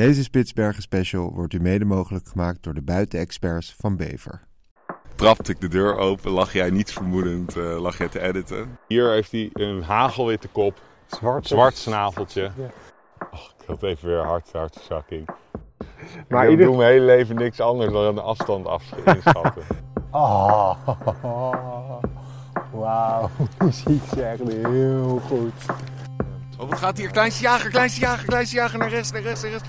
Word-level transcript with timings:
Deze 0.00 0.22
Spitsbergen 0.22 0.82
special 0.82 1.32
wordt 1.34 1.52
u 1.52 1.60
mede 1.60 1.84
mogelijk 1.84 2.26
gemaakt 2.28 2.62
door 2.62 2.74
de 2.74 2.82
buitenexperts 2.82 3.74
van 3.78 3.96
Bever. 3.96 4.40
Trapte 5.14 5.52
ik 5.52 5.60
de 5.60 5.68
deur 5.68 5.96
open, 5.96 6.30
lag 6.30 6.52
jij 6.52 6.70
niets 6.70 6.92
vermoedend, 6.92 7.56
uh, 7.56 7.80
lag 7.80 7.98
jij 7.98 8.08
te 8.08 8.20
editen. 8.20 8.78
Hier 8.88 9.10
heeft 9.10 9.32
hij 9.32 9.50
een 9.52 9.82
hagelwitte 9.82 10.48
kop, 10.48 10.80
Zwart, 11.06 11.46
zwart 11.46 11.76
snaveltje. 11.76 12.42
Ja. 12.42 12.70
Och, 13.30 13.54
ik 13.60 13.66
had 13.66 13.82
even 13.82 14.08
weer 14.08 14.24
hart, 14.24 14.52
hartzakking. 14.52 15.26
Maar 15.26 15.36
Maar 16.28 16.44
ik 16.44 16.50
ieder- 16.50 16.66
doe 16.66 16.76
mijn 16.76 16.92
hele 16.92 17.04
leven 17.04 17.36
niks 17.36 17.60
anders 17.60 17.92
dan 17.92 18.04
een 18.04 18.18
afstand 18.18 18.66
afsch- 18.66 18.92
inschatten. 19.04 19.62
Oh, 20.12 20.74
wauw. 22.72 23.30
Je 23.64 23.70
ziet 23.70 24.02
ze 24.14 24.22
echt 24.22 24.42
heel 24.42 25.20
goed. 25.26 25.52
oh, 26.58 26.68
wat 26.68 26.78
gaat 26.78 26.96
hier? 26.98 27.10
Kleinste 27.10 27.42
jager, 27.42 27.70
kleinste 27.70 28.00
jager, 28.00 28.26
kleinste 28.26 28.56
jager, 28.56 28.78
naar 28.78 28.88
rechts, 28.88 29.10
naar 29.12 29.22
rechts, 29.22 29.42
naar 29.42 29.50
rechts. 29.50 29.68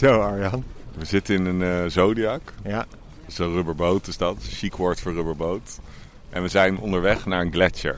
Zo. 0.00 0.20
Arjan. 0.20 0.64
We 0.98 1.04
zitten 1.04 1.34
in 1.34 1.46
een 1.46 1.84
eh, 1.84 1.90
Zodiac. 1.90 2.40
Ja. 2.64 2.76
Dat 2.78 2.86
is 3.26 3.38
een 3.38 3.52
rubberboot, 3.52 4.06
is 4.06 4.16
dat. 4.16 4.34
Een 4.34 4.40
chic 4.42 4.76
woord 4.76 5.00
voor 5.00 5.12
rubberboot. 5.12 5.78
En 6.30 6.42
we 6.42 6.48
zijn 6.48 6.78
onderweg 6.78 7.26
naar 7.26 7.40
een 7.40 7.52
gletsjer. 7.52 7.96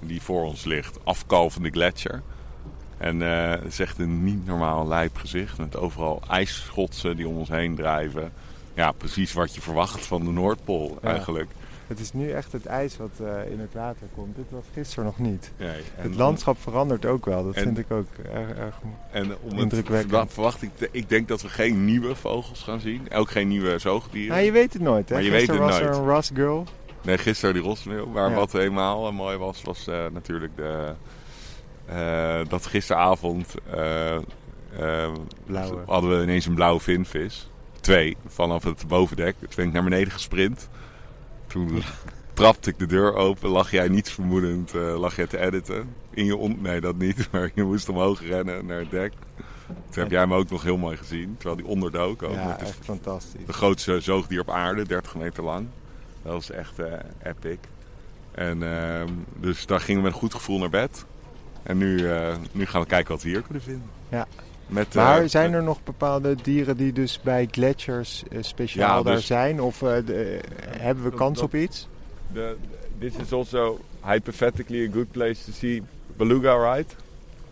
Die 0.00 0.22
voor 0.22 0.44
ons 0.44 0.64
ligt. 0.64 0.98
Afkalvende 1.04 1.70
gletsjer. 1.70 2.22
En 2.98 3.22
eh, 3.22 3.50
het 3.50 3.64
is 3.64 3.78
echt 3.78 3.98
een 3.98 4.24
niet 4.24 4.46
normaal 4.46 4.86
lijp 4.88 5.16
gezicht. 5.16 5.58
Met 5.58 5.76
overal 5.76 6.22
ijsschotsen 6.30 7.16
die 7.16 7.28
om 7.28 7.36
ons 7.36 7.48
heen 7.48 7.74
drijven. 7.74 8.32
Ja, 8.74 8.92
precies 8.92 9.32
wat 9.32 9.54
je 9.54 9.60
verwacht 9.60 10.06
van 10.06 10.24
de 10.24 10.30
Noordpool 10.30 10.98
Ja. 11.02 11.08
eigenlijk. 11.08 11.50
Het 11.86 12.00
is 12.00 12.12
nu 12.12 12.30
echt 12.30 12.52
het 12.52 12.66
ijs 12.66 12.96
wat 12.96 13.10
eh, 13.20 13.50
in 13.50 13.60
het 13.60 13.74
water 13.74 14.06
komt. 14.14 14.36
Dit 14.36 14.44
was 14.48 14.64
gisteren 14.72 15.04
nog 15.04 15.18
niet. 15.18 15.52
Nee, 15.58 15.80
Het 15.94 16.14
landschap 16.14 16.56
verandert 16.60 17.06
ook 17.06 17.24
wel. 17.24 17.44
Dat 17.44 17.54
en- 17.54 17.62
vind 17.62 17.78
ik 17.78 17.90
ook 17.90 18.06
erg, 18.32 18.50
erg 18.58 18.74
En 19.10 19.24
om 19.42 19.50
het, 19.50 19.58
Indrukwekkend. 19.60 20.32
verwacht 20.32 20.62
ik, 20.62 20.70
ik 20.90 21.08
denk 21.08 21.28
dat 21.28 21.42
we 21.42 21.48
geen 21.48 21.84
nieuwe 21.84 22.14
vogels 22.14 22.62
gaan 22.62 22.80
zien. 22.80 23.12
Ook 23.12 23.30
geen 23.30 23.48
nieuwe 23.48 23.78
zoogdieren. 23.78 24.32
Nou, 24.34 24.44
je 24.44 24.52
weet 24.52 24.72
het 24.72 24.82
nooit, 24.82 25.08
hè? 25.08 25.14
Maar 25.14 25.24
je 25.24 25.30
Gisteren 25.30 25.60
weet 25.60 25.70
het 25.70 25.78
was 25.80 25.88
er 25.88 25.92
nooit. 25.96 26.08
een 26.08 26.14
Ross 26.14 26.30
Girl. 26.34 26.64
Nee, 27.02 27.18
gisteren 27.18 27.54
die 27.54 27.62
rosmeeuw. 27.62 28.06
Maar 28.06 28.30
Ja. 28.30 28.36
wat 28.36 28.52
helemaal 28.52 29.06
eh, 29.06 29.12
mooi 29.12 29.36
was, 29.36 29.62
was 29.62 29.86
eh, 29.86 30.04
natuurlijk 30.12 30.56
de, 30.56 30.94
dat 32.48 32.66
gisteravond 32.66 33.54
hadden 35.86 36.16
we 36.16 36.22
ineens 36.22 36.46
een 36.46 36.54
blauwe 36.54 36.80
vinvis. 36.80 37.50
Twee, 37.80 38.16
vanaf 38.26 38.64
het 38.64 38.88
bovendek. 38.88 39.34
Toen 39.38 39.48
ben 39.56 39.66
ik 39.66 39.72
naar 39.72 39.82
beneden 39.84 40.12
gesprint. 40.12 40.68
Toen 41.56 41.82
trapte 42.32 42.70
ik 42.70 42.78
de 42.78 42.86
deur 42.86 43.14
open, 43.14 43.48
lag 43.48 43.70
jij 43.70 43.88
niets 43.88 44.12
vermoedend, 44.12 44.74
eh, 44.74 44.98
lag 44.98 45.16
jij 45.16 45.26
te 45.26 45.38
editen. 45.38 45.94
In 46.10 46.24
je 46.24 46.54
nee, 46.58 46.80
dat 46.80 46.96
niet, 46.96 47.28
maar 47.32 47.50
je 47.54 47.62
moest 47.64 47.88
omhoog 47.88 48.22
rennen 48.22 48.66
naar 48.66 48.78
het 48.78 48.90
dek. 48.90 49.12
Toen 49.66 50.02
heb 50.02 50.10
jij 50.10 50.20
hem 50.20 50.34
ook 50.34 50.50
nog 50.50 50.62
heel 50.62 50.76
mooi 50.76 50.96
gezien, 50.96 51.34
terwijl 51.36 51.56
die 51.56 51.66
onderdook 51.66 52.22
ook. 52.22 52.34
Ja, 52.34 52.58
echt 52.58 52.78
fantastisch. 52.82 53.46
de 53.46 53.52
grootste 53.52 54.00
zoogdier 54.00 54.40
op 54.40 54.50
aarde, 54.50 54.86
30 54.86 55.14
meter 55.14 55.42
lang. 55.42 55.66
Dat 56.22 56.32
was 56.32 56.50
echt 56.50 56.78
eh, 56.78 56.92
epic. 57.22 57.58
En 58.32 58.62
ehm, 58.62 59.08
dus 59.36 59.66
daar 59.66 59.80
gingen 59.80 60.00
we 60.00 60.06
met 60.06 60.14
een 60.14 60.20
goed 60.22 60.34
gevoel 60.34 60.58
naar 60.58 60.70
bed. 60.70 61.04
En 61.62 61.78
nu, 61.78 62.10
eh, 62.10 62.34
nu 62.52 62.66
gaan 62.66 62.80
we 62.80 62.86
kijken 62.86 63.12
wat 63.12 63.22
we 63.22 63.28
hier 63.28 63.42
kunnen 63.42 63.62
vinden. 63.62 63.90
Ja. 64.08 64.26
Met, 64.66 64.86
eh, 64.88 64.94
Maar 64.94 65.28
zijn 65.28 65.52
er 65.52 65.62
nog 65.62 65.82
bepaalde 65.84 66.34
dieren 66.42 66.76
die 66.76 66.92
dus 66.92 67.20
bij 67.20 67.48
gletsjers 67.50 68.22
eh, 68.30 68.38
speciaal 68.42 68.96
Ja, 68.98 69.02
daar 69.02 69.14
dus- 69.14 69.26
zijn? 69.26 69.60
Of 69.60 69.82
eh, 69.82 69.96
de- 70.06 70.40
hebben 70.78 71.04
we 71.04 71.10
kans 71.14 71.40
op 71.40 71.54
iets? 71.54 71.88
de, 72.32 72.56
this 72.98 73.12
is 73.16 73.32
also 73.32 73.78
hypothetically 74.04 74.88
a 74.88 74.92
good 74.92 75.10
place 75.10 75.44
to 75.44 75.52
see 75.52 75.82
beluga, 76.16 76.74
right? 76.74 76.96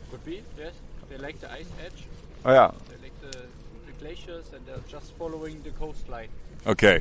Could 0.09 0.25
be, 0.25 0.39
yes. 0.57 0.73
They 1.09 1.19
like 1.27 1.39
the 1.39 1.47
ice 1.47 1.69
edge. 1.85 2.03
Oh 2.43 2.53
ja, 2.53 2.73
They 2.89 2.97
like 3.03 3.13
the, 3.31 3.39
the 3.87 3.93
glaciers 4.05 4.45
and 4.53 4.61
they're 4.67 4.79
just 4.91 5.13
following 5.17 5.63
the 5.63 5.71
coastline. 5.79 6.29
oké. 6.67 7.01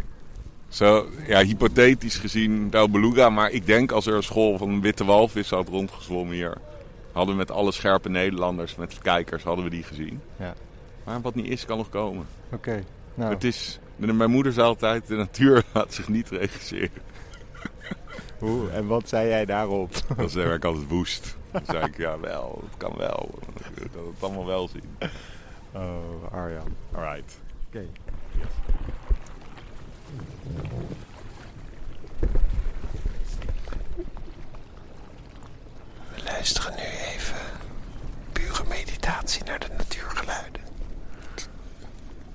Zo, 0.69 1.07
ja, 1.27 1.43
hypothetisch 1.43 2.15
gezien 2.17 2.69
wel 2.69 2.89
beluga. 2.89 3.29
Maar 3.29 3.51
ik 3.51 3.65
denk 3.65 3.91
als 3.91 4.05
er 4.05 4.13
een 4.13 4.23
school 4.23 4.57
van 4.57 4.81
witte 4.81 5.05
walvis 5.05 5.49
had 5.49 5.67
rondgezwommen 5.67 6.35
hier... 6.35 6.57
hadden 7.13 7.33
we 7.33 7.39
met 7.39 7.51
alle 7.51 7.71
scherpe 7.71 8.09
Nederlanders, 8.09 8.75
met 8.75 8.97
kijkers, 9.01 9.43
hadden 9.43 9.63
we 9.63 9.69
die 9.71 9.83
gezien. 9.83 10.21
Ja. 10.39 10.53
Maar 11.03 11.21
wat 11.21 11.35
niet 11.35 11.47
is, 11.47 11.65
kan 11.65 11.77
nog 11.77 11.89
komen. 11.89 12.25
Oké. 12.51 12.83
Nou, 13.13 13.33
Het 13.33 13.43
is, 13.43 13.79
mijn 13.95 14.31
moeder 14.31 14.53
zei 14.53 14.67
altijd, 14.67 15.07
de 15.07 15.15
natuur 15.15 15.63
laat 15.73 15.93
zich 15.93 16.07
niet 16.07 16.29
regisseren. 16.29 17.01
hoe, 18.39 18.69
en 18.69 18.87
wat 18.87 19.09
zei 19.09 19.27
jij 19.27 19.45
daarop? 19.45 19.91
Dan 20.17 20.29
zei 20.29 20.53
ik 20.53 20.65
altijd 20.65 20.87
woest. 20.87 21.37
Dan 21.51 21.61
zei 21.65 21.85
ik, 21.85 21.97
ja 21.97 22.19
wel, 22.19 22.61
het 22.69 22.77
kan 22.77 22.93
wel. 22.97 23.29
Ik 23.81 23.91
wil 23.91 24.07
het 24.13 24.23
allemaal 24.23 24.45
wel 24.45 24.67
zien. 24.67 24.97
Oh, 25.71 26.33
Arjan. 26.33 26.75
Alright. 26.95 27.39
Oké. 27.67 27.85
We 30.43 31.12
luisteren 36.43 36.75
nu 36.75 36.83
even 37.13 37.35
pure 38.31 38.63
meditatie 38.67 39.43
naar 39.43 39.59
de 39.59 39.67
natuurgeluiden. 39.77 40.61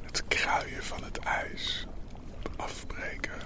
Het 0.02 0.22
kruien 0.28 0.84
van 0.84 1.04
het 1.04 1.18
ijs. 1.18 1.86
Het 2.42 2.48
afbreken 2.56 3.40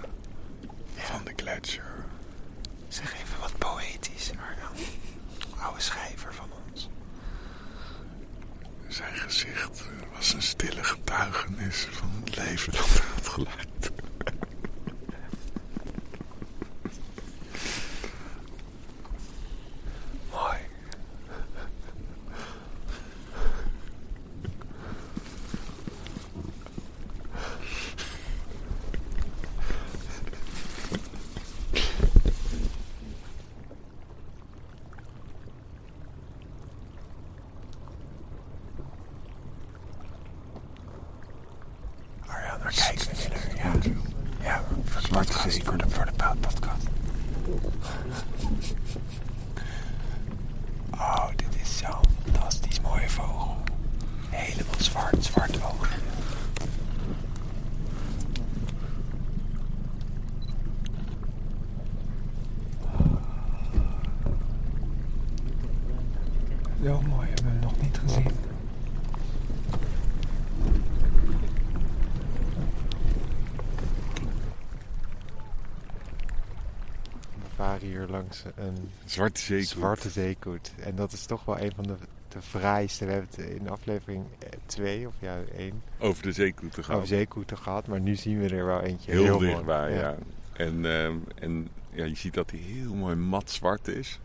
van 0.95 1.23
de 1.23 1.33
gletsjer. 1.35 2.05
Zeg 2.87 3.13
even 3.13 3.39
wat 3.39 3.57
poëtisch, 3.57 4.31
Arjan. 4.31 4.85
Oude 5.59 5.81
schrijver 5.81 6.33
van 6.33 6.49
ons. 6.67 6.89
Zijn 8.87 9.15
gezicht 9.15 9.83
was 10.15 10.33
een 10.33 10.41
stille 10.41 10.83
getuigenis 10.83 11.87
van 11.91 12.09
het 12.23 12.35
leven 12.35 12.71
dat 12.73 12.87
hij 12.89 13.07
had 13.15 13.27
geleid. 13.27 13.91
Mooi. 20.31 20.57
Arjan, 42.27 42.59
waar 42.63 42.73
kijken 42.73 43.07
we 43.07 43.15
nu 43.21 43.33
naar? 43.33 43.55
Ja, 43.55 43.91
ja 44.43 44.63
voor 44.85 45.01
de 45.01 45.07
podcast, 45.07 45.63
voor 45.63 45.77
de, 45.77 45.89
voor 45.89 46.05
de 46.05 46.11
podcast. 46.39 46.87
Oh, 50.91 51.27
dit 51.35 51.55
is 51.61 51.77
zo'n 51.77 51.95
fantastisch 52.23 52.81
mooie 52.81 53.09
vogel. 53.09 53.57
Helemaal 54.29 54.73
zwart, 54.77 55.23
zwart 55.23 55.55
ogen. 55.63 56.01
Zo 66.83 67.01
mooi 67.01 67.27
hebben 67.27 67.43
we 67.45 67.49
hem 67.51 67.59
nog 67.59 67.81
niet 67.81 67.97
gezien. 67.97 68.31
We 77.35 77.49
langs 78.09 78.43
een 78.55 78.89
Zwarte 79.05 79.41
zeekoet. 79.41 79.67
zwarte 79.67 80.09
zeekoet. 80.09 80.71
En 80.79 80.95
dat 80.95 81.11
is 81.11 81.25
toch 81.25 81.45
wel 81.45 81.59
een 81.59 81.71
van 81.75 81.83
de, 81.83 81.95
de 82.27 82.41
fraaiste. 82.41 83.05
We 83.05 83.11
hebben 83.11 83.29
het 83.35 83.45
in 83.61 83.69
aflevering 83.69 84.25
2 84.65 85.07
of 85.07 85.13
ja 85.19 85.37
1 85.57 85.81
Over 85.99 86.23
de 86.23 86.31
zeekoeten 86.31 86.83
gaan. 86.83 86.95
over 86.95 87.07
zeekoeten 87.07 87.57
gehad. 87.57 87.87
Maar 87.87 87.99
nu 87.99 88.15
zien 88.15 88.39
we 88.39 88.55
er 88.55 88.65
wel 88.65 88.81
eentje 88.81 89.11
Heel, 89.11 89.23
heel, 89.23 89.37
dichtbij, 89.39 89.93
ja. 89.93 90.15
En, 90.53 90.85
ehm, 90.85 91.15
en 91.35 91.67
ja, 91.89 92.05
je 92.05 92.15
ziet 92.15 92.33
dat 92.33 92.51
hij 92.51 92.59
heel 92.59 92.93
mooi 92.93 93.15
mat 93.15 93.51
zwart 93.51 93.87
is. 93.87 94.19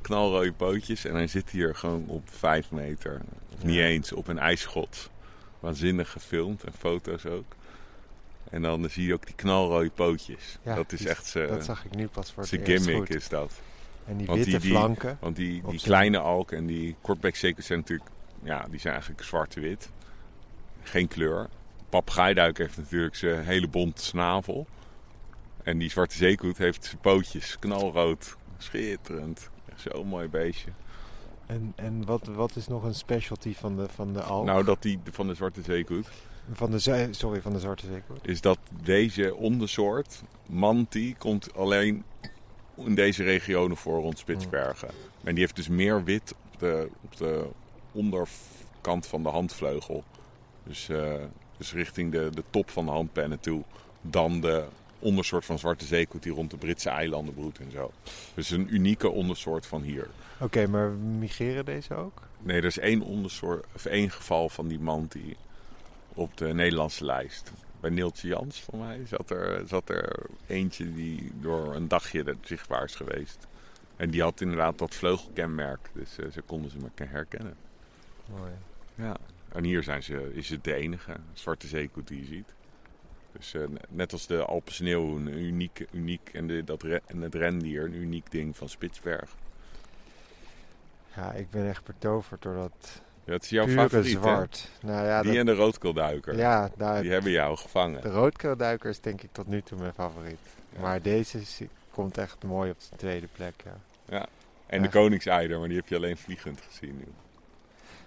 Knalrode 0.00 0.52
pootjes. 0.52 1.04
En 1.04 1.14
hij 1.14 1.26
zit 1.26 1.50
hier 1.50 1.74
gewoon 1.74 2.04
op 2.06 2.22
vijf 2.30 2.70
meter. 2.70 3.20
Of 3.56 3.62
niet 3.64 3.74
Ja. 3.74 3.82
eens, 3.84 4.12
op 4.12 4.28
een 4.28 4.38
ijsschot. 4.38 5.10
Waanzinnig 5.60 6.10
gefilmd 6.10 6.64
en 6.64 6.72
foto's 6.72 7.26
ook. 7.26 7.54
En 8.50 8.62
dan 8.62 8.90
zie 8.90 9.06
je 9.06 9.12
ook 9.14 9.26
die 9.26 9.34
knalrode 9.34 9.90
pootjes. 9.90 10.58
Ja, 10.62 10.74
dat 10.74 10.92
is 10.92 10.98
die- 10.98 11.08
echt 11.08 11.26
zijn 11.26 11.48
dat 11.48 11.64
zag 11.64 11.84
ik 11.84 11.94
nu 11.94 12.08
pas 12.08 12.32
voor 12.32 12.42
het 12.42 12.48
zijn 12.48 12.62
eerst 12.62 12.84
gimmick 12.84 13.06
goed. 13.06 13.16
is 13.16 13.28
dat. 13.28 13.52
En 14.04 14.16
die 14.16 14.26
Want 14.26 14.38
witte 14.38 14.50
die- 14.52 14.60
die- 14.60 14.70
flanken. 14.78 15.16
Want 15.20 15.36
die, 15.36 15.62
die 15.68 15.80
kleine 15.80 16.18
alk 16.18 16.52
en 16.52 16.66
die 16.66 16.96
kortbek 17.00 17.36
zeker 17.36 17.62
zijn 17.62 17.78
natuurlijk, 17.78 18.10
ja, 18.42 18.66
die 18.70 18.80
zijn 18.80 18.92
eigenlijk 18.92 19.24
zwart-wit. 19.24 19.90
Geen 20.82 21.08
kleur. 21.08 21.48
Papagaaiduik 21.88 22.58
heeft 22.58 22.76
natuurlijk 22.76 23.14
zijn 23.16 23.44
hele 23.44 23.68
bonte 23.68 24.02
snavel. 24.02 24.66
En 25.62 25.78
die 25.78 25.90
zwarte 25.90 26.16
zeekoet 26.16 26.58
heeft 26.58 26.84
zijn 26.84 27.00
pootjes 27.00 27.58
knalrood. 27.58 28.36
Schitterend. 28.58 29.50
Echt 29.68 29.80
zo'n 29.92 30.06
mooi 30.06 30.28
beestje. 30.28 30.70
En, 31.46 31.72
en 31.76 32.04
wat, 32.04 32.26
wat 32.26 32.56
is 32.56 32.66
nog 32.68 32.84
een 32.84 32.94
specialty 32.94 33.54
van 33.54 33.76
de, 33.76 33.88
van 33.88 34.12
de 34.12 34.22
alk? 34.22 34.44
Nou, 34.44 34.64
dat 34.64 34.82
die 34.82 35.00
van 35.10 35.26
de 35.26 35.34
zwarte 35.34 35.62
zeekoet 35.62 36.08
van 36.52 36.70
de, 36.70 37.08
sorry, 37.10 37.40
van 37.40 37.52
de 37.52 37.60
zwarte 37.60 37.86
zeekoe. 37.86 38.16
is 38.22 38.40
dat 38.40 38.58
deze 38.82 39.34
ondersoort, 39.34 40.22
manti, 40.46 41.16
komt 41.18 41.54
alleen 41.54 42.04
in 42.76 42.94
deze 42.94 43.22
regionen 43.22 43.76
voor 43.76 44.00
rond 44.00 44.18
Spitsbergen. 44.18 44.88
En 45.24 45.34
die 45.34 45.44
heeft 45.44 45.56
dus 45.56 45.68
meer 45.68 46.04
wit 46.04 46.34
op 46.52 46.58
de, 46.58 46.88
op 47.00 47.16
de 47.16 47.46
onderkant 47.92 49.06
van 49.06 49.22
de 49.22 49.28
handvleugel. 49.28 50.04
Dus, 50.64 50.88
eh, 50.88 51.14
dus 51.56 51.72
richting 51.72 52.12
de, 52.12 52.30
de 52.34 52.44
top 52.50 52.70
van 52.70 52.84
de 52.84 52.90
handpennen 52.90 53.40
toe. 53.40 53.62
Dan 54.00 54.40
de 54.40 54.64
ondersoort 54.98 55.44
van 55.44 55.58
zwarte 55.58 55.84
zeekoet 55.84 56.22
die 56.22 56.32
rond 56.32 56.50
de 56.50 56.56
Britse 56.56 56.90
eilanden 56.90 57.34
broedt 57.34 57.58
en 57.58 57.70
zo. 57.70 57.90
Dus 58.34 58.50
een 58.50 58.74
unieke 58.74 59.10
ondersoort 59.10 59.66
van 59.66 59.82
hier. 59.82 60.08
Oké, 60.40 60.66
maar 60.66 60.90
migreren 60.90 61.64
deze 61.64 61.94
ook? 61.94 62.22
Nee, 62.38 62.56
er 62.56 62.64
is 62.64 62.78
één 62.78 63.02
ondersoort, 63.02 63.66
of 63.74 63.84
één 63.84 64.10
geval 64.10 64.48
van 64.48 64.68
die 64.68 64.80
manti 64.80 65.36
op 66.14 66.36
de 66.36 66.54
Nederlandse 66.54 67.04
lijst. 67.04 67.52
Bij 67.80 67.90
Neeltje 67.90 68.28
Jans, 68.28 68.60
voor 68.60 68.78
mij, 68.78 69.06
zat 69.06 69.30
er, 69.30 69.68
zat 69.68 69.88
er 69.88 70.26
eentje 70.46 70.92
die 70.94 71.32
door 71.40 71.74
een 71.74 71.88
dagje 71.88 72.36
zichtbaar 72.40 72.84
is 72.84 72.94
geweest. 72.94 73.46
En 73.96 74.10
die 74.10 74.22
had 74.22 74.40
inderdaad 74.40 74.78
dat 74.78 74.94
vleugelkenmerk, 74.94 75.90
dus 75.92 76.18
eh, 76.18 76.30
ze 76.30 76.42
konden 76.42 76.70
ze 76.70 76.76
me 76.78 77.04
herkennen. 77.04 77.56
Mooi. 78.26 78.52
Ja. 78.94 79.16
En 79.48 79.64
hier 79.64 79.82
zijn 79.82 80.02
ze, 80.02 80.34
is 80.34 80.48
het 80.48 80.64
de 80.64 80.74
enige 80.74 81.16
zwarte 81.32 81.66
zeekoet 81.66 82.08
die 82.08 82.20
je 82.20 82.26
ziet. 82.26 82.54
Dus 83.32 83.54
eh, 83.54 83.62
net 83.88 84.12
als 84.12 84.26
de 84.26 84.44
Alpensneeuw, 84.44 85.16
een 85.16 85.28
uniek, 85.28 85.86
uniek 85.92 86.30
en, 86.32 86.46
de, 86.46 86.64
dat 86.64 86.82
re- 86.82 87.00
en 87.06 87.20
het 87.20 87.34
rendier, 87.34 87.84
een 87.84 87.94
uniek 87.94 88.30
ding 88.30 88.56
van 88.56 88.68
Spitsberg. 88.68 89.34
Ja, 91.16 91.32
ik 91.32 91.50
ben 91.50 91.68
echt 91.68 91.84
betoverd 91.84 92.42
door 92.42 92.54
dat 92.54 93.02
dat 93.24 93.42
is 93.42 93.48
jouw 93.50 93.64
pure 93.64 93.80
favoriet, 93.80 94.10
zwart. 94.18 94.68
Nou 94.82 95.06
ja, 95.06 95.22
Die 95.22 95.30
dat- 95.30 95.40
en 95.40 95.46
de 95.46 95.54
roodkeelduiker. 95.54 96.36
ja 96.36 96.70
Die 97.00 97.10
hebben 97.10 97.30
jou 97.30 97.56
gevangen. 97.56 98.00
de 98.02 98.08
roodkeelduiker 98.10 98.90
is 98.90 99.00
denk 99.00 99.22
ik 99.22 99.28
tot 99.32 99.46
nu 99.46 99.62
toe 99.62 99.78
mijn 99.78 99.92
favoriet. 99.94 100.38
Ja. 100.74 100.80
Maar 100.80 101.02
deze 101.02 101.40
is- 101.40 101.60
komt 101.90 102.18
echt 102.18 102.42
mooi 102.44 102.70
op 102.70 102.76
de 102.90 102.96
tweede 102.96 103.26
plek, 103.36 103.54
ja. 104.08 104.26
En 104.66 104.78
de 104.82 104.84
Ja. 104.86 104.92
koningseider, 104.92 105.58
maar 105.58 105.68
die 105.68 105.76
heb 105.76 105.88
je 105.88 105.96
alleen 105.96 106.16
vliegend 106.16 106.60
gezien 106.70 106.96
nu. 106.96 107.06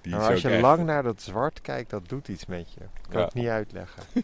Die 0.01 0.13
Maar 0.13 0.21
is 0.23 0.27
als 0.29 0.41
je 0.41 0.49
echt- 0.49 0.61
lang 0.61 0.83
naar 0.85 1.03
dat 1.03 1.21
zwart 1.21 1.61
kijkt, 1.61 1.89
dat 1.89 2.09
doet 2.09 2.27
iets 2.27 2.45
met 2.45 2.73
je. 2.73 2.79
Kan 3.09 3.21
Ja. 3.21 3.27
ik 3.27 3.33
niet 3.33 3.47
uitleggen. 3.47 4.03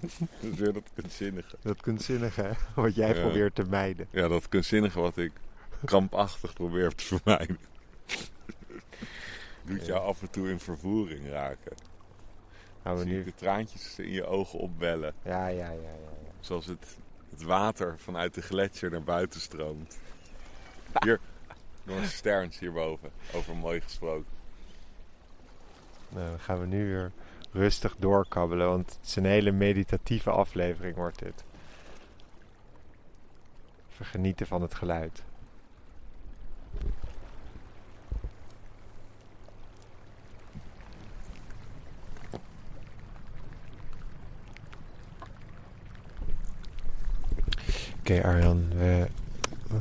Dat 0.00 0.10
is 0.52 0.58
weer 0.58 0.72
dat 0.72 0.82
kunstzinnige. 0.94 1.56
Dat 1.62 1.80
kunstzinnige, 1.80 2.42
hè, 2.42 2.50
wat 2.82 2.94
jij 2.94 3.14
Ja. 3.14 3.20
probeert 3.20 3.54
te 3.54 3.64
mijden. 3.64 4.06
Ja, 4.10 4.28
dat 4.28 4.48
kunstzinnige 4.48 5.00
wat 5.00 5.16
ik 5.16 5.32
krampachtig 5.84 6.52
probeer 6.52 6.94
te 6.94 7.04
vermijden. 7.04 7.58
Doet 9.64 9.86
jou 9.86 10.00
af 10.00 10.22
en 10.22 10.30
toe 10.30 10.48
in 10.48 10.60
vervoering 10.60 11.28
raken. 11.28 11.72
Gaan 12.82 12.96
we 12.96 13.02
Zie 13.02 13.10
je 13.10 13.16
nu... 13.16 13.24
de 13.24 13.34
traantjes 13.34 13.98
in 13.98 14.10
je 14.10 14.24
ogen 14.24 14.58
opbellen. 14.58 15.14
Ja, 15.24 15.46
ja, 15.46 15.70
ja, 15.70 15.72
ja. 15.72 15.80
ja. 16.24 16.32
Zoals 16.40 16.66
het, 16.66 16.96
het 17.30 17.42
water 17.42 17.98
vanuit 17.98 18.34
de 18.34 18.42
gletsjer 18.42 18.90
naar 18.90 19.02
buiten 19.02 19.40
stroomt. 19.40 19.98
Hier, 21.04 21.20
Noorse 21.82 22.10
Sterns 22.10 22.58
hierboven. 22.58 23.10
Over 23.34 23.56
mooi 23.56 23.80
gesproken. 23.80 24.30
Nou, 26.08 26.28
dan 26.28 26.40
gaan 26.40 26.60
we 26.60 26.66
nu 26.66 26.86
weer 26.86 27.12
rustig 27.52 27.96
doorkabbelen, 27.98 28.68
want 28.68 28.90
het 28.90 29.06
is 29.06 29.16
een 29.16 29.24
hele 29.24 29.52
meditatieve 29.52 30.30
aflevering 30.30 30.96
wordt 30.96 31.18
dit. 31.18 31.44
Even 33.92 34.06
genieten 34.06 34.46
van 34.46 34.62
het 34.62 34.74
geluid. 34.74 35.22
Oké 48.02 48.22
Arjan, 48.22 48.64
we, 48.78 49.06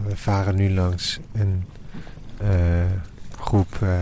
we 0.07 0.15
varen 0.17 0.55
nu 0.55 0.73
langs 0.73 1.19
een 1.33 1.63
eh, 2.37 2.49
groep 3.39 3.77
eh 3.81 3.99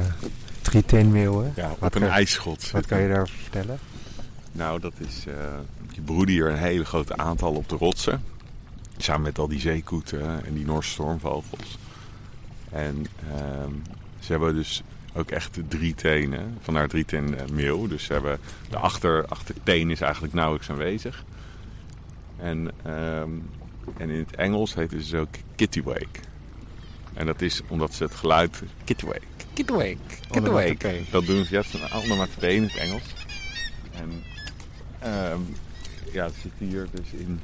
trieteenmeeuwen. 0.62 1.54
Ja, 1.56 1.72
op 1.72 1.80
Wat 1.80 1.96
een 1.96 2.02
kan- 2.02 2.10
ijsschot. 2.10 2.72
Wat 2.72 2.86
kan 2.86 3.00
je 3.02 3.08
daarover 3.08 3.36
vertellen? 3.36 3.80
Nou, 4.52 4.80
dat 4.80 4.94
is. 4.98 5.26
eh 5.28 5.34
die 5.94 6.02
broeden 6.02 6.36
hier 6.36 6.50
een 6.50 6.58
hele 6.58 6.86
grote 6.86 7.18
aantal 7.18 7.54
op 7.54 7.70
de 7.70 7.76
rotsen. 7.76 8.24
Samen 8.98 9.22
met 9.22 9.40
al 9.40 9.48
die 9.48 9.60
zeekoeten 9.60 10.46
en 10.46 10.54
die 10.54 10.66
Noorse 10.66 10.90
stormvogels. 10.90 11.78
En 12.72 13.06
ehm, 13.36 13.72
ze 14.20 14.32
hebben 14.32 14.56
dus 14.56 14.84
ook 15.14 15.32
echt 15.32 15.60
drie 15.68 15.96
tenen. 15.96 16.58
Vandaar 16.62 16.88
drie 16.88 17.06
ten 17.06 17.36
meeuw. 17.54 17.88
Dus 17.88 18.04
ze 18.04 18.14
hebben 18.14 18.40
de 18.70 18.78
achter, 18.78 19.26
achterteen 19.28 19.90
is 19.92 20.02
eigenlijk 20.02 20.34
nauwelijks 20.34 20.70
aanwezig. 20.70 21.24
En, 22.38 22.72
ehm, 22.84 23.30
en 23.98 24.10
in 24.10 24.20
het 24.20 24.36
Engels 24.36 24.74
heet 24.74 24.92
het 24.92 25.00
dus 25.00 25.14
ook 25.14 25.28
kittiwake. 25.56 26.20
En 27.14 27.26
dat 27.26 27.42
is 27.42 27.62
omdat 27.68 27.94
ze 27.94 28.04
het 28.04 28.16
geluid 28.16 28.62
kittiwake, 28.84 29.22
kittiwake, 29.54 29.98
kittiwake. 30.32 30.50
Onomatopee. 30.50 31.06
Dat 31.12 31.26
doen 31.26 31.46
ze 31.46 31.52
juist 31.52 31.74
een 31.74 31.92
onomatopee 31.92 32.56
in 32.56 32.64
het 32.64 32.76
Engels. 32.76 33.04
En 33.92 34.24
ehm, 35.00 35.40
ja, 36.12 36.28
ze 36.28 36.34
zitten 36.42 36.66
hier 36.68 36.88
dus 36.92 37.12
in 37.12 37.26
een 37.28 37.40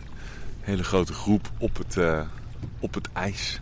hele 0.59 0.83
grote 0.83 1.13
groep 1.13 1.49
op 1.57 1.77
het, 1.77 1.97
eh, 1.97 2.21
op 2.79 2.93
het 2.93 3.07
ijs. 3.13 3.59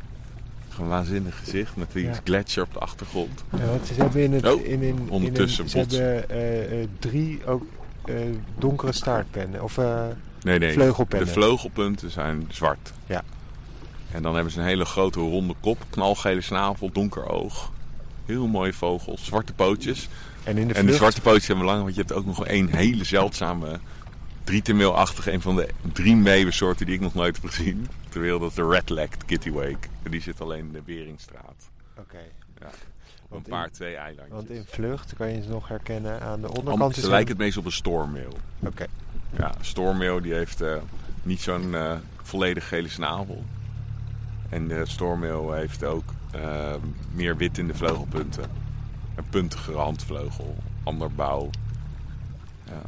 Een 0.79 0.87
waanzinnig 0.87 1.39
gezicht 1.39 1.75
met 1.75 1.91
die 1.91 2.03
Ja. 2.03 2.19
gletsjer 2.23 2.63
op 2.63 2.73
de 2.73 2.79
achtergrond. 2.79 3.43
Ja, 3.57 3.65
want 3.65 3.87
ze 3.87 3.93
hebben 3.93 4.21
in 4.23 4.33
het... 4.33 4.45
Oh, 4.45 4.65
in, 4.65 4.81
in, 4.81 5.09
ondertussen 5.09 5.65
in 5.65 5.79
een, 5.79 5.89
Ze 5.89 6.01
hebben 6.01 6.29
eh, 6.29 6.81
eh, 6.81 6.87
drie 6.99 7.45
ook 7.45 7.63
eh, 8.05 8.15
donkere 8.57 8.91
staartpennen. 8.91 9.63
Of 9.63 9.77
eh, 9.77 10.05
Nee, 10.43 10.59
nee. 10.59 10.73
vleugelpennen. 10.73 11.27
De 11.27 11.33
vleugelpunten 11.33 12.11
zijn 12.11 12.47
zwart. 12.51 12.93
Ja. 13.05 13.23
En 14.11 14.21
dan 14.21 14.33
hebben 14.35 14.53
ze 14.53 14.59
een 14.59 14.65
hele 14.65 14.85
grote 14.85 15.19
ronde 15.19 15.53
kop, 15.59 15.77
knalgele 15.89 16.41
snavel, 16.41 16.89
donker 16.91 17.29
oog. 17.29 17.71
Heel 18.25 18.47
mooie 18.47 18.73
vogels, 18.73 19.25
zwarte 19.25 19.53
pootjes. 19.53 20.09
en 20.43 20.57
in 20.57 20.67
de 20.67 20.73
En 20.73 20.83
vlucht... 20.83 20.97
zwarte 20.97 21.21
pootjes 21.21 21.45
zijn 21.45 21.57
belangrijk, 21.57 21.95
want 21.95 22.07
je 22.07 22.13
hebt 22.13 22.27
ook 22.29 22.37
nog 22.37 22.45
één 22.47 22.75
hele 22.75 23.03
zeldzame 23.03 23.79
drietemeelachtige, 24.43 25.31
een 25.31 25.41
van 25.41 25.55
de 25.55 25.67
drie 25.93 26.15
meeuwensoorten 26.15 26.85
die 26.85 26.95
ik 26.95 27.01
nog 27.01 27.13
nooit 27.13 27.35
heb 27.41 27.45
gezien. 27.51 27.87
Terwijl 28.09 28.39
dat 28.39 28.49
is 28.49 28.55
de 28.55 28.67
red-legged 28.67 29.25
kittiwake. 29.25 29.87
En 30.03 30.11
die 30.11 30.21
zit 30.21 30.41
alleen 30.41 30.65
in 30.65 30.71
de 30.71 30.81
Beringstraat. 30.85 31.69
Oké. 31.97 32.17
Ja. 32.59 32.69
Want 33.29 33.45
een 33.45 33.51
paar 33.51 33.65
in- 33.65 33.71
twee 33.71 33.95
eilandjes. 33.95 34.35
Want 34.35 34.49
in 34.49 34.65
vlucht 34.67 35.13
kan 35.17 35.29
je 35.29 35.41
ze 35.41 35.49
nog 35.49 35.67
herkennen 35.67 36.21
aan 36.21 36.41
de 36.41 36.51
onderkant. 36.53 36.95
Ze 36.95 37.09
lijken 37.09 37.27
het 37.29 37.37
meest 37.37 37.57
op 37.57 37.65
een 37.65 37.71
stoormeel. 37.71 38.37
Oké. 38.59 38.85
Ja, 39.37 39.51
stoormeel 39.61 40.21
die 40.21 40.33
heeft 40.33 40.61
eh, 40.61 40.75
niet 41.23 41.41
zo'n 41.41 41.75
eh, 41.75 41.95
volledig 42.21 42.67
gele 42.67 42.89
snavel. 42.89 43.43
En 44.49 44.67
de 44.67 44.85
stoormeel 44.85 45.53
heeft 45.53 45.83
ook 45.83 46.13
eh, 46.31 46.73
meer 47.11 47.37
wit 47.37 47.57
in 47.57 47.67
de 47.67 47.73
vleugelpunten. 47.75 48.43
Een 49.15 49.29
puntigere 49.29 49.77
handvleugel, 49.77 50.55
ander 50.83 51.11
bouw. 51.11 51.49
Ja. 52.65 52.81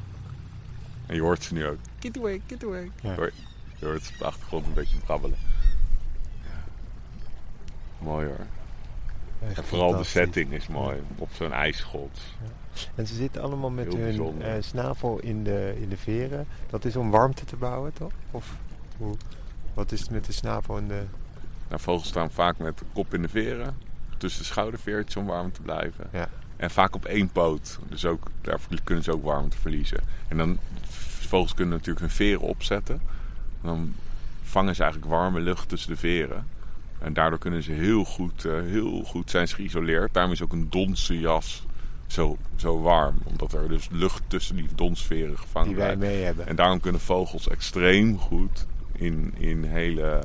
En 1.06 1.16
je 1.16 1.22
hoort 1.22 1.44
ze 1.44 1.54
nu 1.54 1.66
ook. 1.68 1.78
Kittiwake, 2.00 2.42
kittiwake. 2.46 2.90
Ja. 3.02 3.10
Je 3.12 3.16
hoort- 3.18 3.34
Je 3.80 3.86
hoort 3.86 4.04
ze 4.04 4.12
op 4.14 4.18
de 4.18 4.26
achtergrond 4.26 4.66
een 4.66 4.74
beetje 4.74 4.98
brabbelen. 4.98 5.38
Ja. 6.44 6.64
Mooi 8.00 8.26
hoor. 8.28 8.46
Echt 9.48 9.58
En 9.58 9.64
vooral 9.64 9.98
de 9.98 10.04
setting 10.04 10.52
is 10.52 10.68
mooi. 10.68 10.98
Op 11.18 11.30
zo'n 11.34 11.52
ijsschot. 11.54 12.20
En 12.96 13.08
ze 13.08 13.16
zitten 13.16 13.42
allemaal 13.42 13.70
met 13.70 13.94
Heel 13.94 14.34
hun 14.38 14.42
eh, 14.42 14.54
snavel 14.60 15.20
in 15.20 15.44
de, 15.44 15.76
in 15.82 15.90
de 15.90 15.98
veren. 15.98 16.48
Dat 16.70 16.86
is 16.86 16.96
om 16.96 17.12
warmte 17.12 17.46
te 17.46 17.56
bouwen, 17.56 17.94
toch? 17.94 18.12
Of 18.32 18.56
hoe? 18.98 19.16
Wat 19.74 19.92
is 19.92 20.00
het 20.00 20.10
met 20.10 20.26
de 20.26 20.32
snavel 20.32 20.78
en 20.78 20.88
de... 20.88 21.04
Nou, 21.68 21.82
vogels 21.82 22.08
staan 22.08 22.32
vaak 22.32 22.58
met 22.58 22.78
de 22.78 22.86
kop 22.94 23.14
in 23.14 23.22
de 23.22 23.30
veren. 23.30 23.78
Tussen 24.18 24.42
de 24.42 24.48
schouderveertjes 24.48 25.16
om 25.16 25.26
warm 25.26 25.52
te 25.52 25.62
blijven. 25.62 26.10
Ja. 26.12 26.30
En 26.58 26.72
vaak 26.72 26.96
op 26.96 27.06
één 27.06 27.30
poot. 27.30 27.80
Dus 27.88 28.06
ook, 28.06 28.28
daar 28.42 28.60
kunnen 28.84 29.04
ze 29.04 29.12
ook 29.12 29.24
warmte 29.24 29.58
verliezen. 29.58 30.00
En 30.28 30.38
dan, 30.38 30.60
vogels 31.28 31.54
kunnen 31.54 31.74
natuurlijk 31.74 32.00
hun 32.00 32.16
veren 32.16 32.42
opzetten. 32.42 32.96
En 33.62 33.68
dan 33.68 33.94
vangen 34.44 34.76
ze 34.76 34.84
eigenlijk 34.84 35.12
warme 35.12 35.40
lucht 35.40 35.70
tussen 35.70 35.90
de 35.90 35.98
veren. 35.98 36.48
En 37.00 37.14
daardoor 37.14 37.40
kunnen 37.40 37.64
ze 37.64 37.72
heel 37.72 38.06
goed, 38.06 38.46
eh, 38.46 38.52
heel 38.52 39.04
goed 39.04 39.30
zijn 39.30 39.48
ze 39.48 39.56
geïsoleerd. 39.56 40.14
Daarom 40.14 40.32
is 40.32 40.42
ook 40.42 40.52
een 40.52 40.70
donse 40.70 41.20
jas 41.20 41.66
zo, 42.08 42.38
zo 42.56 42.82
warm. 42.82 43.16
Omdat 43.24 43.54
er 43.54 43.70
dus 43.70 43.88
lucht 43.92 44.24
tussen 44.28 44.56
die 44.56 44.70
donsferen 44.76 45.38
gevangen 45.38 45.68
Die 45.68 45.78
wij 45.78 45.96
mee 45.96 46.24
hebben. 46.24 46.48
En 46.48 46.56
daarom 46.56 46.80
kunnen 46.80 47.02
vogels 47.02 47.48
extreem 47.48 48.20
goed 48.20 48.66
in, 48.92 49.34
in 49.38 49.64
hele, 49.64 50.24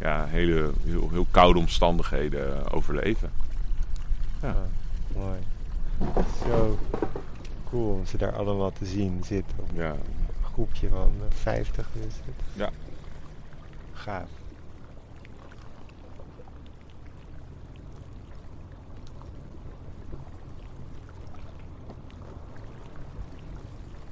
ja, 0.00 0.26
hele 0.26 0.70
heel, 0.84 1.08
heel 1.10 1.26
koude 1.30 1.58
omstandigheden 1.58 2.70
overleven. 2.72 3.30
Ja. 4.42 4.48
Ah, 4.48 4.56
mooi. 5.16 5.38
Zo 6.46 6.78
cool 7.70 7.92
om 7.92 8.06
ze 8.06 8.16
daar 8.16 8.36
allemaal 8.36 8.72
te 8.72 8.86
zien 8.86 9.22
zitten. 9.24 9.56
Ja, 9.74 9.90
een 9.90 10.44
groepje 10.52 10.88
van 10.88 11.12
eh, 11.28 11.36
50 11.36 11.88
is 12.06 12.14
het. 12.24 12.44
Ja. 12.52 12.70
Gaaf. 13.92 14.28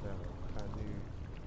Nou, 0.03 0.15
we 0.45 0.59
gaan 0.59 0.69
nu 0.75 0.89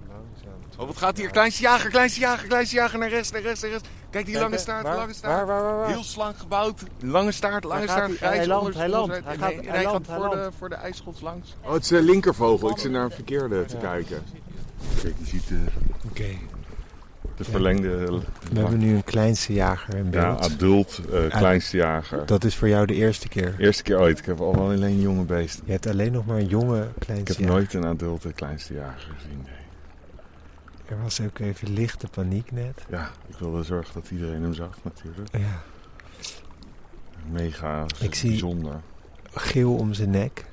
langzaam. 0.09 0.61
Oh, 0.79 0.87
wat 0.87 0.97
gaat 0.97 1.17
hier? 1.17 1.31
Kleinste 1.31 1.63
jager, 1.63 1.91
kleinste 1.91 2.21
jager, 2.21 2.49
kleinste 2.49 2.75
jager 2.77 2.99
naar 2.99 3.09
rechts, 3.09 3.31
naar 3.31 3.41
rechts, 3.43 3.61
naar 3.63 3.71
rechts. 3.71 3.89
Kijk 4.11 4.27
die 4.27 4.39
lange 4.39 4.59
staart, 4.59 4.85
lange 4.85 5.13
staart. 5.15 5.35
Waar, 5.37 5.47
waar, 5.47 5.63
waar, 5.63 5.77
waar? 5.77 5.89
Heel 5.89 6.03
slank 6.05 6.37
gebouwd. 6.39 6.83
Lange 7.01 7.33
staart, 7.33 7.65
lange 7.65 7.83
staart, 7.83 8.07
hij. 8.07 8.17
grijs. 8.17 8.37
Hij 8.37 8.47
landt, 8.47 8.75
hij 8.75 8.89
landt. 8.89 9.15
gaat- 9.15 9.25
nee, 9.39 9.39
hij 9.39 9.63
hij 9.69 9.85
landt, 9.85 10.09
gaat 10.09 10.21
hij 10.21 10.29
voor 10.29 10.37
de, 10.37 10.51
voor 10.59 10.69
de 10.69 10.75
ijsschots 10.75 11.21
langs. 11.21 11.57
Oh, 11.65 11.73
het 11.73 11.83
is 11.85 11.91
een 11.91 12.03
linkervogel. 12.05 12.71
Ik 12.71 12.79
zit 12.79 12.91
naar 12.91 13.05
een 13.05 13.11
verkeerde 13.11 13.65
te 13.65 13.75
Ja. 13.75 13.81
kijken. 13.81 14.23
Kijk, 15.03 15.15
je 15.19 15.27
ziet 15.27 15.49
de, 15.49 15.59
Oké. 16.09 16.25
de 17.37 17.45
verlengde... 17.45 17.89
We 18.53 18.59
hebben 18.61 18.79
nu 18.79 18.95
een 18.95 19.05
kleinste 19.05 19.53
jager 19.53 19.95
in 19.95 20.05
Ja, 20.11 20.11
beeld. 20.35 20.53
adult, 20.53 21.01
eh, 21.13 21.27
kleinste 21.39 21.77
jager. 21.77 22.27
Dat 22.27 22.45
is 22.45 22.57
voor 22.57 22.69
jou 22.69 22.87
de 22.87 22.95
eerste 22.95 23.29
keer. 23.29 23.55
Eerste 23.59 23.83
keer 23.83 23.99
ooit. 24.01 24.19
Ik 24.19 24.25
heb 24.27 24.41
al 24.41 24.55
wel 24.55 24.65
alleen 24.71 25.01
jonge 25.01 25.25
beesten. 25.25 25.63
Je 25.67 25.73
hebt 25.73 25.87
alleen 25.87 26.13
nog 26.13 26.27
maar 26.27 26.37
een 26.37 26.47
jonge 26.47 26.81
Ik 26.83 26.89
kleinste 27.07 27.33
heb 27.33 27.41
jager. 27.41 27.55
nooit 27.55 27.75
een 27.75 27.85
adulte 27.85 28.33
kleinste 28.33 28.75
jager 28.75 29.11
gezien. 29.17 29.47
Er 30.89 31.03
was 31.03 31.21
ook 31.21 31.39
even 31.39 31.73
lichte 31.73 32.07
paniek 32.09 32.51
net. 32.53 32.83
Ja, 32.89 33.11
ik 33.29 33.37
wilde 33.39 33.63
zorgen 33.63 33.95
dat 33.95 34.11
iedereen 34.11 34.43
hem 34.43 34.55
zag 34.55 34.77
natuurlijk. 34.83 35.29
Ja. 35.37 35.63
Mega 37.31 37.85
Ik 38.01 38.15
zie- 38.15 38.31
bijzonder. 38.31 38.81
Geel 39.35 39.75
om 39.75 39.95
zijn 39.95 40.11
nek. 40.11 40.45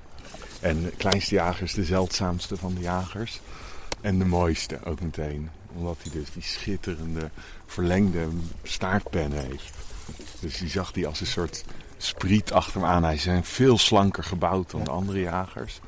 En 0.61 0.83
de 0.83 0.89
kleinste 0.97 1.35
jager 1.35 1.63
is 1.63 1.73
de 1.73 1.83
zeldzaamste 1.85 2.57
van 2.57 2.73
de 2.73 2.81
jagers. 2.81 3.39
En 4.01 4.19
de 4.19 4.25
mooiste 4.25 4.77
ook 4.85 5.01
meteen. 5.01 5.49
Omdat 5.75 5.97
hij 6.01 6.11
dus 6.11 6.31
die 6.31 6.43
schitterende 6.43 7.29
verlengde 7.65 8.27
staartpen 8.63 9.31
heeft. 9.31 9.73
Dus 10.39 10.57
die 10.57 10.69
zag 10.69 10.93
hij 10.93 11.05
als 11.05 11.19
een 11.21 11.27
soort 11.27 11.63
spriet 11.97 12.51
achter 12.51 12.81
hem 12.81 12.89
aan. 12.89 13.03
Hij 13.03 13.17
zijn 13.17 13.43
veel 13.43 13.77
slanker 13.77 14.23
gebouwd 14.23 14.71
dan 14.71 14.83
de 14.83 14.89
andere 14.91 15.19
jagers. 15.19 15.79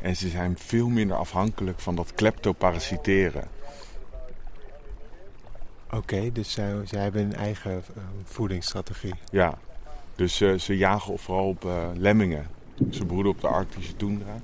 En 0.00 0.16
ze 0.16 0.28
zijn 0.28 0.58
veel 0.58 0.88
minder 0.88 1.16
afhankelijk 1.16 1.80
van 1.80 1.94
dat 1.96 2.12
kleptoparasiteren. 2.14 3.44
Oké, 5.96 6.32
dus 6.32 6.52
zij, 6.52 6.74
zij 6.84 7.02
hebben 7.02 7.22
een 7.22 7.34
eigen 7.34 7.72
eh, 7.72 8.02
voedingsstrategie. 8.24 9.14
Ja, 9.30 9.58
dus 10.16 10.40
eh, 10.40 10.54
ze 10.54 10.76
jagen 10.76 11.18
vooral 11.18 11.48
op 11.48 11.64
eh, 11.64 11.88
lemmingen. 11.94 12.46
Ze 12.90 13.04
broeden 13.04 13.32
op 13.32 13.40
de 13.40 13.46
Arctische 13.46 13.96
tundra. 13.96 14.34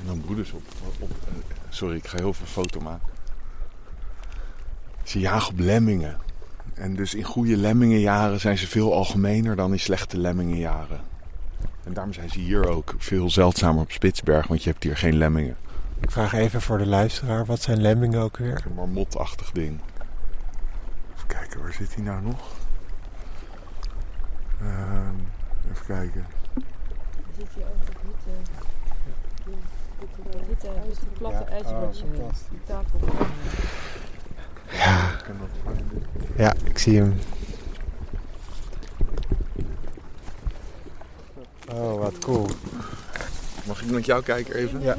En 0.00 0.06
dan 0.06 0.20
broeden 0.20 0.46
ze 0.46 0.54
op... 0.54 0.62
op 0.98 1.10
eh, 1.10 1.34
sorry, 1.68 1.96
ik 1.96 2.06
ga 2.06 2.16
heel 2.18 2.32
veel 2.32 2.46
foto 2.46 2.80
maken. 2.80 3.08
Ze 5.02 5.18
jagen 5.18 5.52
op 5.52 5.58
lemmingen. 5.58 6.16
En 6.74 6.94
dus 6.96 7.14
in 7.14 7.24
goede 7.24 7.56
lemmingenjaren 7.56 8.40
zijn 8.40 8.58
ze 8.58 8.66
veel 8.66 8.94
algemener 8.94 9.56
dan 9.56 9.72
in 9.72 9.80
slechte 9.80 10.18
lemmingenjaren. 10.18 11.00
En 11.84 11.92
daarom 11.92 12.12
zijn 12.12 12.30
ze 12.30 12.38
hier 12.38 12.68
ook 12.68 12.94
veel 12.98 13.30
zeldzamer 13.30 13.82
op 13.82 13.90
Spitsberg, 13.90 14.46
want 14.46 14.62
je 14.62 14.70
hebt 14.70 14.82
hier 14.82 14.96
geen 14.96 15.16
lemmingen. 15.16 15.56
Ik 16.00 16.10
vraag 16.10 16.32
even 16.32 16.60
voor 16.62 16.78
de 16.78 16.86
luisteraar, 16.86 17.44
wat 17.44 17.62
zijn 17.62 17.80
lemmingen 17.80 18.20
ook 18.20 18.36
weer? 18.36 18.62
Een 18.66 18.74
marmotachtig 18.74 19.50
ding. 19.52 19.80
Even 21.24 21.36
kijken, 21.36 21.62
waar 21.62 21.72
zit 21.72 21.94
hij 21.94 22.04
nou 22.04 22.22
nog? 22.22 22.40
Ehm, 24.60 25.14
even 25.72 25.86
kijken. 25.86 26.26
Zit 27.36 27.46
hier 27.54 27.64
over 27.74 27.86
het 27.86 27.96
witte, 28.02 28.30
witte, 29.98 30.46
witte, 30.48 30.68
witte 30.86 31.06
platte 31.18 31.44
ijzerbordje 31.44 32.04
oh, 32.04 32.10
fantastisch. 32.10 32.48
die 32.50 32.60
tafel. 32.66 32.98
Ja, 34.70 35.10
ja, 36.36 36.54
ik 36.64 36.78
zie 36.78 36.98
hem. 36.98 37.18
Oh, 41.72 41.98
wat 42.00 42.18
cool. 42.18 42.46
Mag 43.66 43.82
ik 43.82 43.90
met 43.90 44.06
jou 44.06 44.22
kijken 44.22 44.54
even? 44.54 44.80
Ja. 44.80 44.96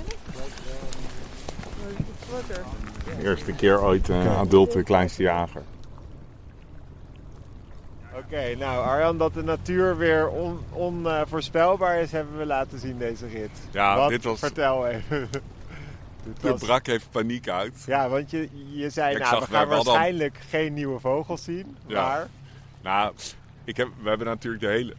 De 3.05 3.23
eerste 3.23 3.51
keer 3.51 3.81
ooit 3.81 4.09
een 4.09 4.19
Oké. 4.21 4.29
adulte 4.29 4.83
kleinste 4.83 5.23
jager. 5.23 5.61
Oké, 8.25 8.55
nou 8.55 8.85
Arjan, 8.85 9.17
dat 9.17 9.33
de 9.33 9.43
natuur 9.43 9.97
weer 9.97 10.29
onvoorspelbaar 10.71 11.99
is, 11.99 12.11
hebben 12.11 12.37
we 12.37 12.45
laten 12.45 12.79
zien 12.79 12.97
deze 12.97 13.27
rit. 13.27 13.49
Ja, 13.71 13.97
Wat? 13.97 14.09
dit 14.09 14.23
was... 14.23 14.39
Vertel 14.39 14.87
even. 14.87 15.29
dit 16.23 16.41
was- 16.41 16.59
brak 16.61 16.87
even 16.87 17.07
paniek 17.11 17.49
uit. 17.49 17.83
Ja, 17.87 18.09
want 18.09 18.31
je, 18.31 18.49
je 18.71 18.89
zei, 18.89 19.17
nou, 19.17 19.39
we 19.39 19.45
gaan 19.45 19.67
waarschijnlijk 19.67 20.37
geen 20.49 20.73
nieuwe 20.73 20.99
vogels 20.99 21.43
zien. 21.43 21.77
Ja. 21.87 22.01
Maar, 22.07 22.27
Nou, 22.81 23.13
ik 23.63 23.77
heb, 23.77 23.87
we 24.01 24.09
hebben 24.09 24.27
natuurlijk 24.27 24.63
de 24.63 24.69
hele 24.69 24.93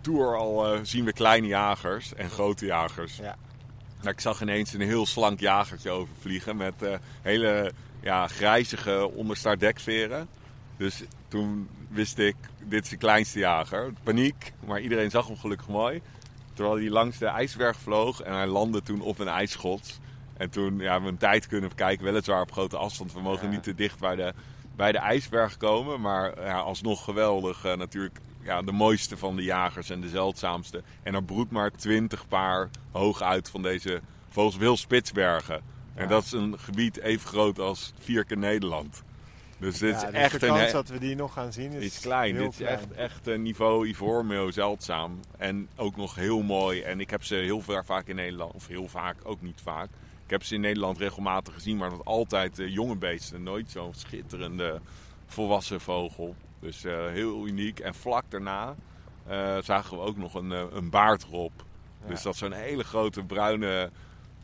tour 0.00 0.36
al 0.36 0.72
eh, 0.74 0.80
zien 0.82 1.04
we 1.04 1.12
kleine 1.12 1.46
jagers 1.46 2.14
en 2.14 2.30
grote 2.30 2.66
jagers. 2.66 3.16
Ja. 3.16 3.36
Nou, 4.00 4.10
ik 4.10 4.20
zag 4.20 4.42
ineens 4.42 4.72
een 4.72 4.80
heel 4.80 5.06
slank 5.06 5.40
jagertje 5.40 5.90
overvliegen 5.90 6.56
met 6.56 6.82
eh, 6.82 6.94
hele 7.22 7.72
ja, 8.00 8.26
grijzige 8.28 9.10
onderstaartdekveren. 9.14 10.28
Dus 10.76 11.02
toen 11.28 11.68
wist 11.88 12.18
ik, 12.18 12.36
dit 12.64 12.84
is 12.84 12.90
de 12.90 12.96
kleinste 12.96 13.38
jager. 13.38 13.92
Paniek, 14.02 14.52
maar 14.66 14.80
iedereen 14.80 15.10
zag 15.10 15.26
hem 15.26 15.36
gelukkig 15.36 15.68
mooi. 15.68 16.00
Terwijl 16.54 16.76
hij 16.76 16.90
langs 16.90 17.18
de 17.18 17.26
ijsberg 17.26 17.76
vloog 17.76 18.20
en 18.20 18.34
hij 18.34 18.46
landde 18.46 18.82
toen 18.82 19.00
op 19.00 19.18
een 19.18 19.28
ijsschots. 19.28 19.98
En 20.36 20.50
toen 20.50 20.78
ja, 20.78 20.82
hebben 20.84 21.02
we 21.02 21.08
een 21.08 21.16
tijd 21.16 21.46
kunnen 21.46 21.68
bekijken, 21.68 22.04
weliswaar 22.04 22.40
op 22.42 22.52
grote 22.52 22.76
afstand. 22.76 23.12
We 23.12 23.20
mogen 23.20 23.44
Ja. 23.46 23.50
niet 23.52 23.62
te 23.62 23.74
dicht 23.74 23.98
bij 23.98 24.16
de, 24.16 24.32
bij 24.76 24.92
de 24.92 24.98
ijsberg 24.98 25.56
komen. 25.56 26.00
Maar 26.00 26.42
ja, 26.44 26.58
alsnog 26.58 27.04
geweldig. 27.04 27.64
eh, 27.64 27.76
natuurlijk 27.76 28.18
ja, 28.42 28.62
de 28.62 28.72
mooiste 28.72 29.16
van 29.16 29.36
de 29.36 29.42
jagers 29.42 29.90
en 29.90 30.00
de 30.00 30.08
zeldzaamste. 30.08 30.82
En 31.02 31.14
er 31.14 31.24
broedt 31.24 31.50
maar 31.50 31.70
twintig 31.70 32.28
paar 32.28 32.68
hoog 32.92 33.22
uit 33.22 33.50
van 33.50 33.62
deze 33.62 34.00
vogels. 34.28 34.56
Wil 34.56 34.76
Spitsbergen. 34.76 35.62
En 35.94 36.08
dat 36.08 36.24
is 36.24 36.32
een 36.32 36.58
gebied 36.58 36.96
even 37.00 37.28
groot 37.28 37.58
als 37.58 37.92
vier 37.98 38.24
keer 38.24 38.38
Nederland. 38.38 39.02
Dus 39.58 39.78
dit 39.78 39.90
ja, 39.90 39.96
is 40.06 40.12
dus 40.12 40.20
echt 40.20 40.40
de 40.40 40.46
een... 40.46 40.52
kans 40.52 40.66
he- 40.66 40.72
dat 40.72 40.88
we 40.88 40.98
die 40.98 41.16
nog 41.16 41.32
gaan 41.32 41.52
zien 41.52 41.72
is, 41.72 41.84
is 41.84 42.00
klein. 42.00 42.34
Dit 42.34 42.50
is 42.50 42.56
klein. 42.56 42.72
echt, 42.78 42.92
echt 42.92 43.26
een 43.26 43.42
niveau 43.42 43.88
Ivoormeel 43.88 44.52
zeldzaam. 44.52 45.20
En 45.38 45.68
ook 45.76 45.96
nog 45.96 46.14
heel 46.14 46.42
mooi. 46.42 46.80
En 46.80 47.00
ik 47.00 47.10
heb 47.10 47.24
ze 47.24 47.34
heel 47.34 47.60
va- 47.60 47.84
vaak 47.84 48.06
in 48.06 48.16
Nederland, 48.16 48.54
of 48.54 48.66
heel 48.66 48.88
vaak, 48.88 49.16
ook 49.22 49.42
niet 49.42 49.60
vaak. 49.62 49.88
Ik 50.24 50.30
heb 50.30 50.42
ze 50.44 50.54
in 50.54 50.60
Nederland 50.60 50.98
regelmatig 50.98 51.54
gezien, 51.54 51.76
maar 51.76 51.90
dat 51.90 52.04
altijd 52.04 52.58
eh, 52.58 52.68
jonge 52.72 52.96
beesten. 52.96 53.42
Nooit 53.42 53.70
zo'n 53.70 53.94
schitterende 53.94 54.80
volwassen 55.26 55.80
vogel. 55.80 56.34
Dus 56.60 56.84
eh, 56.84 57.06
heel 57.06 57.46
uniek. 57.46 57.78
En 57.80 57.94
vlak 57.94 58.24
daarna 58.28 58.74
eh, 59.26 59.56
zagen 59.62 59.96
we 59.96 60.02
ook 60.02 60.16
nog 60.16 60.34
een, 60.34 60.50
een 60.50 60.90
baardrop. 60.90 61.52
Ja. 62.02 62.08
Dus 62.08 62.22
dat 62.22 62.32
is 62.32 62.38
zo'n 62.38 62.52
hele 62.52 62.84
grote 62.84 63.22
bruine 63.22 63.90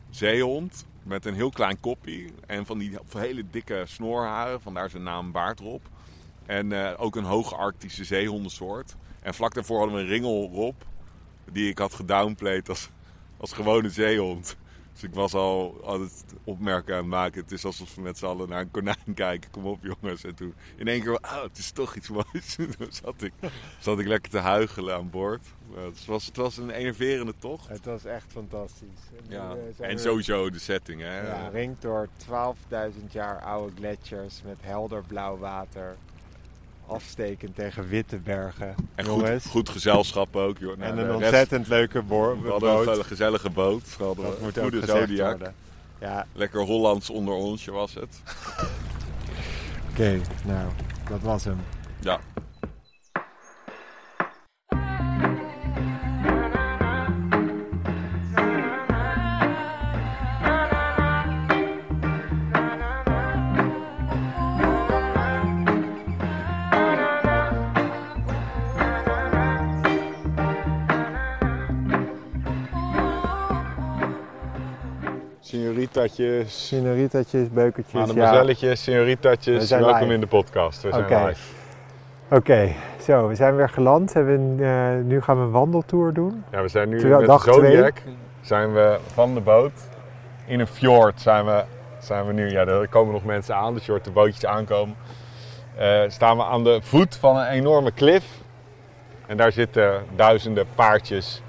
zeehond 0.09 0.85
met 1.05 1.25
een 1.25 1.33
heel 1.33 1.49
klein 1.49 1.79
koppie. 1.79 2.33
En 2.45 2.65
van 2.65 2.77
die 2.77 2.97
hele 3.17 3.43
dikke 3.49 3.83
snoorharen, 3.87 4.61
vandaar 4.61 4.89
zijn 4.89 5.03
naam 5.03 5.31
baardrop. 5.31 5.81
En 6.45 6.71
eh, 6.71 6.93
ook 6.97 7.15
een 7.15 7.23
hoge 7.23 7.55
arctische 7.55 8.03
zeehondensoort. 8.03 8.95
En 9.21 9.33
vlak 9.33 9.53
daarvoor 9.53 9.77
hadden 9.77 9.95
we 9.95 10.01
een 10.01 10.07
ringelrop. 10.07 10.85
Die 11.51 11.69
ik 11.69 11.77
had 11.77 11.93
gedownplayed 11.93 12.69
als, 12.69 12.89
als 13.37 13.53
gewone 13.53 13.89
zeehond. 13.89 14.57
Dus 14.95 15.03
ik 15.03 15.13
was 15.13 15.33
al 15.33 15.81
aan 15.85 16.01
het 16.01 16.23
opmerken 16.43 16.93
aan 16.93 16.99
het 16.99 17.09
maken. 17.09 17.41
Het 17.41 17.51
is 17.51 17.65
alsof 17.65 17.95
we 17.95 18.01
met 18.01 18.17
z'n 18.17 18.25
allen 18.25 18.49
naar 18.49 18.59
een 18.61 18.71
konijn 18.71 19.13
kijken. 19.15 19.51
Kom 19.51 19.65
op 19.65 19.79
jongens. 19.83 20.23
En 20.23 20.35
toen 20.35 20.53
in 20.75 20.87
één 20.87 21.01
keer, 21.01 21.13
oh, 21.13 21.41
het 21.43 21.57
is 21.57 21.71
toch 21.71 21.95
iets 21.95 22.09
moois. 22.09 22.55
toen 22.55 22.73
zat 22.89 23.21
ik, 23.21 23.33
zat 23.79 23.99
ik 23.99 24.07
lekker 24.07 24.31
te 24.31 24.37
huigelen 24.37 24.95
aan 24.95 25.09
boord. 25.09 25.41
Het, 25.75 26.05
was, 26.05 26.25
het 26.25 26.35
was 26.35 26.57
een 26.57 26.69
enerverende 26.69 27.33
tocht. 27.39 27.67
Het 27.67 27.85
was 27.85 28.05
echt 28.05 28.25
fantastisch. 28.31 28.99
En, 29.17 29.23
Ja. 29.27 29.55
eh, 29.79 29.89
En 29.89 29.99
sowieso 29.99 30.49
de 30.49 30.59
setting. 30.59 31.01
Hè? 31.01 31.27
Ja, 31.27 31.47
ringt 31.47 31.81
door 31.81 32.07
12.000 32.17 33.05
jaar 33.11 33.41
oude 33.41 33.75
gletsjers 33.75 34.41
met 34.45 34.57
helder 34.61 35.03
blauw 35.07 35.37
water. 35.37 35.95
Afstekend 36.87 37.55
tegen 37.55 37.87
witte 37.87 38.17
bergen. 38.17 38.75
En 38.95 39.05
goed, 39.05 39.45
goed 39.49 39.69
gezelschap 39.69 40.35
ook. 40.35 40.57
Joh. 40.57 40.77
Nou, 40.77 40.89
en 40.89 40.95
de 40.95 41.01
een 41.01 41.07
rest- 41.07 41.21
ontzettend 41.23 41.67
leuke 41.67 42.01
boor- 42.01 42.41
we 42.41 42.49
hadden 42.49 42.85
boot. 42.85 42.97
een 42.97 43.05
gezellige 43.05 43.49
boot. 43.49 43.97
We 43.97 44.03
hadden 44.03 44.25
Dat 44.25 44.39
moet 44.39 44.57
goede 44.59 44.85
Zodiac. 44.85 45.37
Ja, 45.99 46.25
Lekker 46.33 46.61
Hollands 46.61 47.09
onder 47.09 47.33
onsje 47.33 47.71
was 47.71 47.93
het. 47.93 48.21
oké. 49.91 50.21
nou, 50.45 50.69
dat 51.09 51.21
was 51.21 51.43
hem. 51.43 51.57
Ja. 51.99 52.19
Senoritaatjes, 76.07 76.67
Signoritaatjes, 76.67 77.49
beukertjes. 77.49 77.93
Ja. 77.93 77.99
mademoiselletjes, 77.99 78.83
senoritaatjes. 78.83 79.69
Welkom 79.69 79.99
live. 79.99 80.13
in 80.13 80.19
de 80.19 80.27
podcast. 80.27 80.81
We 80.81 80.89
zijn 80.89 81.25
live. 81.25 81.41
Oké, 82.29 82.71
zo, 83.01 83.27
we 83.27 83.35
zijn 83.35 83.55
weer 83.55 83.69
geland. 83.69 84.13
Hebben, 84.13 84.57
eh, 84.59 85.03
nu 85.03 85.21
gaan 85.21 85.37
we 85.37 85.43
een 85.43 85.51
wandeltour 85.51 86.13
doen. 86.13 86.43
Ja, 86.51 86.61
we 86.61 86.67
zijn 86.67 86.89
nu 86.89 86.99
Terwijl 86.99 87.19
met 87.19 87.29
dag 87.29 87.43
de 87.43 87.53
Zodiac. 87.53 88.01
Zijn 88.41 88.73
we 88.73 88.99
van 89.13 89.33
de 89.33 89.39
boot. 89.39 89.71
In 90.45 90.59
een 90.59 90.67
fjord 90.67 91.21
zijn 91.21 91.45
we, 91.45 91.63
zijn 91.99 92.25
we 92.25 92.33
nu. 92.33 92.49
Ja, 92.49 92.65
er 92.65 92.87
komen 92.87 93.13
nog 93.13 93.23
mensen 93.23 93.55
aan. 93.55 93.73
Dus 93.73 93.85
je 93.85 93.91
hoort 93.91 94.03
de 94.05 94.11
bootjes 94.11 94.45
aankomen. 94.45 94.95
Eh, 95.77 96.01
staan 96.07 96.37
we 96.37 96.43
aan 96.43 96.63
de 96.63 96.79
voet 96.81 97.15
van 97.15 97.37
een 97.37 97.47
enorme 97.47 97.91
klif. 97.91 98.25
En 99.27 99.37
daar 99.37 99.51
zitten 99.51 100.03
duizenden 100.15 100.65
paardjes. 100.75 101.41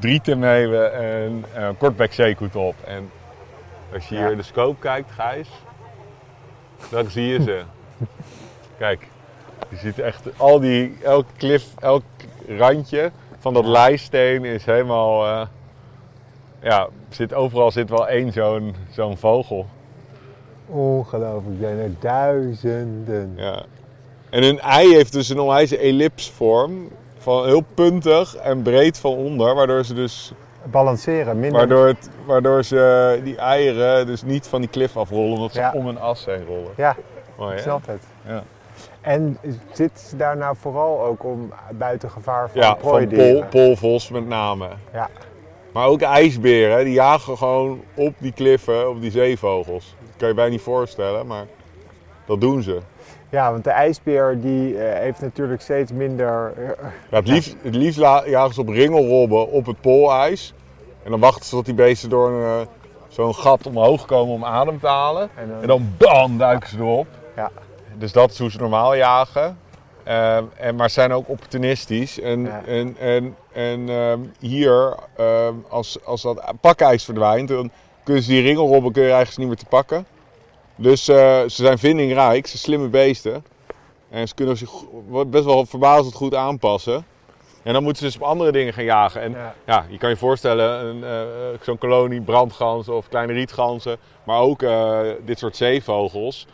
Drietenmeeuwen 0.00 0.92
en 0.94 1.44
eh 1.54 1.68
kortbek 1.78 2.12
zeekoet 2.12 2.56
op. 2.56 2.74
En 2.84 3.10
als 3.94 4.08
je 4.08 4.14
Ja. 4.14 4.20
hier 4.20 4.30
in 4.30 4.36
de 4.36 4.42
scope 4.42 4.78
kijkt, 4.80 5.10
Gijs, 5.10 5.48
dan 6.90 7.10
zie 7.10 7.26
je 7.26 7.42
ze. 7.42 7.62
Kijk, 8.78 9.08
je 9.68 9.76
ziet 9.76 9.98
echt 9.98 10.38
al 10.38 10.60
die, 10.60 10.96
elk 11.02 11.26
klif, 11.36 11.64
elk 11.78 12.02
randje 12.48 13.10
van 13.38 13.54
dat 13.54 13.64
lijsteen 13.66 14.44
is 14.44 14.64
helemaal, 14.64 15.26
eh, 15.26 15.46
ja, 16.62 16.88
zit, 17.08 17.34
overal 17.34 17.70
zit 17.70 17.90
wel 17.90 18.08
één 18.08 18.32
zo'n 18.32 18.74
zo'n 18.90 19.16
vogel. 19.16 19.66
Ongelooflijk, 20.66 21.56
zijn 21.60 21.78
er 21.78 21.90
duizenden. 22.00 23.32
Ja. 23.36 23.62
En 24.30 24.42
hun 24.42 24.60
ei 24.60 24.94
heeft 24.94 25.12
dus 25.12 25.28
een 25.28 25.40
onwijze 25.40 25.78
ellipsvorm, 25.78 26.88
van 27.18 27.44
heel 27.44 27.64
puntig 27.74 28.34
en 28.36 28.62
breed 28.62 28.98
van 28.98 29.10
onder, 29.12 29.54
waardoor 29.54 29.84
ze 29.84 29.94
dus, 29.94 30.32
Balanceren, 30.70 31.40
minder. 31.40 31.58
waardoor, 31.58 31.86
het, 31.86 32.10
waardoor 32.26 32.62
ze 32.64 33.20
die 33.24 33.36
eieren 33.36 34.06
dus 34.06 34.22
niet 34.22 34.46
van 34.46 34.60
die 34.60 34.70
klif 34.70 34.96
afrollen, 34.96 35.32
omdat 35.36 35.52
ze 35.52 35.60
Ja. 35.60 35.72
om 35.74 35.86
een 35.86 35.98
as 36.00 36.24
heen 36.24 36.44
rollen. 36.46 36.70
Ja, 36.76 36.96
Mooi, 37.38 37.58
snap 37.58 37.86
het. 37.86 38.02
Ja. 38.26 38.42
En 39.00 39.38
zit 39.72 40.00
ze 40.00 40.16
daar 40.16 40.36
nou 40.36 40.56
vooral 40.60 41.04
ook 41.04 41.24
om 41.24 41.52
buiten 41.70 42.10
gevaar 42.10 42.50
van 42.50 42.60
Ja, 42.60 42.74
prooidieren? 42.74 43.48
pol, 43.48 43.64
polvos 43.64 44.10
met 44.10 44.26
name. 44.28 44.68
Ja. 44.92 45.08
Maar 45.72 45.86
ook 45.86 46.00
ijsberen, 46.00 46.84
die 46.84 46.94
jagen 46.94 47.36
gewoon 47.38 47.82
op 47.94 48.14
die 48.18 48.32
kliffen, 48.32 48.88
op 48.90 49.00
die 49.00 49.10
zeevogels. 49.10 49.94
Dat 50.00 50.16
kan 50.16 50.28
je 50.28 50.34
bijna 50.34 50.50
niet 50.50 50.60
voorstellen, 50.60 51.26
maar 51.26 51.44
dat 52.26 52.40
doen 52.40 52.62
ze. 52.62 52.78
Ja, 53.30 53.50
want 53.52 53.64
de 53.64 53.70
ijsbeer 53.70 54.40
die 54.40 54.78
eh, 54.78 54.98
heeft 55.00 55.20
natuurlijk 55.20 55.60
steeds 55.60 55.92
minder... 55.92 56.52
eh, 56.56 56.68
Ja, 57.10 57.16
het, 57.16 57.28
liefst, 57.28 57.56
het 57.62 57.74
liefst 57.74 57.98
jagen 58.26 58.54
ze 58.54 58.60
op 58.60 58.68
ringelrobben 58.68 59.50
op 59.50 59.66
het 59.66 59.80
poolijs. 59.80 60.54
En 61.02 61.10
dan 61.10 61.20
wachten 61.20 61.44
ze 61.44 61.50
tot 61.50 61.64
die 61.64 61.74
beesten 61.74 62.08
door 62.10 62.42
eh, 62.44 62.60
zo'n 63.08 63.34
gat 63.34 63.66
omhoog 63.66 64.04
komen 64.06 64.34
om 64.34 64.44
adem 64.44 64.80
te 64.80 64.86
halen. 64.86 65.28
en 65.36 65.48
dan- 65.48 65.60
En 65.62 65.66
dan 65.68 65.94
bam, 65.98 66.38
duiken 66.38 66.68
ze 66.68 66.76
erop. 66.78 67.06
Ja. 67.36 67.50
Dus 67.98 68.12
dat 68.12 68.30
is 68.30 68.38
hoe 68.38 68.50
ze 68.50 68.58
normaal 68.58 68.94
jagen. 68.96 69.58
Ehm, 70.04 70.44
en, 70.56 70.74
maar 70.76 70.90
zijn 70.90 71.12
ook 71.12 71.28
opportunistisch. 71.28 72.20
En, 72.20 72.42
Ja. 72.42 72.62
en, 72.66 72.96
en, 72.98 73.36
en 73.52 73.88
ehm, 73.88 74.18
hier, 74.40 74.94
ehm, 75.16 75.54
als, 75.68 76.04
als 76.04 76.22
dat 76.22 76.42
pakijs 76.60 77.04
verdwijnt, 77.04 77.48
dan 77.48 77.70
kunnen 78.04 78.22
ze 78.22 78.28
die 78.30 78.42
ringelrobben 78.42 78.92
kun 78.92 79.02
je 79.02 79.08
eigenlijk 79.08 79.38
niet 79.38 79.46
meer 79.48 79.56
te 79.56 79.66
pakken. 79.66 80.06
Dus 80.76 81.08
eh, 81.08 81.16
ze 81.40 81.48
zijn 81.48 81.78
vindingrijk, 81.78 82.46
ze 82.46 82.58
slimme 82.58 82.88
beesten. 82.88 83.44
En 84.10 84.28
ze 84.28 84.34
kunnen 84.34 84.56
zich 84.56 84.70
best 85.26 85.44
wel 85.44 85.66
verbazend 85.66 86.14
goed 86.14 86.34
aanpassen. 86.34 87.04
En 87.62 87.72
dan 87.72 87.82
moeten 87.82 88.02
ze 88.02 88.08
dus 88.08 88.16
op 88.16 88.28
andere 88.28 88.52
dingen 88.52 88.72
gaan 88.72 88.84
jagen. 88.84 89.20
En 89.20 89.30
ja. 89.30 89.54
ja, 89.66 89.86
je 89.88 89.98
kan 89.98 90.10
je 90.10 90.16
voorstellen, 90.16 91.02
eh, 91.02 91.20
eh, 91.20 91.28
zo'n 91.60 91.78
kolonie 91.78 92.20
brandganzen 92.20 92.94
of 92.94 93.08
kleine 93.08 93.32
rietganzen, 93.32 93.96
maar 94.24 94.40
ook 94.40 94.64
dit 95.24 95.38
soort 95.38 95.56
zeevogels, 95.56 96.46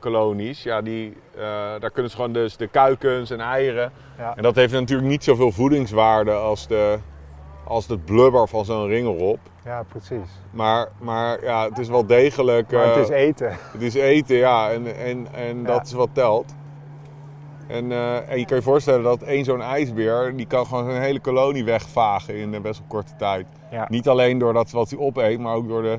kolonies, 0.00 0.62
ja, 0.62 0.82
die, 0.82 1.16
daar 1.80 1.90
kunnen 1.90 2.10
ze 2.10 2.16
gewoon 2.16 2.32
dus 2.32 2.56
de 2.56 2.66
kuikens 2.66 3.30
en 3.30 3.40
eieren. 3.40 3.92
Ja. 4.18 4.36
En 4.36 4.42
dat 4.42 4.54
heeft 4.54 4.72
natuurlijk 4.72 5.08
niet 5.08 5.24
zoveel 5.24 5.52
voedingswaarde 5.52 6.32
als, 6.32 6.66
de, 6.66 6.98
als 7.64 7.86
het 7.86 8.04
blubber 8.04 8.48
van 8.48 8.64
zo'n 8.64 8.86
ringelrop. 8.86 9.38
Ja, 9.66 9.82
precies. 9.82 10.30
Maar, 10.50 10.88
maar 11.00 11.44
ja, 11.44 11.64
het 11.68 11.78
is 11.78 11.88
wel 11.88 12.06
degelijk. 12.06 12.72
Maar 12.72 12.86
het 12.86 12.94
eh, 12.96 13.02
is 13.02 13.08
eten. 13.08 13.56
het 13.72 13.82
is 13.82 13.94
eten, 13.94 14.36
ja, 14.36 14.70
en, 14.70 14.96
en, 14.96 15.26
en 15.34 15.56
Ja. 15.58 15.64
dat 15.66 15.86
is 15.86 15.92
wat 15.92 16.08
telt. 16.12 16.54
En, 17.68 17.92
eh, 17.92 18.30
en 18.30 18.38
je 18.38 18.44
kan 18.46 18.56
je 18.56 18.62
voorstellen 18.62 19.02
dat 19.02 19.22
één 19.22 19.44
zo'n 19.44 19.62
ijsbeer, 19.62 20.36
die 20.36 20.46
kan 20.46 20.66
gewoon 20.66 20.88
een 20.88 21.00
hele 21.00 21.20
kolonie 21.20 21.64
wegvagen 21.64 22.34
in 22.36 22.52
een 22.52 22.62
best 22.62 22.78
wel 22.78 22.88
korte 22.88 23.16
tijd. 23.16 23.46
Ja. 23.70 23.86
Niet 23.90 24.08
alleen 24.08 24.38
door 24.38 24.52
dat 24.52 24.70
wat 24.70 24.90
hij 24.90 24.98
opeet, 24.98 25.38
maar 25.40 25.54
ook 25.54 25.68
door 25.68 25.82
de, 25.82 25.98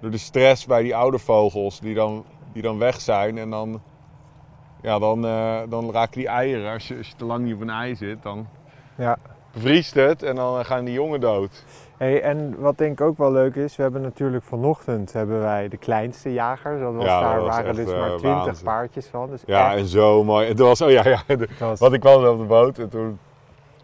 door 0.00 0.10
de 0.10 0.18
stress 0.18 0.66
bij 0.66 0.82
die 0.82 0.96
oude 0.96 1.18
vogels 1.18 1.80
die 1.80 1.94
dan, 1.94 2.24
die 2.52 2.62
dan 2.62 2.78
weg 2.78 3.00
zijn. 3.00 3.38
En 3.38 3.50
dan, 3.50 3.82
ja, 4.82 4.98
dan, 4.98 5.26
eh, 5.26 5.58
dan 5.68 5.90
raken 5.92 6.18
die 6.18 6.28
eieren, 6.28 6.72
als 6.72 6.88
je, 6.88 6.96
als 6.96 7.08
je 7.08 7.14
te 7.16 7.24
lang 7.24 7.44
niet 7.44 7.54
op 7.54 7.60
een 7.60 7.70
ei 7.70 7.94
zit, 7.96 8.22
dan 8.22 8.46
Ja. 8.96 9.16
bevriest 9.52 9.94
het 9.94 10.22
en 10.22 10.34
dan 10.34 10.64
gaan 10.64 10.84
die 10.84 10.94
jongen 10.94 11.20
dood. 11.20 11.64
Hey, 12.00 12.22
en 12.22 12.54
wat 12.58 12.78
denk 12.78 13.00
ik 13.00 13.06
ook 13.06 13.18
wel 13.18 13.32
leuk 13.32 13.54
is, 13.54 13.76
we 13.76 13.82
hebben 13.82 14.00
natuurlijk 14.02 14.44
vanochtend 14.44 15.12
hebben 15.12 15.40
wij 15.40 15.68
de 15.68 15.76
kleinste 15.76 16.32
jagers. 16.32 16.80
Dat 16.80 16.94
was, 16.94 17.04
Ja, 17.04 17.20
dat 17.20 17.30
daar 17.30 17.40
was 17.40 17.48
waren 17.56 17.74
dus 17.74 17.90
eh, 17.92 17.98
maar 17.98 18.08
twintig 18.16 18.44
waanzin. 18.44 18.64
paardjes 18.64 19.06
van. 19.06 19.30
Dus 19.30 19.42
Ja, 19.46 19.70
echt, 19.70 19.78
en 19.80 19.86
zo 19.86 20.24
mooi. 20.24 20.48
Het 20.48 20.58
was, 20.58 20.80
oh 20.80 20.90
ja, 20.90 21.08
ja, 21.08 21.22
de- 21.36 21.48
was- 21.58 21.80
Want 21.80 21.92
ik 21.92 22.00
kwam 22.00 22.24
op 22.26 22.38
de 22.38 22.44
boot 22.44 22.78
en 22.78 22.88
toen 22.88 23.18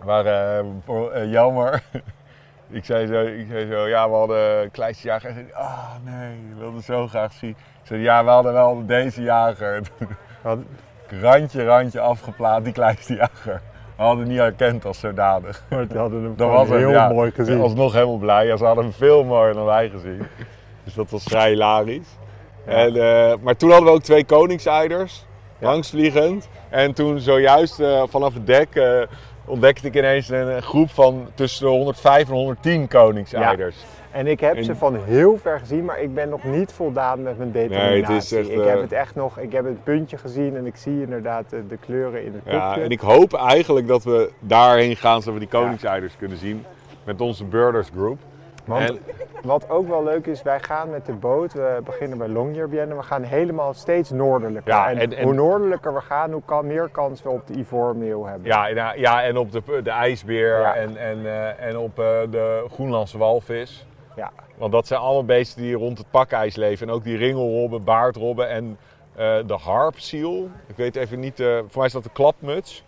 waren 0.05 0.59
eh, 0.59 0.65
voor- 0.85 1.11
eh, 1.11 1.31
jammer. 1.31 1.83
ik, 2.71 2.85
zei 2.85 3.07
zo, 3.07 3.21
ik 3.21 3.47
zei 3.51 3.71
zo, 3.71 3.87
ja, 3.89 4.09
we 4.09 4.15
hadden 4.15 4.63
een 4.63 4.71
kleinste 4.71 5.07
jager. 5.07 5.29
En 5.29 5.35
zei, 5.35 5.47
ah 5.53 5.91
nee, 6.05 6.33
ik 6.33 6.59
wilde 6.59 6.83
zo 6.83 7.07
graag 7.07 7.33
zien. 7.33 7.51
Ik 7.51 7.57
zei, 7.83 8.01
ja, 8.01 8.25
we 8.25 8.31
hadden 8.31 8.53
wel 8.53 8.87
deze 8.87 9.23
jager. 9.23 9.81
Wat- 10.43 10.59
randje, 11.23 11.65
randje 11.65 12.01
afgeplaat, 12.01 12.65
die 12.65 12.73
kleinste 12.73 13.15
jager. 13.15 13.61
We 13.97 14.03
hadden 14.03 14.19
hem 14.21 14.29
niet 14.29 14.39
herkend 14.39 14.85
als 14.85 14.99
zodanig. 15.01 15.65
we 15.69 15.87
hadden 15.99 16.23
hem 16.23 16.35
Dat 16.37 16.51
was 16.51 16.69
heel 16.69 16.91
ja. 16.91 17.09
mooi 17.09 17.31
gezien. 17.31 17.59
was 17.59 17.75
nog 17.75 17.93
helemaal 17.93 18.17
blij. 18.19 18.47
Ja, 18.47 18.57
ze 18.57 18.65
hadden 18.65 18.85
hem 18.85 18.93
veel 18.93 19.25
mooier 19.25 19.55
dan 19.55 19.65
wij 19.65 19.89
gezien. 19.89 20.23
Dus 20.85 20.95
dat 20.95 21.11
was 21.11 21.23
vrij 21.23 21.51
hilarisch. 21.51 22.09
Ja. 22.67 22.73
En, 22.73 22.97
eh, 22.97 23.35
maar 23.41 23.57
toen 23.57 23.71
hadden 23.71 23.89
we 23.89 23.95
ook 23.95 24.03
twee 24.03 24.25
koningseiders, 24.25 25.25
Ja. 25.59 25.67
langsvliegend. 25.67 26.49
En 26.69 26.93
toen 26.93 27.21
zojuist 27.21 27.81
eh, 27.81 28.03
vanaf 28.09 28.35
het 28.35 28.47
dek 28.47 28.75
eh, 28.75 29.01
ontdekte 29.45 29.87
ik 29.87 29.95
ineens 29.97 30.29
een, 30.29 30.47
een 30.57 30.63
groep 30.63 30.91
van 30.91 31.27
tussen 31.35 31.65
de 31.65 31.71
105 31.73 32.29
en 32.29 32.35
110 32.35 32.89
koningseiders. 32.89 33.77
En 34.17 34.27
ik 34.27 34.41
heb 34.41 34.55
En- 34.55 34.65
ze 34.65 34.75
van 34.75 34.97
heel 35.05 35.39
ver 35.39 35.59
gezien, 35.59 35.85
maar 35.85 36.01
ik 36.01 36.15
ben 36.15 36.29
nog 36.29 36.45
niet 36.45 36.73
voldaan 36.73 37.23
met 37.23 37.39
mijn 37.39 37.53
determinatie. 37.53 38.37
Nee, 38.39 38.45
echt, 38.45 38.59
ik 38.59 38.61
eh, 38.65 38.67
heb 38.67 38.81
het 38.81 38.93
echt 38.93 39.15
nog, 39.15 39.39
ik 39.39 39.53
heb 39.53 39.65
het 39.65 39.85
puntje 39.85 40.17
gezien 40.17 40.57
en 40.57 40.67
ik 40.67 40.77
zie 40.77 41.03
inderdaad 41.03 41.51
de, 41.51 41.67
de 41.67 41.77
kleuren 41.77 42.25
in 42.25 42.33
het 42.33 42.43
kopje. 42.43 42.57
Ja, 42.59 42.79
en 42.79 42.91
ik 42.91 43.01
hoop 43.01 43.35
eigenlijk 43.35 43.87
dat 43.87 44.05
we 44.05 44.31
daarheen 44.41 44.97
gaan 44.97 45.19
zodat 45.23 45.35
we 45.35 45.39
die 45.51 45.61
koningseiders 45.61 46.17
kunnen 46.17 46.37
zien 46.37 46.65
met 47.05 47.21
onze 47.21 47.45
Birders 47.45 47.89
Group. 47.95 48.19
Want 48.65 48.89
En- 48.91 48.99
wat 49.43 49.71
ook 49.71 49.89
wel 49.89 50.05
leuk 50.05 50.27
is, 50.27 50.43
wij 50.43 50.61
gaan 50.61 50.91
met 50.91 51.07
de 51.07 51.13
boot, 51.13 51.53
we 51.53 51.81
beginnen 51.85 52.19
bij 52.19 52.29
Longyearbyen 52.29 52.91
en 52.91 52.97
we 52.97 53.03
gaan 53.03 53.23
helemaal 53.23 53.75
steeds 53.75 54.11
noordelijker. 54.11 54.73
Ja, 54.73 54.91
en, 54.93 55.23
hoe 55.23 55.35
noordelijker 55.35 55.95
we 55.95 56.01
gaan, 56.01 56.33
hoe 56.33 56.43
kan, 56.45 56.67
meer 56.67 56.89
kans 56.93 57.23
we 57.23 57.29
op 57.29 57.47
de 57.47 57.55
ivoormeeuw 57.59 58.25
hebben. 58.25 58.47
Ja, 58.47 58.67
ja, 58.95 59.23
en 59.23 59.37
op 59.37 59.53
de, 59.53 59.63
de 59.83 59.91
ijsbeer 59.91 60.61
Ja. 60.61 60.75
en, 60.75 60.97
en, 60.97 61.27
eh, 61.27 61.67
en 61.69 61.77
op 61.77 61.99
eh, 61.99 62.05
de 62.31 62.65
Groenlandse 62.73 63.19
walvis. 63.19 63.87
Ja. 64.17 64.33
Want 64.57 64.73
dat 64.73 64.87
zijn 64.87 65.01
allemaal 65.01 65.25
beesten 65.25 65.63
die 65.63 65.75
rond 65.75 65.99
het 65.99 66.11
pakijs 66.11 66.57
leven. 66.57 66.89
En 66.89 66.95
ook 66.95 67.05
die 67.05 67.17
ringelrobben, 67.17 67.85
baardrobben 67.85 68.49
en 68.49 68.79
eh, 69.17 69.37
de 69.47 69.55
harpsiel. 69.55 70.51
Ik 70.67 70.77
weet 70.77 70.97
even 70.97 71.21
niet, 71.21 71.41
eh, 71.41 71.47
voor 71.47 71.77
mij 71.77 71.87
is 71.87 71.93
dat 71.93 72.03
de 72.03 72.11
klapmuts. 72.13 72.85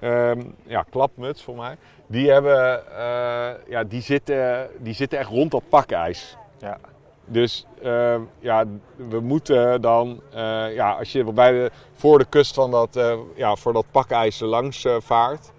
Ehm, 0.00 0.40
ja, 0.62 0.84
klapmuts 0.90 1.42
voor 1.42 1.56
mij. 1.56 1.76
Die, 2.06 2.30
hebben, 2.30 2.86
eh, 2.96 3.68
ja, 3.68 3.84
die, 3.84 4.00
zitten, 4.00 4.68
die 4.78 4.94
zitten 4.94 5.18
echt 5.18 5.28
rond 5.28 5.50
dat 5.50 5.68
pakijs. 5.68 6.36
Ja. 6.58 6.78
Dus 7.24 7.66
ehm, 7.82 8.20
ja, 8.38 8.64
we 8.96 9.20
moeten 9.20 9.80
dan, 9.80 10.20
ja, 10.74 10.90
als 10.92 11.12
je 11.12 11.24
bij 11.24 11.52
de, 11.52 11.70
voor 11.92 12.18
de 12.18 12.26
kust 12.28 12.54
van 12.54 12.70
dat, 12.70 13.00
ja, 13.34 13.56
voor 13.56 13.72
dat 13.72 13.86
pakijs 13.90 14.40
langs 14.40 14.86
vaart, 14.98 15.52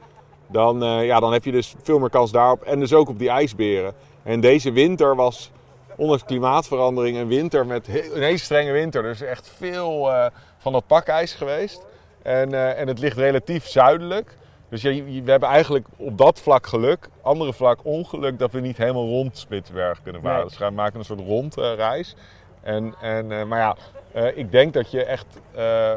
dan, 0.47 0.83
ja, 1.03 1.19
dan 1.19 1.33
heb 1.33 1.43
je 1.43 1.51
dus 1.51 1.75
veel 1.81 1.99
meer 1.99 2.09
kans 2.09 2.31
daarop. 2.31 2.61
En 2.61 2.79
dus 2.79 2.93
ook 2.93 3.09
op 3.09 3.19
die 3.19 3.29
ijsberen. 3.29 3.93
En 4.27 4.39
deze 4.39 4.71
winter 4.71 5.15
was, 5.15 5.51
ondanks 5.95 6.23
klimaatverandering, 6.23 7.17
een 7.17 7.27
winter 7.27 7.65
met 7.65 7.87
een 7.87 8.21
hele 8.21 8.37
strenge 8.37 8.71
winter. 8.71 9.03
Dus 9.03 9.21
echt 9.21 9.51
veel 9.57 10.11
eh, 10.11 10.25
van 10.57 10.71
dat 10.71 10.87
pakijs 10.87 11.33
geweest. 11.33 11.85
En, 12.21 12.53
eh, 12.53 12.79
en 12.79 12.87
het 12.87 12.99
ligt 12.99 13.17
relatief 13.17 13.67
zuidelijk. 13.67 14.37
Dus 14.69 14.81
je- 14.81 15.21
we 15.23 15.31
hebben 15.31 15.49
eigenlijk 15.49 15.85
op 15.97 16.17
dat 16.17 16.39
vlak 16.39 16.67
geluk, 16.67 17.09
andere 17.21 17.53
vlak 17.53 17.79
ongeluk 17.83 18.39
dat 18.39 18.51
we 18.51 18.59
niet 18.59 18.77
helemaal 18.77 19.05
rond 19.07 19.37
Spitsberg 19.37 20.01
kunnen 20.01 20.21
varen. 20.21 20.37
Nee. 20.39 20.47
Dus 20.47 20.57
we 20.57 20.69
maken 20.69 20.99
een 20.99 21.05
soort 21.05 21.19
rondreis. 21.19 22.15
en, 22.61 22.93
en, 23.01 23.31
eh, 23.31 23.43
maar 23.43 23.59
ja, 23.59 23.75
eh, 24.11 24.37
ik 24.37 24.51
denk 24.51 24.73
dat 24.73 24.91
je 24.91 25.03
echt 25.03 25.25
eh, 25.55 25.91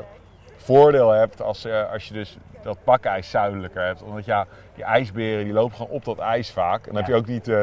voordeel 0.57 1.11
hebt 1.11 1.43
als, 1.43 1.65
eh, 1.65 1.93
als 1.93 2.09
je 2.09 2.15
dus 2.15 2.37
dat 2.63 2.79
pakijs 2.85 3.31
zuidelijker 3.31 3.83
hebt. 3.87 4.03
Omdat 4.03 4.25
ja, 4.25 4.47
die 4.75 4.85
ijsberen 4.85 5.45
die 5.45 5.53
lopen 5.53 5.77
gewoon 5.77 5.91
op 5.93 6.05
dat 6.05 6.19
ijs 6.19 6.51
vaak. 6.51 6.87
En 6.87 6.93
dan 6.95 6.97
heb 7.03 7.07
je 7.07 7.15
ook 7.15 7.27
niet 7.27 7.49
eh, 7.49 7.63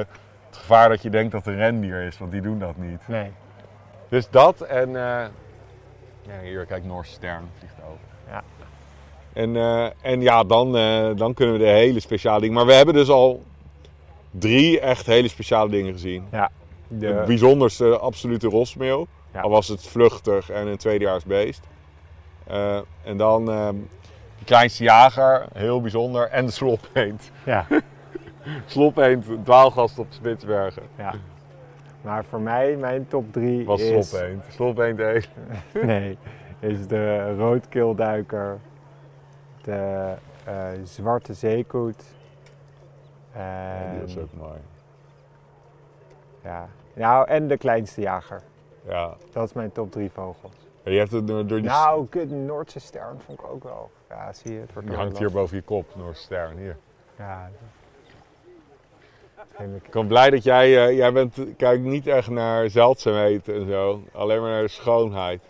het 0.58 0.66
gevaar 0.66 0.90
dat 0.90 1.02
je 1.02 1.10
denkt 1.10 1.32
dat 1.32 1.46
het 1.46 1.54
een 1.54 1.60
rendier 1.60 2.02
is, 2.02 2.18
want 2.18 2.32
die 2.32 2.42
doen 2.42 2.60
dat 2.60 2.78
niet. 2.78 3.08
Nee. 3.08 3.32
Dus 4.10 4.30
dat 4.30 4.62
en... 4.62 4.88
eh, 4.88 5.26
ja, 6.22 6.40
hier, 6.44 6.66
kijk, 6.66 6.84
Noorse 6.84 7.12
Stern 7.12 7.50
vliegt 7.58 7.76
over. 7.86 8.00
Ja. 8.30 8.44
En, 9.34 9.56
eh, 9.56 9.88
en 10.02 10.22
ja, 10.22 10.44
dan, 10.44 10.78
eh, 10.78 11.10
dan 11.16 11.34
kunnen 11.34 11.54
we 11.54 11.62
de 11.62 11.70
hele 11.70 12.00
speciale 12.00 12.40
dingen... 12.40 12.56
Maar 12.56 12.66
we 12.66 12.74
hebben 12.74 12.94
dus 12.94 13.10
al 13.10 13.44
drie 14.32 14.80
echt 14.80 15.06
hele 15.06 15.28
speciale 15.28 15.70
dingen 15.70 15.94
gezien. 15.94 16.28
Ja. 16.32 16.52
Het 16.88 17.02
De, 17.02 17.24
bijzonderste 17.26 17.98
absolute 17.98 18.48
rosmeeuw. 18.48 19.08
Ja. 19.34 19.42
Al 19.42 19.50
was 19.50 19.68
het 19.68 19.88
vluchtig 19.88 20.50
en 20.50 20.68
een 20.68 20.78
tweedejaars 20.78 21.24
beest. 21.24 21.62
En 23.04 23.18
dan 23.18 23.52
ehm, 23.52 23.76
de 24.40 24.46
kleinste 24.46 24.84
jager, 24.84 25.46
heel 25.54 25.82
bijzonder. 25.82 26.30
En 26.30 26.46
de 26.46 26.52
slopeend. 26.52 27.32
ja, 27.46 27.66
Slopeend, 28.66 29.26
dwaalgast 29.44 30.00
op 30.00 30.08
Spitsbergen. 30.10 30.84
ja. 30.96 31.14
Maar 32.02 32.26
voor 32.26 32.42
mij, 32.42 32.76
mijn 32.76 33.08
top 33.08 33.34
3 33.34 33.66
Was 33.66 33.82
is... 33.82 34.16
Slopeend 34.50 35.00
één. 35.00 35.24
Nee, 35.86 36.18
is 36.60 36.88
de 36.88 37.36
roodkeelduiker, 37.36 38.58
de 39.62 40.14
eh, 40.44 40.68
zwarte 40.84 41.34
zeekoet. 41.34 42.04
En, 43.32 43.92
Die 43.94 44.04
is 44.04 44.18
ook 44.18 44.34
mooi. 44.34 44.60
ja. 46.44 46.68
Nou, 46.94 47.28
en 47.28 47.48
de 47.48 47.58
kleinste 47.58 48.02
jager. 48.02 48.42
Ja. 48.88 49.16
Dat 49.32 49.48
is 49.48 49.54
mijn 49.54 49.72
top 49.72 49.92
3 49.92 50.12
vogels. 50.12 50.54
En 50.84 50.92
je 50.92 50.98
hebt 51.00 51.12
het 51.12 51.28
door 51.28 51.48
door 51.48 51.58
die... 51.62 51.70
Nou, 51.70 52.08
de 52.10 52.26
Noordse 52.26 52.80
stern 52.80 53.20
vond 53.26 53.40
ik 53.40 53.46
ook 53.46 53.64
wel. 53.64 53.92
Ja, 54.10 54.34
zie 54.34 54.54
je, 54.54 54.60
het 54.60 54.74
wordt 54.74 54.88
die 54.88 54.98
hangt 54.98 55.18
hier 55.18 55.32
boven 55.32 55.56
je 55.58 55.64
kop, 55.64 55.96
Noorse 55.96 56.22
Stern. 56.22 56.58
Hier. 56.58 56.78
Ja. 57.18 57.50
Ik- 59.60 59.92
ben 59.92 60.08
blij 60.08 60.30
dat 60.30 60.44
jij... 60.44 60.88
eh, 60.88 60.96
jij 60.98 61.12
bent, 61.14 61.38
kijkt 61.58 61.84
niet 61.84 62.08
echt 62.08 62.30
naar 62.30 62.70
zeldzaamheden 62.70 63.56
en 63.56 63.68
zo. 63.68 64.02
Alleen 64.12 64.42
maar 64.42 64.50
naar 64.50 64.62
de 64.62 64.68
schoonheid. 64.68 65.42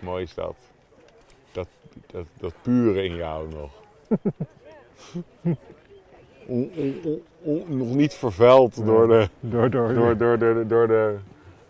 Mooi 0.00 0.22
is 0.22 0.34
dat. 0.34 0.54
Dat, 1.52 1.66
dat, 2.06 2.24
dat 2.40 2.52
pure 2.62 3.04
in 3.04 3.14
jou 3.16 3.48
nog. 3.48 3.70
Nog 7.66 7.94
niet 7.94 8.14
vervuild 8.14 8.84
door 8.84 9.08
de... 9.08 9.28
Door, 9.40 9.70
door, 9.70 9.94
door, 9.94 10.16
door, 10.16 10.38
door, 10.38 10.54
de, 10.54 10.66
door, 10.66 10.86
de, 10.88 11.16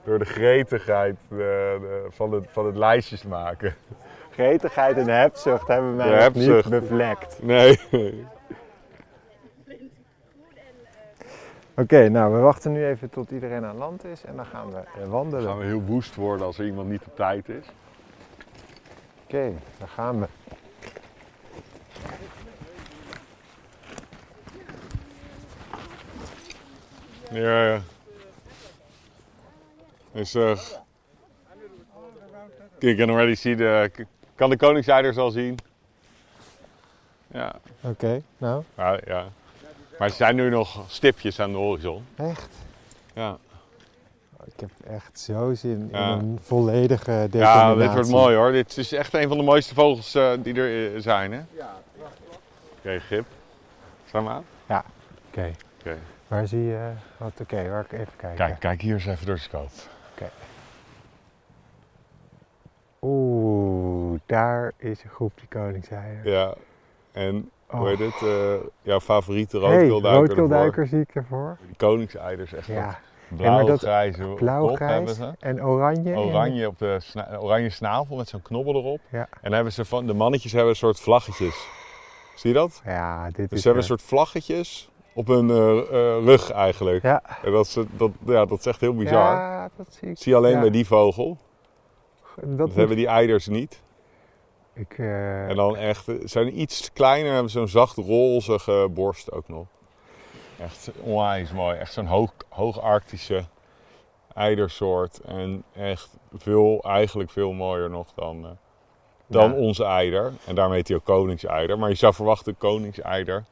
door 0.05 0.19
de 0.19 0.25
gretigheid 0.25 1.17
de, 1.29 1.37
de- 1.37 2.07
van, 2.11 2.33
het, 2.33 2.45
van 2.51 2.67
het 2.67 2.77
lijstjes 2.77 3.23
maken. 3.25 3.75
Gretigheid 4.31 4.97
en 4.97 5.09
hebzucht 5.09 5.69
hebben 5.69 5.97
mij 5.97 6.07
niet 6.35 6.69
bevlekt. 6.69 7.39
Nee. 7.43 7.81
Oké, 11.83 12.09
nou, 12.09 12.35
we 12.35 12.39
wachten 12.39 12.73
nu 12.73 12.87
even 12.87 13.11
tot 13.11 13.31
iedereen 13.31 13.65
aan 13.65 13.77
land 13.77 14.05
is 14.05 14.25
en 14.25 14.37
dan 14.37 14.47
gaan 14.47 14.71
we 14.71 14.77
eh, 14.77 15.09
wandelen. 15.09 15.45
Dan 15.45 15.53
gaan 15.53 15.61
we 15.61 15.67
heel 15.67 15.83
woest 15.83 16.15
worden 16.15 16.47
als 16.47 16.59
er 16.59 16.67
iemand 16.67 16.89
niet 16.89 17.03
op 17.07 17.17
tijd 17.17 17.49
is. 17.49 17.65
Oké, 19.25 19.53
daar 19.79 19.89
gaan 19.89 20.21
we. 20.21 20.27
Ja, 27.31 27.65
ja. 27.67 27.81
Dus, 30.13 30.35
eh 30.35 30.59
you 32.79 32.97
can 32.97 33.11
already 33.11 33.35
see 33.35 33.57
the... 33.57 33.91
Kan 34.35 34.51
de 34.51 34.57
koningseiders 34.57 35.17
al 35.17 35.31
zien? 35.31 35.59
Ja. 37.27 37.55
Oké, 37.81 38.23
nou, 38.39 38.63
ja, 38.77 38.99
ja. 39.05 39.27
Maar 39.99 40.11
ze 40.11 40.17
zijn 40.17 40.37
nu 40.37 40.49
nog 40.51 40.85
stipjes 40.87 41.41
aan 41.41 41.51
de 41.51 41.57
horizon. 41.59 42.05
echt. 42.17 42.49
Ja. 43.15 43.37
Ik 44.45 44.61
heb 44.61 44.71
echt 44.87 45.21
zo 45.21 45.55
zin 45.55 45.89
Ja. 45.93 46.13
in 46.13 46.19
een 46.19 46.39
volledige 46.43 47.11
determinatie. 47.31 47.79
Ja, 47.79 47.87
dit 47.87 47.93
wordt 47.93 48.09
mooi 48.11 48.37
hoor. 48.37 48.53
Dit 48.53 48.77
is 48.77 48.93
echt 48.93 49.15
een 49.15 49.29
van 49.29 49.37
de 49.37 49.43
mooiste 49.43 49.75
vogels 49.75 50.15
eh, 50.15 50.33
die 50.39 50.55
er 50.55 50.95
eh, 50.95 51.01
zijn, 51.01 51.33
hè? 51.33 51.41
Ja, 51.57 51.81
Oké, 52.79 53.01
Gip. 53.01 53.25
Staan 54.09 54.25
we 54.25 54.31
aan? 54.31 54.45
Oké, 55.29 55.53
Oké. 55.81 55.99
waar 56.29 56.47
zie 56.47 56.63
je... 56.63 56.91
Wat, 57.17 57.33
Oké, 57.41 57.69
waar 57.69 57.85
ik 57.85 57.93
even 57.93 58.13
kijken. 58.17 58.37
Kijk, 58.47 58.61
kijk 58.61 58.81
hier 58.81 58.95
eens 58.95 59.07
even 59.07 59.27
door 59.27 59.35
de 59.35 59.41
scope. 59.41 59.71
Oeh, 63.03 64.21
daar 64.27 64.73
is 64.77 65.03
een 65.03 65.11
groepje 65.11 65.47
koningseier. 65.47 66.29
Ja. 66.29 66.55
En, 67.13 67.51
hoe 67.73 67.81
Oh. 67.81 67.87
heet 67.87 67.99
het? 67.99 68.29
eh, 68.29 68.55
jouw 68.83 69.01
favoriete 69.01 69.59
Hey, 69.59 69.67
roodkeelduiker 69.69 70.27
roodkeelduiker 70.27 70.87
zie 70.87 71.01
ik 71.01 71.15
ervoor. 71.15 71.57
Die 71.67 71.77
koningseiders, 71.77 72.53
echt 72.55 72.67
Ja, 72.67 72.99
dat 73.29 73.81
Ja, 73.81 74.35
blauw-grijs 74.35 75.17
ze. 75.17 75.33
en 75.39 75.65
oranje. 75.65 76.13
en- 76.13 76.19
Oranje, 76.19 76.67
op 76.67 76.79
de 76.79 76.97
sna- 77.01 77.37
oranje 77.39 77.71
snavel 77.71 78.17
met 78.17 78.29
zo'n 78.29 78.43
knobbel 78.43 78.75
erop. 78.75 79.01
Ja. 79.11 79.19
En 79.31 79.39
dan 79.43 79.53
hebben 79.53 79.73
ze 79.73 79.85
van, 79.85 80.07
de 80.07 80.15
mannetjes 80.15 80.53
hebben 80.53 80.71
een 80.71 80.77
soort 80.77 81.01
vlaggetjes. 81.01 81.67
Zie 82.35 82.51
je 82.51 82.57
dat? 82.57 82.83
Ja, 82.85 83.25
dit 83.27 83.35
Dus 83.37 83.51
is 83.51 83.59
ze 83.61 83.63
hebben 83.63 83.83
een 83.83 83.89
soort 83.89 84.03
vlaggetjes 84.03 84.91
op 85.15 85.27
hun 85.27 85.51
eh, 85.51 85.79
eh, 85.79 86.25
rug 86.25 86.51
eigenlijk. 86.51 87.03
Ja. 87.03 87.23
En 87.45 87.53
dat 87.53 87.67
is, 87.67 87.79
dat, 87.91 88.11
ja, 88.27 88.45
dat 88.45 88.59
is 88.59 88.67
echt 88.67 88.81
heel 88.81 88.95
bizar. 88.95 89.35
Ja, 89.35 89.69
dat 89.77 89.87
zie 90.01 90.09
ik. 90.11 90.19
Zie 90.19 90.33
je 90.33 90.39
alleen 90.39 90.53
Ja. 90.55 90.61
bij 90.61 90.71
die 90.71 90.87
vogel. 90.87 91.39
Dat, 92.41 92.59
Dat 92.59 92.67
moet- 92.67 92.77
hebben 92.77 92.97
die 92.97 93.07
eiders 93.07 93.47
niet. 93.49 93.83
Ik, 94.75 94.99
eh, 94.99 95.49
En 95.49 95.57
dan 95.57 95.77
echt, 95.77 96.09
eh, 96.09 96.15
zijn 96.25 96.61
iets 96.61 96.93
kleiner 96.93 97.27
en 97.29 97.33
hebben 97.35 97.53
zo'n 97.53 97.69
zacht 97.69 97.97
rozige 97.97 98.89
borst 98.91 99.33
ook 99.33 99.49
nog. 99.49 99.67
Echt 100.59 100.91
onwijs 101.01 101.53
mooi. 101.53 101.79
Echt 101.79 101.93
zo'n 101.93 102.07
hoog, 102.07 102.33
hoogarctische 102.49 103.45
eidersoort. 104.35 105.21
En 105.21 105.65
echt 105.77 106.09
veel, 106.37 106.83
eigenlijk 106.83 107.31
veel 107.31 107.53
mooier 107.53 107.91
nog 107.91 108.13
dan, 108.15 108.45
eh, 108.45 108.51
dan 109.27 109.51
Ja. 109.51 109.57
onze 109.57 109.85
eider. 109.85 110.33
En 110.47 110.55
daarmee 110.55 110.77
heet 110.77 110.89
hij 110.89 110.97
ook 110.97 111.05
koningseider. 111.05 111.79
Maar 111.79 111.89
je 111.89 111.95
zou 111.95 112.15
verwachten 112.15 112.57
koningseider 112.59 113.45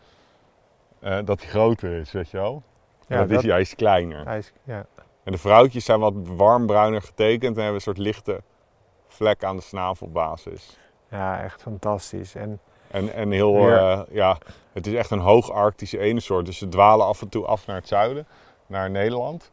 eh, 1.00 1.18
dat 1.24 1.40
hij 1.40 1.48
groter 1.48 1.92
is, 1.92 2.12
weet 2.12 2.30
je 2.30 2.36
wel. 2.36 2.62
ja, 3.08 3.24
dat, 3.24 3.38
is 3.38 3.44
juist 3.44 3.74
kleiner. 3.74 4.24
hij 4.26 4.38
is, 4.38 4.52
ja. 4.64 4.86
En 5.24 5.32
de 5.32 5.38
vrouwtjes 5.38 5.84
zijn 5.84 6.00
wat 6.00 6.12
warmbruiner 6.16 7.02
getekend 7.02 7.56
en 7.56 7.62
hebben 7.62 7.74
een 7.74 7.80
soort 7.80 7.98
lichte 7.98 8.42
vlek 9.08 9.44
aan 9.44 9.56
de 9.56 9.62
snavelbasis. 9.62 10.78
Ja, 11.10 11.42
echt 11.42 11.62
fantastisch. 11.62 12.34
En 12.34 12.60
En, 12.90 13.12
en 13.12 13.30
heel, 13.30 13.68
Ja. 13.68 13.92
eh, 13.92 14.14
ja, 14.14 14.38
het 14.72 14.86
is 14.86 14.94
echt 14.94 15.10
een 15.10 15.18
hoogarctische 15.18 15.98
eensoort. 15.98 16.46
Dus 16.46 16.58
ze 16.58 16.68
dwalen 16.68 17.06
af 17.06 17.22
en 17.22 17.28
toe 17.28 17.46
af 17.46 17.66
naar 17.66 17.76
het 17.76 17.88
zuiden, 17.88 18.26
naar 18.66 18.90
Nederland. 18.90 19.50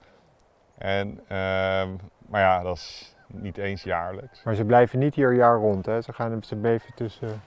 En, 0.77 1.19
ehm, 1.27 1.89
maar 2.27 2.41
ja, 2.41 2.63
dat 2.63 2.75
is 2.75 3.15
niet 3.27 3.57
eens 3.57 3.83
jaarlijks. 3.83 4.43
Maar 4.43 4.55
ze 4.55 4.65
blijven 4.65 4.99
niet 4.99 5.15
hier 5.15 5.33
jaar 5.35 5.57
rond, 5.57 5.85
hè? 5.85 6.01
Ze 6.01 6.13
gaan 6.13 6.43
ze 6.43 6.55
beven 6.55 6.93
tussen. 6.95 7.41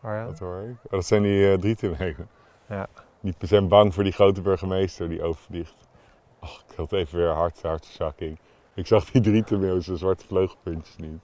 Waar 0.00 0.24
Dat 0.26 0.38
hoor 0.38 0.62
ik. 0.62 0.76
Oh, 0.84 0.90
dat 0.90 1.06
zijn 1.06 1.22
die 1.22 1.52
uh, 1.52 1.58
drietenwegen. 1.58 2.28
Ja. 2.68 2.86
Niet, 3.20 3.34
we 3.38 3.46
zijn 3.46 3.68
bang 3.68 3.94
voor 3.94 4.02
die 4.02 4.12
grote 4.12 4.40
burgemeester 4.40 5.08
die 5.08 5.22
overvliegt. 5.22 5.74
Och, 6.40 6.64
ik 6.68 6.76
had 6.76 6.92
even 6.92 7.18
weer 7.18 7.30
hart, 7.32 7.62
hartzakking. 7.62 8.38
Ik 8.74 8.86
zag 8.86 9.04
die 9.04 9.22
drietenmeeuws, 9.22 9.86
de 9.86 9.96
zwarte 9.96 10.26
vleugelpuntjes 10.26 10.96
niet. 10.96 11.20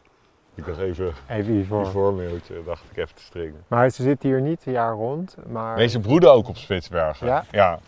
Ik 0.55 0.67
dacht 0.67 0.79
even, 0.79 1.13
Even 1.29 1.87
voormeeuwtje, 1.87 2.55
dacht 2.65 2.85
ik 2.91 2.97
even 2.97 3.15
te 3.15 3.23
stringen. 3.23 3.65
Maar 3.69 3.91
ze 3.91 4.03
zitten 4.03 4.29
hier 4.29 4.41
niet 4.41 4.63
jaar 4.65 4.93
rond, 4.93 5.37
maar. 5.47 5.77
Nee, 5.77 5.89
ze 5.89 6.01
broeden 6.01 6.33
ook 6.33 6.49
op 6.49 6.57
Spitsbergen. 6.57 7.27
Ja? 7.27 7.45
Ja. 7.51 7.79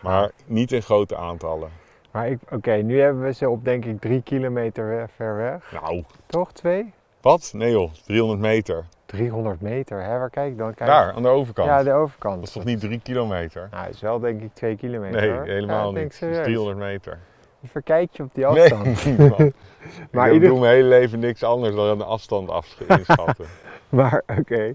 Maar 0.00 0.30
niet 0.46 0.72
in 0.72 0.82
grote 0.82 1.16
aantallen. 1.16 1.68
Maar 2.10 2.30
oké, 2.50 2.72
nu 2.72 3.00
hebben 3.00 3.22
we 3.22 3.32
ze 3.32 3.48
op 3.48 3.64
denk 3.64 3.84
ik 3.84 4.00
drie 4.00 4.22
kilometer 4.22 5.08
ver 5.16 5.36
weg. 5.36 5.72
Nou, 5.80 6.04
Toch? 6.26 6.52
Twee? 6.52 6.92
wat? 7.20 7.52
Nee 7.54 7.70
joh, 7.70 7.90
300 8.06 8.40
meter. 8.40 8.84
300 9.06 9.60
meter, 9.60 10.02
hè? 10.02 10.18
Waar 10.18 10.30
kijk 10.30 10.50
ik 10.50 10.58
dan? 10.58 10.74
Kijk. 10.74 10.90
Daar, 10.90 11.12
aan 11.12 11.22
de 11.22 11.28
overkant. 11.28 11.68
Ja, 11.68 11.82
de 11.82 11.92
overkant. 11.92 12.34
Dat 12.34 12.44
is 12.46 12.52
toch 12.52 12.64
niet 12.64 12.80
drie 12.80 13.00
kilometer? 13.00 13.68
Nou, 13.70 13.84
het 13.84 13.94
is 13.94 14.00
wel 14.00 14.18
denk 14.20 14.42
ik 14.42 14.54
twee 14.54 14.76
kilometer. 14.76 15.20
Nee, 15.20 15.52
helemaal 15.54 15.86
Ja, 15.86 15.92
niet. 16.00 16.02
Het 16.02 16.12
is 16.12 16.18
serieus. 16.18 16.44
300 16.44 16.78
meter. 16.78 17.18
Je 17.60 17.68
verkijkt 17.68 18.16
je 18.16 18.22
op 18.22 18.34
die 18.34 18.46
afstand. 18.46 19.18
man. 19.38 19.52
Maar 20.12 20.26
ik 20.28 20.32
ieder- 20.34 20.48
doe 20.48 20.60
mijn 20.60 20.72
hele 20.74 20.88
leven 20.88 21.18
niks 21.18 21.42
anders 21.42 21.74
dan 21.74 21.98
de 21.98 22.04
afstand 22.04 22.50
inschatten. 22.88 23.46
Maar 23.88 24.22
oké. 24.38 24.72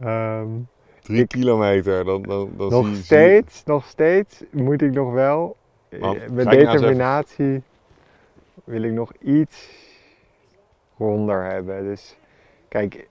Ehm, 0.00 0.48
Drie 1.02 1.26
kilometer, 1.26 2.04
dan, 2.04 2.22
dan, 2.22 2.50
dan 2.56 2.70
nog 2.70 2.86
zie 2.86 2.94
je... 2.96 3.02
steeds, 3.02 3.64
nog 3.64 3.86
steeds 3.86 4.42
moet 4.50 4.82
ik 4.82 4.92
nog 4.92 5.12
wel. 5.12 5.56
Man, 6.00 6.16
eh, 6.16 6.28
met 6.28 6.44
nou 6.44 6.56
determinatie 6.58 7.62
wil 8.64 8.82
ik 8.82 8.92
nog 8.92 9.12
iets 9.20 9.68
ronder 10.98 11.44
hebben. 11.44 11.84
Dus 11.84 12.16
kijk, 12.68 13.08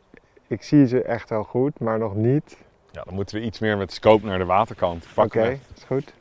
ik 0.47 0.63
zie 0.63 0.87
ze 0.87 1.01
echt 1.01 1.29
wel 1.29 1.43
goed, 1.43 1.79
maar 1.79 1.97
nog 1.99 2.15
niet. 2.15 2.57
Ja, 2.91 3.01
dan 3.03 3.13
moeten 3.13 3.35
we 3.35 3.41
iets 3.45 3.59
meer 3.59 3.77
met 3.77 3.91
scope 3.91 4.25
naar 4.25 4.37
de 4.37 4.45
waterkant. 4.45 5.05
Oké, 5.15 5.59
is 5.75 5.83
goed. 5.83 6.13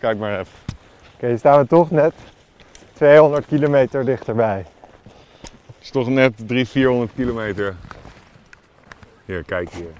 Kijk 0.00 0.18
maar 0.18 0.38
even. 0.40 0.52
Oké, 1.22 1.30
dan 1.30 1.40
staan 1.40 1.60
we 1.60 1.66
toch 1.66 1.90
net 1.90 2.14
200 2.92 3.46
kilometer 3.46 4.04
dichterbij. 4.04 4.66
Het 5.40 5.76
is 5.80 5.90
toch 5.90 6.08
net 6.08 6.32
300, 6.36 6.68
400 6.68 7.12
kilometer. 7.14 7.74
Hier, 9.24 9.44
kijk 9.44 9.70
hier. 9.70 9.92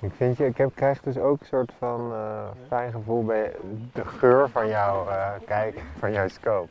Ik, 0.00 0.10
vind 0.16 0.36
je, 0.36 0.46
ik 0.46 0.56
heb, 0.56 0.70
krijg 0.74 1.00
dus 1.00 1.18
ook 1.18 1.40
een 1.40 1.46
soort 1.46 1.72
van 1.78 2.12
eh, 2.12 2.48
fijn 2.68 2.92
gevoel 2.92 3.24
bij 3.24 3.52
de 3.92 4.04
geur 4.04 4.48
van 4.48 4.68
jouw, 4.68 5.08
eh, 5.08 5.30
kijk, 5.46 5.82
van 5.98 6.12
jouw 6.12 6.28
scope. 6.28 6.68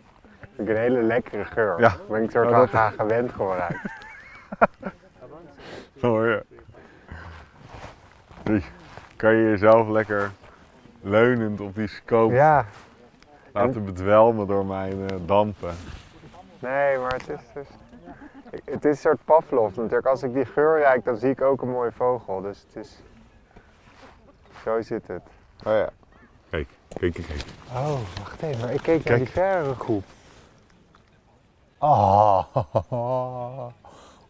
Vind 0.56 0.70
ik 0.70 0.76
een 0.76 0.82
hele 0.82 1.02
lekkere 1.02 1.46
geur. 1.46 1.80
Ja. 1.80 1.88
Daar 1.88 2.00
ben 2.08 2.18
ik 2.18 2.26
een 2.26 2.32
soort 2.32 2.50
van 2.50 2.68
gaan 2.68 2.92
gewend 2.92 3.32
geworden. 3.32 3.82
Zo 6.02 6.28
ja. 6.28 6.42
Dus 8.44 8.64
kan 9.16 9.36
je 9.36 9.50
jezelf 9.50 9.88
lekker 9.88 10.32
leunend 11.02 11.62
op 11.62 11.76
die 11.76 11.88
scope 11.88 12.34
Ja, 12.34 12.66
laten 13.54 13.86
bedwelmen 13.86 14.48
door 14.48 14.66
mijn 14.66 15.10
eh, 15.10 15.16
dampen. 15.26 15.76
nee, 16.60 16.98
maar 16.98 17.14
het 17.14 17.30
is 17.30 17.40
dus... 17.54 17.68
Het 18.66 18.86
is 18.86 18.92
een 18.92 18.98
soort 18.98 19.26
Pavlov 19.26 19.76
natuurlijk. 19.76 20.06
Als 20.08 20.24
ik 20.24 20.34
die 20.34 20.46
geur 20.46 20.80
ruik, 20.80 21.04
dan 21.06 21.18
zie 21.18 21.30
ik 21.30 21.42
ook 21.42 21.62
een 21.62 21.70
mooie 21.70 21.92
vogel. 21.92 22.42
Dus 22.42 22.66
het 22.68 22.86
is... 22.86 23.00
Zo 24.64 24.82
zit 24.82 25.08
het. 25.08 25.22
Oh 25.66 25.74
ja. 25.74 25.90
Kijk, 26.50 26.68
kijk, 27.00 27.14
kijk. 27.14 27.28
kijk. 27.28 27.44
Oh, 27.74 28.00
wacht 28.18 28.42
even. 28.42 28.60
maar 28.60 28.74
Ik 28.74 28.82
keek 28.82 29.04
naar 29.04 29.18
Kijk. 29.18 29.18
die 29.18 29.28
verre 29.28 29.74
groep. 29.76 30.04
Oh, 31.78 32.44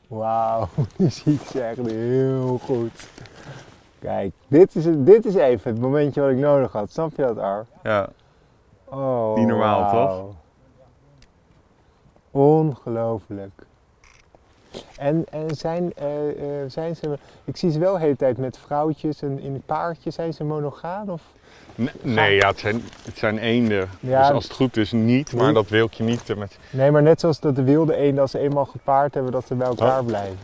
wauw. 0.07 0.67
Die 0.97 1.09
zie 1.09 1.33
ik 1.33 1.41
ze 1.51 1.61
echt 1.63 1.77
heel 1.77 2.57
goed. 2.57 3.07
Kijk, 3.99 4.31
dit 4.47 4.75
is, 4.75 4.85
het, 4.85 5.05
dit 5.05 5.25
is 5.25 5.35
even 5.35 5.71
het 5.71 5.81
momentje 5.81 6.21
wat 6.21 6.29
ik 6.29 6.37
nodig 6.37 6.71
had. 6.71 6.91
Snap 6.91 7.11
je 7.15 7.21
dat, 7.21 7.37
Ar? 7.37 7.65
Ja, 7.83 8.09
Oh, 8.91 9.35
Niet 9.35 9.47
normaal, 9.47 9.91
wauw. 9.93 10.35
Ongelooflijk. 12.31 13.51
En, 14.97 15.25
en 15.29 15.55
zijn, 15.55 15.93
eh, 15.95 16.29
eh, 16.29 16.69
zijn 16.69 16.95
ze... 16.95 17.17
Ik 17.43 17.57
zie 17.57 17.71
ze 17.71 17.79
wel 17.79 17.93
de 17.93 17.99
hele 17.99 18.15
tijd 18.15 18.37
met 18.37 18.57
vrouwtjes 18.57 19.21
en 19.21 19.39
in 19.39 19.61
paardjes. 19.65 20.15
Zijn 20.15 20.33
ze 20.33 20.43
monogaam? 20.43 21.09
Of? 21.09 21.21
nee, 21.75 21.89
nee 22.01 22.35
ja, 22.35 22.47
het, 22.47 22.59
zijn, 22.59 22.81
het 23.03 23.17
zijn 23.17 23.37
eenden. 23.37 23.89
Ja. 23.99 24.21
Dus 24.21 24.31
als 24.31 24.43
het 24.43 24.53
goed 24.53 24.77
is 24.77 24.91
niet, 24.91 25.33
maar 25.33 25.53
dat 25.53 25.67
wil 25.69 25.85
ik 25.85 25.93
je 25.93 26.03
niet 26.03 26.29
eh, 26.29 26.37
met... 26.37 26.57
Nee, 26.71 26.91
maar 26.91 27.01
net 27.03 27.19
zoals 27.19 27.39
dat 27.39 27.55
de 27.55 27.63
wilde 27.63 27.95
eenden, 27.95 28.21
als 28.21 28.31
ze 28.31 28.39
eenmaal 28.39 28.65
gepaard 28.65 29.13
hebben, 29.13 29.31
dat 29.31 29.47
ze 29.47 29.55
bij 29.55 29.67
elkaar 29.67 29.99
Oh. 29.99 30.05
blijven. 30.05 30.37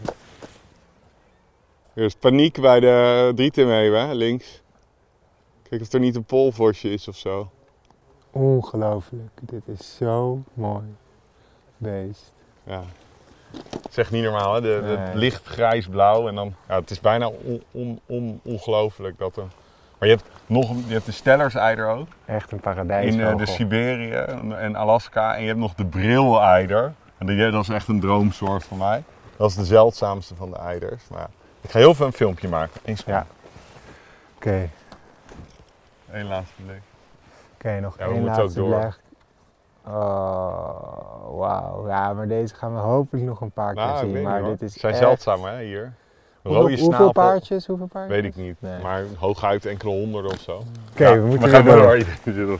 Er 1.95 2.03
is 2.03 2.13
paniek 2.15 2.61
bij 2.61 2.79
de 2.79 3.31
drietenmeeuwen, 3.35 4.07
hè, 4.07 4.13
links. 4.13 4.61
Kijk 5.69 5.81
of 5.81 5.93
er 5.93 5.99
niet 5.99 6.15
een 6.15 6.23
polvosje 6.23 6.89
is 6.89 7.07
of 7.07 7.15
zo. 7.15 7.49
Ongelooflijk. 8.31 9.29
Dit 9.41 9.61
is 9.67 9.95
zo 9.95 10.39
mooi. 10.53 10.83
Beest. 11.77 12.33
Ja. 12.63 12.81
Echt 13.95 14.11
niet 14.11 14.23
normaal, 14.23 14.53
hè? 14.53 14.61
De, 14.61 14.81
de 14.87 14.97
Nee. 14.97 15.15
licht 15.15 15.45
grijs-blauw 15.45 16.27
en 16.27 16.35
dan... 16.35 16.53
Ja, 16.67 16.79
het 16.79 16.91
is 16.91 16.99
bijna 16.99 17.27
on, 17.27 17.63
on, 17.71 17.99
on- 18.05 18.39
ongelooflijk 18.43 19.17
dat 19.17 19.37
er... 19.37 19.43
Maar 19.99 20.09
je 20.09 20.15
hebt 20.15 20.29
nog 20.45 20.69
je 20.87 20.93
hebt 20.93 21.05
de 21.05 21.11
stellerseider 21.11 21.87
ook. 21.87 22.07
Echt 22.25 22.51
een 22.51 22.57
In 22.57 22.63
paradijsvogel. 22.63 23.29
eh, 23.29 23.37
de 23.37 23.45
Siberië 23.45 24.11
en 24.57 24.75
Alaska. 24.75 25.35
En 25.35 25.41
je 25.41 25.47
hebt 25.47 25.59
nog 25.59 25.73
de 25.73 25.85
brileider. 25.85 26.93
En 27.17 27.25
die- 27.25 27.51
dat 27.51 27.61
is 27.63 27.69
echt 27.69 27.87
een 27.87 27.99
droomsoort 27.99 28.63
van 28.63 28.77
mij. 28.77 29.03
Dat 29.37 29.49
is 29.49 29.55
de 29.55 29.65
zeldzaamste 29.65 30.35
van 30.35 30.49
de 30.49 30.57
eiders. 30.57 31.03
Maar 31.09 31.29
ik 31.65 31.71
ga 31.71 31.79
heel 31.79 31.93
veel 31.95 32.05
een 32.05 32.13
filmpje 32.13 32.47
maken. 32.47 32.81
Eens 32.83 33.03
Ja. 33.05 33.25
Oké, 34.35 34.69
Eén 36.11 36.27
laatste 36.27 36.61
blik. 36.65 36.81
oké, 37.53 37.79
nog 37.79 37.97
Ja, 37.97 38.05
we 38.07 38.11
één 38.13 38.19
moeten 38.21 38.31
ook 38.33 38.39
laatste 38.41 38.59
door. 38.59 38.79
blik. 38.79 38.99
Oh, 39.87 41.37
wauw. 41.39 41.87
Ja, 41.87 42.13
maar 42.13 42.27
deze 42.27 42.55
gaan 42.55 42.73
we 42.73 42.79
hopelijk 42.79 43.25
nog 43.25 43.41
een 43.41 43.51
paar 43.51 43.73
keer 43.73 43.83
Nou, 43.83 44.09
zien. 44.11 44.21
maar 44.21 44.43
dit 44.43 44.61
is 44.61 44.73
zijn 44.73 44.91
echt- 44.93 45.01
zeldzaam 45.01 45.43
hè, 45.43 45.63
hier. 45.63 45.93
Hoeveel, 46.41 46.61
Rode 46.61 46.73
hoeveel 46.73 46.87
snavel. 46.93 47.11
paardjes? 47.11 47.65
Hoeveel 47.67 47.87
paardjes? 47.87 48.15
Weet 48.21 48.25
ik 48.25 48.35
niet. 48.35 48.55
Nee. 48.59 48.81
Maar 48.81 49.03
hooguit 49.17 49.65
enkele 49.65 49.91
honderden 49.91 50.31
of 50.31 50.39
zo. 50.39 50.63
Oké, 50.91 51.07
Ja, 51.07 51.15
we 51.19 51.25
moeten 51.25 51.49
we 51.49 51.55
gaan 51.55 51.65
door. 51.65 52.59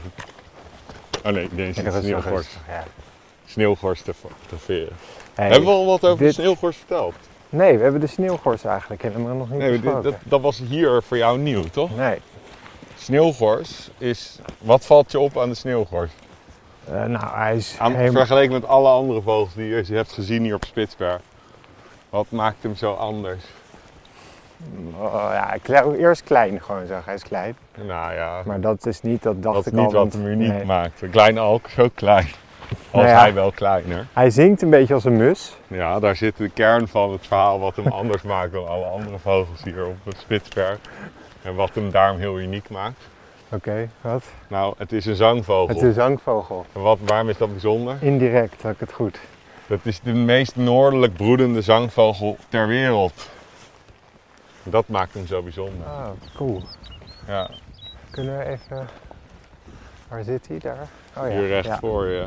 Oh 1.24 1.32
nee, 1.32 1.48
deze 1.52 1.68
is 1.68 1.74
dat 1.74 1.84
is 1.84 1.92
wel 1.92 2.00
sneeuwgors. 2.02 2.32
rustig, 2.34 2.60
ja. 2.68 2.82
Sneeuwgors 3.46 4.02
te 4.02 4.14
fotograferen. 4.14 4.92
Hey, 5.34 5.48
Hebben 5.48 5.68
we 5.68 5.74
al 5.74 5.86
wat 5.86 6.04
over 6.04 6.18
de 6.18 6.24
dit- 6.24 6.34
sneeuwgors 6.34 6.76
verteld? 6.76 7.14
Nee, 7.48 7.76
we 7.76 7.82
hebben 7.82 8.00
de 8.00 8.06
sneeuwgors 8.06 8.64
eigenlijk 8.64 9.02
helemaal 9.02 9.34
nog 9.34 9.50
niet 9.50 9.58
Nee, 9.58 9.80
dat, 9.80 10.14
dat 10.24 10.40
was 10.40 10.58
hier 10.68 11.02
voor 11.02 11.16
jou 11.16 11.38
nieuw, 11.38 11.62
toch? 11.64 11.96
Nee. 11.96 12.18
Sneeuwgors 12.96 13.90
is... 13.98 14.38
Wat 14.58 14.86
valt 14.86 15.12
je 15.12 15.18
op 15.18 15.38
aan 15.38 15.48
de 15.48 15.54
sneeuwgors? 15.54 16.10
Eh, 16.84 17.04
nou, 17.04 17.26
hij 17.36 17.56
is 17.56 17.76
Aan, 17.78 17.94
helemaal... 17.94 18.12
Vergeleken 18.12 18.52
met 18.52 18.66
alle 18.66 18.88
andere 18.88 19.22
vogels 19.22 19.54
die 19.54 19.66
je 19.68 19.94
hebt 19.94 20.12
gezien 20.12 20.42
hier 20.42 20.54
op 20.54 20.64
Spitsberg. 20.64 21.20
Wat 22.10 22.26
maakt 22.30 22.62
hem 22.62 22.74
zo 22.76 22.92
anders? 22.92 23.44
Oh, 24.98 25.28
ja, 25.32 25.56
eerst 25.96 26.22
klein 26.22 26.62
gewoon 26.62 26.86
zo. 26.86 27.00
Hij 27.04 27.14
is 27.14 27.22
klein. 27.22 27.56
Nou 27.74 28.14
ja, 28.14 28.42
Maar 28.44 28.60
dat 28.60 28.86
is 28.86 29.02
niet, 29.02 29.22
dat 29.22 29.42
dacht 29.42 29.54
dat 29.54 29.66
is 29.66 29.72
ik 29.72 29.78
niet 29.78 29.86
al. 29.86 29.92
wat 29.92 30.00
want- 30.00 30.12
hem 30.12 30.26
uniek 30.26 30.52
nee. 30.52 30.64
maakt. 30.64 31.02
Een 31.02 31.10
kleine 31.10 31.40
alk 31.40 31.66
is 31.66 31.78
ook 31.78 31.94
klein. 31.94 32.28
Nou 32.92 33.06
ja. 33.06 33.18
hij 33.18 33.34
wel 33.34 33.50
kleiner. 33.50 34.06
Hij 34.12 34.30
zingt 34.30 34.62
een 34.62 34.70
beetje 34.70 34.94
als 34.94 35.04
een 35.04 35.16
mus. 35.16 35.56
Ja, 35.66 36.00
daar 36.00 36.16
zit 36.16 36.36
de 36.36 36.48
kern 36.48 36.88
van 36.88 37.12
het 37.12 37.26
verhaal 37.26 37.60
wat 37.60 37.76
hem 37.76 37.86
anders 37.86 38.22
maakt 38.32 38.52
dan 38.52 38.68
alle 38.68 38.84
andere 38.84 39.18
vogels 39.18 39.62
hier 39.62 39.86
op 39.86 39.96
het 40.04 40.16
Spitsberg. 40.18 40.78
En 41.42 41.54
wat 41.54 41.74
hem 41.74 41.90
daarom 41.90 42.18
heel 42.18 42.40
uniek 42.40 42.70
maakt. 42.70 43.00
Oké, 43.48 43.88
wat? 44.00 44.24
Nou, 44.48 44.74
het 44.78 44.92
is 44.92 45.06
een 45.06 45.14
zangvogel. 45.14 45.68
Het 45.68 45.76
is 45.76 45.82
een 45.82 45.92
zangvogel. 45.92 46.66
En 46.72 46.80
wat, 46.80 46.98
waarom 47.04 47.28
is 47.28 47.36
dat 47.36 47.50
bijzonder? 47.50 47.96
Indirect, 48.00 48.62
had 48.62 48.72
ik 48.72 48.80
het 48.80 48.92
goed. 48.92 49.18
Dat 49.66 49.80
is 49.82 50.00
de 50.00 50.12
meest 50.12 50.56
noordelijk 50.56 51.14
broedende 51.14 51.62
zangvogel 51.62 52.36
ter 52.48 52.66
wereld. 52.66 53.30
Dat 54.62 54.88
maakt 54.88 55.14
hem 55.14 55.26
zo 55.26 55.42
bijzonder. 55.42 55.86
Oh, 55.86 56.08
cool. 56.34 56.62
Ja, 57.26 57.50
Kunnen 58.16 58.38
we 58.38 58.44
even... 58.44 58.88
Waar 60.08 60.24
zit 60.24 60.48
hij 60.48 60.58
daar? 60.58 60.88
Oh 61.16 61.28
ja. 61.28 61.36
hier 61.36 61.46
recht 61.46 61.66
ja. 61.66 61.78
voor 61.78 62.06
je. 62.06 62.26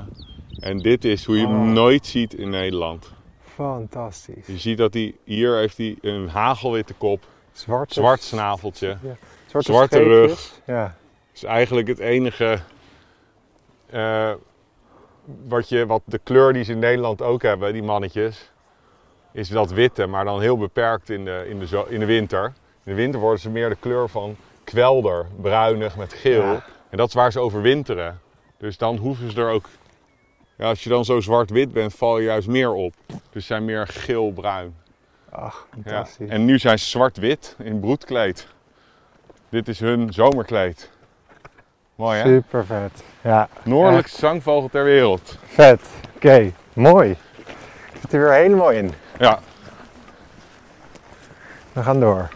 En 0.61 0.77
dit 0.77 1.05
is 1.05 1.25
hoe 1.25 1.37
je 1.37 1.45
Oh. 1.45 1.51
hem 1.51 1.73
nooit 1.73 2.05
ziet 2.05 2.33
in 2.33 2.49
Nederland. 2.49 3.11
Fantastisch. 3.41 4.47
Je 4.47 4.57
ziet 4.57 4.77
dat 4.77 4.93
hij, 4.93 5.15
hier 5.23 5.55
heeft 5.55 5.77
hij 5.77 5.97
een 6.01 6.29
hagelwitte 6.29 6.93
kop, 6.93 7.23
Zwarte, 7.51 7.93
zwart 7.93 8.21
snaveltje. 8.21 8.97
zwarte, 9.45 9.71
zwarte 9.71 9.95
streepjes. 9.95 10.61
Ja. 10.65 10.95
is 11.33 11.43
eigenlijk 11.43 11.87
het 11.87 11.99
enige 11.99 12.59
eh, 13.89 14.31
wat, 15.47 15.69
je, 15.69 15.85
wat 15.85 16.01
de 16.05 16.19
kleur 16.23 16.53
die 16.53 16.63
ze 16.63 16.71
in 16.71 16.79
Nederland 16.79 17.21
ook 17.21 17.41
hebben, 17.41 17.73
die 17.73 17.83
mannetjes, 17.83 18.51
is 19.33 19.49
dat 19.49 19.71
witte, 19.71 20.05
maar 20.05 20.25
dan 20.25 20.41
heel 20.41 20.57
beperkt 20.57 21.09
in 21.09 21.25
de, 21.25 21.45
in 21.49 21.59
de, 21.59 21.85
in 21.87 21.99
de 21.99 22.05
winter. 22.05 22.45
In 22.83 22.91
de 22.91 22.93
winter 22.93 23.19
worden 23.19 23.39
ze 23.39 23.49
meer 23.49 23.69
de 23.69 23.77
kleur 23.79 24.09
van 24.09 24.35
kwelder, 24.63 25.25
bruinig 25.41 25.97
met 25.97 26.13
geel. 26.13 26.41
Ja. 26.41 26.65
En 26.89 26.97
dat 26.97 27.07
is 27.07 27.13
waar 27.13 27.31
ze 27.31 27.39
overwinteren. 27.39 28.19
Dus 28.57 28.77
dan 28.77 28.97
hoeven 28.97 29.31
ze 29.31 29.41
er 29.41 29.49
ook. 29.49 29.65
Ja, 30.59 30.65
als 30.65 30.83
je 30.83 30.89
dan 30.89 31.05
zo 31.05 31.19
zwart-wit 31.19 31.71
bent, 31.73 31.93
val 31.93 32.17
je 32.19 32.25
juist 32.25 32.47
meer 32.47 32.71
op. 32.73 32.93
Dus 33.07 33.19
ze 33.31 33.39
zijn 33.41 33.65
meer 33.65 33.87
geel-bruin. 33.87 34.75
Ach, 35.29 35.67
Ja. 35.75 35.81
fantastisch. 35.81 36.29
En 36.29 36.45
nu 36.45 36.59
zijn 36.59 36.79
ze 36.79 36.85
zwart-wit 36.85 37.55
in 37.59 37.79
broedkleed. 37.79 38.47
Dit 39.49 39.67
is 39.67 39.79
hun 39.79 40.13
zomerkleed. 40.13 40.89
Mooi 41.95 42.17
hè? 42.19 42.23
Super 42.27 42.65
vet. 42.65 43.03
Ja, 43.21 43.49
Noordelijkste 43.63 44.17
zangvogel 44.19 44.69
ter 44.69 44.83
wereld. 44.83 45.37
vet. 45.45 45.81
Oké, 46.15 46.51
mooi. 46.73 47.17
Zit 48.01 48.13
er 48.13 48.19
weer 48.19 48.33
helemaal 48.33 48.71
in. 48.71 48.91
Ja. 49.19 49.39
We 51.73 51.83
gaan 51.83 51.99
door. 51.99 52.29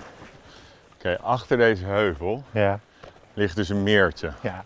Oké, 0.98 1.18
achter 1.22 1.58
deze 1.58 1.86
heuvel 1.86 2.44
Ja, 2.52 2.80
ligt 3.34 3.56
dus 3.56 3.70
een 3.70 3.84
meertje. 3.84 4.32
ja. 4.42 4.64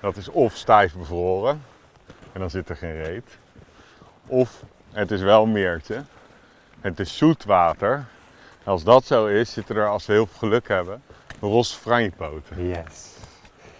Dat 0.00 0.16
is 0.16 0.28
of 0.28 0.54
stijf 0.54 0.94
bevroren 0.96 1.62
en 2.36 2.42
dan 2.42 2.50
zit 2.50 2.68
er 2.68 2.76
geen 2.76 3.02
reet. 3.02 3.38
Of 4.26 4.62
het 4.92 5.10
is 5.10 5.20
wel 5.20 5.42
een 5.42 5.52
meertje. 5.52 6.02
Het 6.80 7.00
is 7.00 7.16
zoet 7.16 7.44
water. 7.44 7.92
En 8.64 8.72
als 8.72 8.84
dat 8.84 9.04
zo 9.04 9.26
is, 9.26 9.52
zitten 9.52 9.76
er, 9.76 9.88
als 9.88 10.06
we 10.06 10.12
heel 10.12 10.26
veel 10.26 10.38
geluk 10.38 10.68
hebben, 10.68 11.02
roze 11.40 11.76
franjepoten. 11.78 12.66
Yes. 12.66 13.14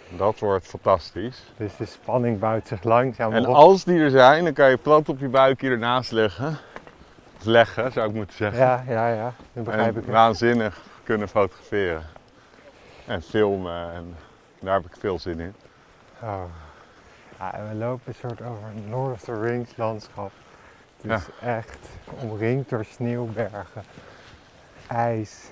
Dat 0.09 0.39
wordt 0.39 0.67
fantastisch. 0.67 1.43
Dus 1.57 1.75
de 1.75 1.85
spanning 1.85 2.39
bouwt 2.39 2.67
zich 2.67 2.83
langzaam 2.83 3.33
En 3.33 3.47
op. 3.47 3.55
als 3.55 3.83
die 3.83 3.99
er 3.99 4.09
zijn, 4.09 4.43
dan 4.43 4.53
kan 4.53 4.69
je 4.69 4.77
plat 4.77 5.09
op 5.09 5.19
je 5.19 5.27
buik 5.27 5.61
hier 5.61 5.71
ernaast 5.71 6.11
liggen. 6.11 6.57
Of 7.37 7.45
leggen, 7.45 7.91
zou 7.91 8.09
ik 8.09 8.15
moeten 8.15 8.35
zeggen. 8.35 8.59
Ja, 8.59 8.83
ja, 8.87 9.09
ja. 9.09 9.33
Dat 9.53 9.63
begrijp 9.63 9.95
en 9.95 10.01
ik. 10.01 10.07
waanzinnig 10.07 10.81
kunnen 11.03 11.27
fotograferen. 11.27 12.03
En 13.05 13.21
filmen. 13.21 13.93
En 13.93 14.15
daar 14.59 14.73
heb 14.73 14.85
ik 14.85 14.95
veel 14.99 15.19
zin 15.19 15.39
in. 15.39 15.53
Oh. 16.21 16.43
Ja, 17.39 17.53
en 17.53 17.69
we 17.69 17.75
lopen 17.75 18.01
een 18.05 18.29
soort 18.29 18.41
over 18.41 18.63
een 18.75 18.89
Lord 18.89 19.13
of 19.13 19.21
the 19.21 19.39
Rings 19.39 19.77
landschap. 19.77 20.31
Het 21.01 21.11
is 21.11 21.27
echt 21.41 21.77
omringd 22.21 22.69
door 22.69 22.85
sneeuwbergen, 22.85 23.83
ijs. 24.87 25.49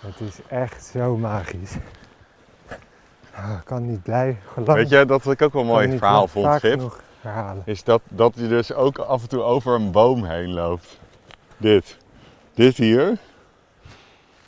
Het 0.00 0.20
is 0.20 0.38
echt 0.48 0.84
zo 0.84 1.16
magisch. 1.16 1.76
Ah, 3.34 3.50
Ik 3.58 3.64
kan 3.64 3.86
niet 3.86 4.02
blij 4.02 4.36
geloven. 4.52 4.74
Weet 4.74 4.88
je, 4.88 5.04
dat 5.04 5.22
wat 5.22 5.32
ik 5.32 5.42
ook 5.42 5.52
wel 5.52 5.62
een 5.62 5.68
mooi 5.68 5.98
verhaal 5.98 6.28
vond, 6.28 6.60
Gip. 6.60 7.02
Is 7.64 7.84
dat, 7.84 8.02
dat 8.08 8.32
je 8.36 8.48
dus 8.48 8.72
ook 8.72 8.98
af 8.98 9.22
en 9.22 9.28
toe 9.28 9.42
over 9.42 9.74
een 9.74 9.90
boom 9.90 10.24
heen 10.24 10.52
loopt. 10.52 10.98
Dit. 11.56 11.96
Dit 12.54 12.76
hier. 12.76 13.18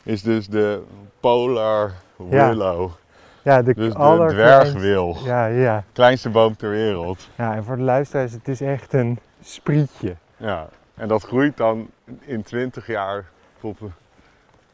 is 0.03 0.21
dus 0.21 0.47
de 0.47 0.83
Polar. 1.19 1.93
Willow. 2.15 2.89
Ja, 2.89 2.95
de 3.43 3.73
Dus 3.73 3.93
de 3.93 4.25
dwergwil. 4.29 5.17
Ja, 5.23 5.45
ja. 5.45 5.83
Kleinste 5.93 6.29
boom 6.29 6.55
ter 6.55 6.69
wereld. 6.69 7.29
ja, 7.35 7.55
en 7.55 7.63
voor 7.63 7.75
de 7.75 7.81
luisteraars, 7.83 8.31
het 8.31 8.47
is 8.47 8.61
echt 8.61 8.93
een 8.93 9.19
sprietje. 9.41 10.15
Ja. 10.37 10.67
En 10.93 11.07
dat 11.07 11.23
groeit 11.23 11.57
dan 11.57 11.89
in 12.19 12.43
20 12.43 12.87
jaar 12.87 13.25
tot, 13.59 13.79
de- 13.79 13.85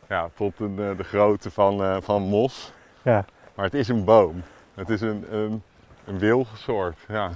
ja, 0.08 0.30
tot 0.36 0.60
een, 0.60 0.80
eh, 0.80 0.98
de 0.98 1.04
grootte 1.04 1.52
van, 1.52 1.84
eh, 1.84 1.98
van 2.02 2.22
mos. 2.22 2.74
Ja. 3.02 3.26
Maar 3.56 3.66
het 3.66 3.74
is 3.74 3.88
een 3.88 4.04
boom. 4.04 4.42
Het 4.76 4.90
is 4.90 5.02
een, 5.02 5.26
een, 5.32 5.64
een 6.06 6.20
wilgensoort. 6.20 6.98
Ja. 7.08 7.30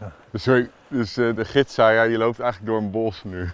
Ja. 0.00 0.12
Dus, 0.30 0.42
sorry, 0.42 0.70
dus 0.88 1.16
eh, 1.16 1.34
de 1.36 1.44
gids 1.44 1.74
zei, 1.74 1.94
ja, 1.94 2.02
je 2.02 2.18
loopt 2.18 2.40
eigenlijk 2.40 2.70
door 2.72 2.80
een 2.82 2.90
bos 2.90 3.24
nu. 3.24 3.48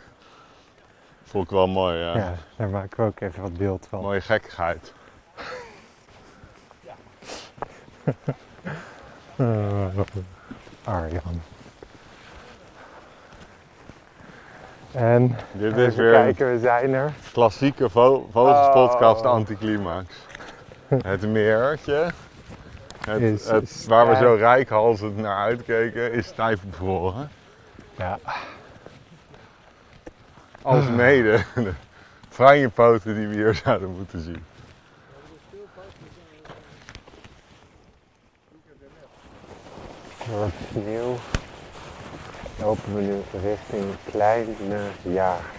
Vond 1.22 1.44
ik 1.44 1.50
wel 1.50 1.66
mooi, 1.68 1.96
ja. 1.98 2.16
Ja, 2.16 2.34
daar 2.56 2.68
maken 2.68 3.00
we 3.00 3.06
ook 3.10 3.20
even 3.20 3.42
wat 3.42 3.56
beeld 3.56 3.86
van. 3.88 4.00
Mooie 4.02 4.20
gekkigheid. 4.20 4.92
Eh, 9.36 9.86
Arjan. 10.84 11.42
En 14.92 15.36
Dit 15.52 15.76
is 15.76 15.94
weer 15.94 16.12
kijken, 16.12 16.52
we 16.52 16.58
zijn 16.58 16.94
er. 16.94 17.12
klassieke 17.32 17.90
vo 17.90 18.28
vogelspodcast 18.32 19.24
Oh. 19.24 19.30
anticlimax. 19.30 20.14
Het 20.88 21.22
meertje, 21.28 22.10
het, 23.06 23.20
Is- 23.20 23.48
het- 23.48 23.70
is 23.70 23.86
waar 23.86 24.08
we 24.08 24.16
zo 24.16 24.34
rijkhalsend 24.34 25.16
naar 25.16 25.36
uitkeken, 25.36 26.12
is 26.12 26.26
stijf 26.26 26.62
bevroren. 26.62 27.30
Ja. 27.96 28.18
Als 30.62 30.88
mede 30.88 31.40
de 31.54 31.72
franjepoten 32.28 33.14
die 33.14 33.26
we 33.26 33.34
hier 33.34 33.54
zouden 33.54 33.90
moeten 33.90 34.20
zien. 34.20 34.44
Het 40.22 40.54
sneeuw 40.70 41.14
lopen 42.60 42.94
we 42.94 43.00
nu 43.00 43.20
richting 43.42 43.84
Kleine 44.04 44.80
Jager. 45.02 45.58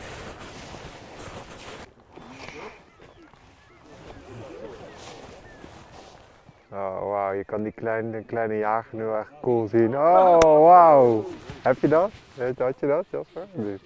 Oh, 6.70 7.10
wauw, 7.10 7.32
je 7.32 7.44
kan 7.44 7.64
die 7.64 7.72
kleine, 7.72 8.24
kleine 8.24 8.58
jager 8.58 8.98
nu 8.98 9.14
echt 9.14 9.30
cool 9.42 9.68
zien. 9.68 9.96
Oh, 9.98 10.40
wauw. 10.40 11.26
Heb 11.62 11.78
je 11.80 11.88
dat? 11.88 12.12
Had 12.58 12.80
je 12.80 12.88
dat, 12.88 13.06
Jasper? 13.10 13.48
Nee. 13.52 13.80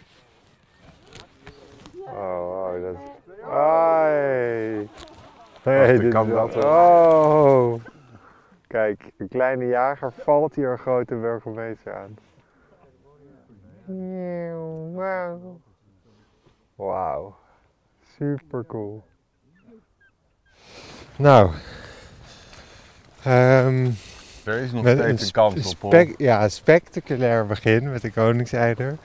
Oh, 1.94 2.50
wauw, 2.50 2.82
dat 2.82 2.94
is... 2.94 3.00
Hey, 5.64 5.98
dit 5.98 6.04
is 6.04 6.12
dat 6.12 6.54
wel. 6.54 7.74
Oh. 7.74 7.82
Kijk, 8.68 9.12
een 9.18 9.28
kleine 9.28 9.66
jager 9.66 10.14
valt 10.14 10.56
hier 10.56 10.72
een 10.72 10.78
grote 10.78 11.16
burgemeester 11.16 11.96
aan. 11.96 12.18
Wauw. 14.96 15.60
Wauw, 16.76 17.36
super 18.18 18.66
cool. 18.66 19.04
Nou, 21.16 21.52
ehm, 23.24 23.90
Er 24.44 24.58
is 24.58 24.72
nog 24.72 24.84
met 24.84 24.98
steeds 24.98 25.26
een 25.26 25.32
kans 25.32 25.76
op. 25.76 25.82
hoor. 25.92 26.06
ja, 26.18 26.44
een 26.44 26.52
spectaculair 26.52 27.46
begin 27.46 27.92
met 27.92 28.02
de 28.02 28.12
koningseider. 28.12 28.98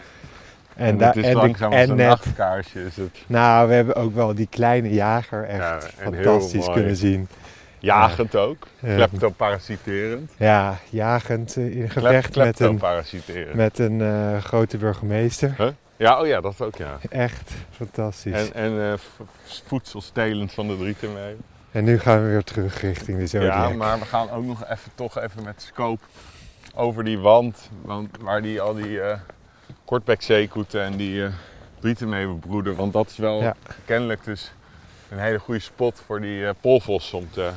En 0.77 1.01
En, 1.01 1.07
het 1.07 1.17
is 1.17 1.25
en, 1.25 1.35
langzaam 1.37 1.73
als 1.73 1.81
en 1.81 1.91
een 1.91 1.97
net, 1.97 2.09
nachtkaarsje 2.09 2.85
is 2.85 2.97
het. 2.97 3.25
nou, 3.27 3.69
we 3.69 3.75
hebben 3.75 3.95
ook 3.95 4.15
wel 4.15 4.35
die 4.35 4.47
kleine 4.51 4.89
jager 4.93 5.45
echt 5.45 5.59
Ja, 5.59 5.81
fantastisch 5.81 6.67
kunnen 6.71 6.97
zien. 6.97 7.29
Jagend 7.81 8.37
ook. 8.37 8.67
Kleptoparasiterend. 8.81 10.33
Ja, 10.37 10.79
jagend 10.91 11.57
eh, 11.57 11.77
in 11.77 11.91
gevecht 11.91 12.37
met 12.37 12.61
een, 12.61 12.81
met 13.53 13.79
een 13.79 14.01
eh, 14.01 14.39
grote 14.43 14.77
burgemeester. 14.79 15.75
Ja, 15.97 16.21
oh 16.21 16.27
ja, 16.27 16.41
dat 16.41 16.61
ook 16.61 16.77
ja. 16.77 16.99
Echt 17.11 17.53
fantastisch. 17.71 18.33
En, 18.33 18.55
En, 18.55 18.81
en 18.81 18.99
v- 18.99 19.21
voedselstelend 19.67 20.53
van 20.53 20.69
de 20.69 20.77
drietermee. 20.79 21.37
nu 21.71 21.99
gaan 21.99 22.23
we 22.23 22.29
weer 22.29 22.45
terug 22.45 22.81
richting 22.81 23.19
de 23.19 23.27
Zodiac. 23.27 23.53
Ja, 23.71 23.77
maar 23.77 23.99
we 23.99 24.05
gaan 24.05 24.31
ook 24.31 24.45
nog 24.45 24.63
even, 24.65 24.93
toch 24.95 25.19
even 25.19 25.43
met 25.45 25.63
scope 25.63 26.03
over 26.75 27.05
die 27.05 27.19
wand. 27.19 27.71
Want 27.83 28.09
waar 28.21 28.43
die, 28.43 28.61
al 28.61 28.75
die 28.75 29.01
eh 29.01 29.19
kortbekzeekoeten 29.85 30.83
en 30.83 30.97
die 30.97 31.25
brieten 31.81 32.09
mee 32.09 32.27
bebroeden. 32.27 32.77
Want 32.77 32.93
dat 32.93 33.11
is 33.11 33.17
wel 33.17 33.43
Ja. 33.43 33.55
kennelijk 33.85 34.25
dus 34.25 34.53
een 35.09 35.19
hele 35.19 35.39
goede 35.39 35.61
spot 35.61 36.03
voor 36.07 36.21
die 36.21 36.55
polvos 36.61 37.13
om, 37.13 37.29
te, 37.31 37.51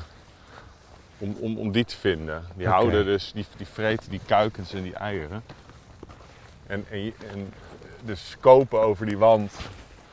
om, 1.18 1.36
om, 1.40 1.58
om 1.58 1.72
die 1.72 1.86
te 1.86 1.96
vinden. 1.98 2.44
Die 2.56 2.68
houden 2.68 3.06
dus, 3.06 3.32
die, 3.34 3.46
die 3.58 3.68
vreten 3.68 4.10
die 4.10 4.22
kuikens 4.26 4.74
en 4.74 4.84
die 4.84 4.94
eieren. 4.96 5.44
En, 6.68 6.86
en, 6.90 7.54
dus 8.02 8.38
kopen 8.40 8.80
over 8.80 9.06
die 9.06 9.18
wand. 9.18 9.52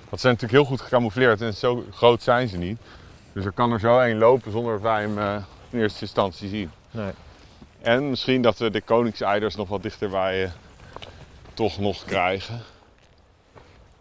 Dat 0.09 0.21
zijn 0.21 0.33
natuurlijk 0.33 0.63
heel 0.63 0.71
goed 0.77 0.81
gecamoufleerd 0.81 1.41
en 1.41 1.55
zo 1.55 1.85
groot 1.93 2.23
zijn 2.23 2.49
ze 2.49 2.57
niet. 2.57 2.79
Dus 3.33 3.45
er 3.45 3.53
kan 3.53 3.73
er 3.73 3.81
zo 3.81 3.99
een 3.99 4.19
lopen 4.19 4.53
zonder 4.53 4.73
dat 4.73 4.83
wij 4.83 5.01
hem 5.01 5.19
eh, 5.19 5.37
in 5.71 5.81
eerste 5.81 6.01
instantie 6.01 6.49
zien. 6.49 6.71
Nee. 6.91 7.11
En 7.81 8.11
misschien 8.11 8.43
dat 8.43 8.59
we 8.59 8.71
de 8.71 8.81
koningseiders 8.81 9.57
nog 9.57 9.69
wat 9.69 9.83
dichterbij 9.83 10.45
eh, 10.45 10.51
toch 11.55 11.79
nog 11.79 12.05
krijgen. 12.05 12.63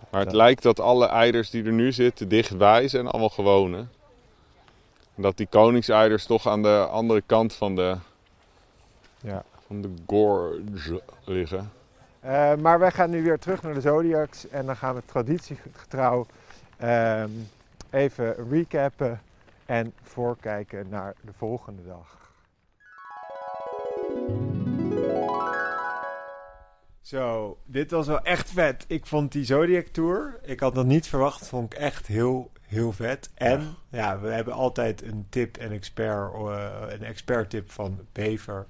Maar 0.10 0.22
het 0.22 0.32
Ja. 0.32 0.38
lijkt 0.38 0.64
dat 0.64 0.80
alle 0.80 1.08
eiders 1.08 1.50
die 1.50 1.64
er 1.64 1.72
nu 1.72 1.92
zitten 1.92 2.28
dichtbij 2.30 2.88
zijn 2.88 3.08
allemaal 3.08 3.30
gewone. 3.30 3.86
Dat 5.22 5.38
die 5.38 5.48
koningseiders 5.48 6.26
toch 6.26 6.48
aan 6.48 6.62
de 6.64 6.88
andere 6.92 7.22
kant 7.26 7.54
van 7.54 7.76
de, 7.76 7.96
Ja. 9.22 9.44
van 9.68 9.82
de 9.82 9.94
gorge 10.08 11.02
liggen. 11.26 11.72
Eh, 12.20 12.56
maar 12.56 12.80
wij 12.80 12.92
gaan 12.92 13.10
nu 13.10 13.24
weer 13.24 13.40
terug 13.40 13.62
naar 13.62 13.74
de 13.74 13.82
Zodiacs 13.82 14.48
en 14.50 14.66
dan 14.66 14.76
gaan 14.76 14.96
we 14.96 15.02
traditiegetrouw 15.06 16.26
ehm, 16.78 17.30
even 17.90 18.50
recappen 18.50 19.22
en 19.66 19.94
voorkijken 20.04 20.90
naar 20.90 21.14
de 21.22 21.32
volgende 21.38 21.82
dag. 21.86 22.18
Zo, 27.02 27.58
dit 27.66 27.92
was 27.92 28.08
wel 28.08 28.22
echt 28.22 28.50
vet. 28.52 28.86
Ik 28.88 29.06
vond 29.06 29.32
die 29.32 29.46
Zodiac 29.46 29.86
Tour, 29.86 30.40
ik 30.42 30.60
had 30.60 30.76
dat 30.76 30.86
niet 30.86 31.08
verwacht, 31.08 31.48
vond 31.48 31.74
ik 31.74 31.80
echt 31.80 32.08
heel, 32.08 32.52
heel 32.70 32.92
vet. 32.92 33.32
En 33.34 33.76
ja, 33.90 34.20
we 34.20 34.28
hebben 34.28 34.54
altijd 34.54 35.04
een 35.04 35.26
tip 35.30 35.58
en 35.58 35.72
expert, 35.72 36.34
eh, 36.34 36.82
een 36.88 37.04
expert 37.04 37.50
tip 37.50 37.72
van 37.72 38.00
Bever. 38.12 38.68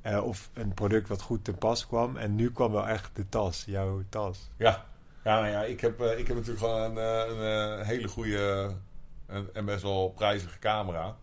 Eh, 0.00 0.24
of 0.24 0.50
een 0.52 0.74
product 0.74 1.08
wat 1.08 1.22
goed 1.22 1.44
te 1.44 1.52
pas 1.52 1.86
kwam. 1.86 2.16
En 2.16 2.34
nu 2.34 2.52
kwam 2.52 2.72
wel 2.72 2.88
echt 2.88 3.10
de 3.12 3.28
tas, 3.28 3.64
jouw 3.66 4.02
tas. 4.08 4.50
Ja, 4.56 4.84
ja, 5.24 5.46
ja 5.46 5.62
ik, 5.64 5.80
heb, 5.80 6.00
eh, 6.00 6.18
ik 6.18 6.26
heb 6.26 6.36
natuurlijk 6.36 6.64
gewoon 6.64 6.96
een, 6.96 7.42
een, 7.42 7.84
hele 7.84 8.08
goede 8.08 8.70
en, 9.26 9.48
en 9.52 9.64
best 9.64 9.82
wel 9.82 10.12
prijzige 10.16 10.58
camera. 10.58 11.16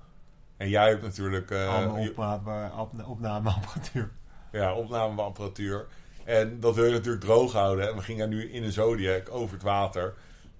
En 0.58 0.70
jij 0.70 0.90
hebt 0.90 1.02
natuurlijk 1.02 1.52
opname, 1.52 2.72
opna- 2.78 3.06
opnameapparatuur. 3.06 4.12
ja, 4.52 4.74
opnameapparatuur. 4.74 5.88
En 6.24 6.60
dat 6.60 6.76
wil 6.76 6.86
je 6.86 6.92
natuurlijk 6.92 7.24
droog 7.24 7.52
houden. 7.52 7.90
En 7.90 7.96
we 7.96 8.02
gingen 8.02 8.30
nu 8.30 8.52
in 8.52 8.64
een 8.64 8.72
Zodiac 8.72 9.32
over 9.32 9.54
het 9.54 9.64
water. 9.64 10.14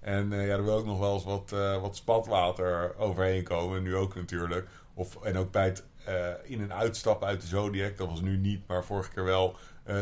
En 0.06 0.32
eh, 0.32 0.46
ja, 0.46 0.52
er 0.52 0.64
wil 0.64 0.74
ook 0.76 0.86
nog 0.86 0.98
wel 0.98 1.14
eens 1.14 1.24
wat, 1.24 1.52
eh, 1.52 1.80
wat 1.80 1.96
spatwater 1.96 2.94
overheen 2.98 3.42
komen. 3.44 3.82
Nu 3.82 3.96
ook 3.96 4.14
natuurlijk. 4.14 4.68
Of, 4.94 5.22
en 5.22 5.36
ook 5.38 5.50
bij 5.50 5.64
het 5.64 5.84
eh, 6.04 6.14
in- 6.44 6.60
en 6.60 6.72
uitstappen 6.74 7.28
uit 7.28 7.40
de 7.40 7.46
Zodiac. 7.46 7.96
Dat 7.96 8.08
was 8.08 8.20
nu 8.20 8.36
niet, 8.36 8.60
maar 8.66 8.84
vorige 8.84 9.10
keer 9.10 9.24
wel. 9.24 9.56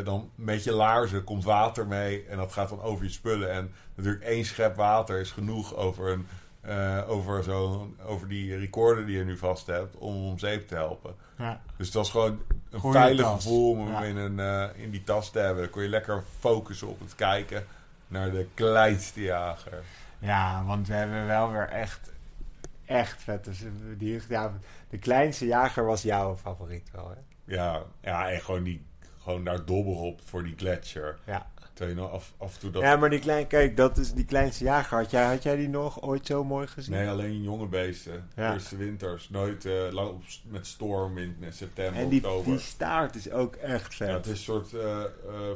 Dan 0.05 0.31
met 0.35 0.65
je 0.65 0.73
laarzen 0.73 1.25
komt 1.25 1.45
water 1.45 1.87
mee. 1.87 2.25
En 2.29 2.37
dat 2.37 2.53
gaat 2.53 2.69
dan 2.69 2.83
over 2.83 3.05
je 3.05 3.11
spullen. 3.11 3.51
En 3.53 3.73
natuurlijk 3.95 4.25
één 4.25 4.45
schep 4.45 4.77
water 4.77 5.21
is 5.21 5.31
genoeg 5.31 5.75
over, 5.77 6.11
een, 6.13 6.27
over, 7.07 7.43
zo'n 7.43 7.97
over 8.07 8.29
die 8.29 8.57
recorder 8.57 9.07
die 9.07 9.17
je 9.19 9.25
nu 9.25 9.37
vast 9.39 9.67
hebt. 9.67 9.97
Om 9.97 10.27
om 10.27 10.39
zeep 10.39 10.69
te 10.69 10.75
helpen. 10.75 11.15
Ja. 11.39 11.61
Dus 11.77 11.91
dat 11.91 12.05
is 12.05 12.11
gewoon 12.11 12.41
een 12.71 12.81
Goeie 12.81 12.97
veilig 12.99 13.27
gevoel 13.31 13.71
om 13.71 13.79
hem 13.81 13.93
Ja. 13.93 14.03
in, 14.03 14.17
een, 14.17 14.71
in 14.77 14.91
die 14.91 15.05
tas 15.05 15.31
te 15.31 15.39
hebben. 15.39 15.63
Dan 15.63 15.73
kon 15.73 15.83
je 15.83 15.89
lekker 15.89 16.23
focussen 16.41 16.89
op 16.89 17.01
het 17.01 17.15
kijken 17.15 17.65
naar 18.09 18.31
de 18.31 18.47
kleinste 18.55 19.23
jager. 19.23 19.83
Ja, 20.19 20.65
want 20.65 20.87
we 20.87 20.95
hebben 20.95 21.27
wel 21.27 21.53
weer 21.53 21.69
echt, 21.69 22.11
echt 22.85 23.23
vet. 23.23 23.45
Dus 23.45 23.65
die, 23.97 24.21
ja, 24.29 24.53
de 24.89 24.99
kleinste 24.99 25.47
jager 25.47 25.85
was 25.85 26.03
jouw 26.03 26.37
favoriet 26.37 26.91
wel, 26.93 27.09
hè? 27.09 27.17
Ja, 27.55 27.83
ja 28.01 28.31
en 28.31 28.41
gewoon, 28.41 28.63
die, 28.63 28.85
gewoon 29.23 29.45
daar 29.45 29.65
dobber 29.65 29.97
op 29.97 30.21
voor 30.25 30.45
die 30.45 30.57
gletsjer. 30.57 31.19
Ja. 31.25 31.47
Terwijl 31.75 31.97
je 31.97 32.03
nou 32.03 32.15
af, 32.15 32.33
af 32.39 32.55
en 32.55 32.61
toe 32.61 32.71
dat... 32.71 32.83
Ja, 32.83 32.97
maar 32.97 33.11
die 33.11 33.19
klein, 33.19 33.47
kijk, 33.47 33.77
dat 33.77 33.99
is 33.99 34.13
die 34.13 34.25
kleinste 34.25 34.65
jager. 34.65 34.97
Had 34.99 35.11
jij, 35.11 35.25
had 35.25 35.43
jij 35.43 35.57
die 35.57 35.69
nog 35.69 36.03
ooit 36.03 36.27
zo 36.27 36.45
mooi 36.45 36.67
gezien? 36.67 36.95
Nee, 36.95 37.09
alleen 37.09 37.43
jonge 37.43 37.67
beesten. 37.67 38.29
Ja. 38.37 38.53
Eerste 38.53 38.77
winters. 38.77 39.29
Nooit 39.29 39.65
eh, 39.65 39.73
lang 39.91 40.09
op, 40.09 40.23
met 40.49 40.67
storm 40.67 41.19
in 41.19 41.37
eh, 41.41 41.47
september, 41.51 42.03
en 42.03 42.09
die, 42.09 42.25
oktober. 42.25 42.51
die 42.51 42.59
staart 42.61 43.15
is 43.15 43.31
ook 43.31 43.55
echt 43.55 43.95
vet. 43.95 44.09
Ja, 44.09 44.15
het 44.15 44.25
is 44.27 44.31
een 44.31 44.37
soort 44.37 44.73
eh, 44.75 45.03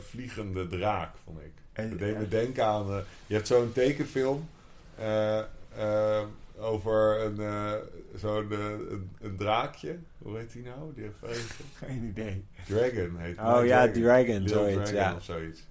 vliegende 0.01 0.67
draak, 0.67 1.15
vond 1.25 1.39
ik. 1.41 1.53
En- 1.73 1.91
We, 1.91 1.97
de- 1.97 2.19
we 2.19 2.29
denken 2.29 2.65
aan... 2.67 3.05
je 3.27 3.35
hebt 3.35 3.47
zo'n 3.47 3.73
tekenfilm. 3.73 4.49
over 6.61 7.21
een, 7.25 7.37
zo'n 8.17 8.53
een, 8.53 9.11
een 9.21 9.37
draakje. 9.37 9.99
Hoe 10.19 10.37
heet 10.37 10.53
die 10.53 10.63
nou? 10.63 10.93
Die 10.95 11.03
heeft 11.03 11.51
Geen 11.85 12.05
idee. 12.05 12.45
Dragon 12.67 13.17
heet 13.19 13.39
Oh 13.39 13.65
ja, 13.67 13.91
Dragon, 13.91 14.39
Little 14.39 14.49
zoiets, 14.49 14.91
Dragon 14.91 15.11
ja. 15.11 15.15
of 15.17 15.25
zoiets. 15.25 15.67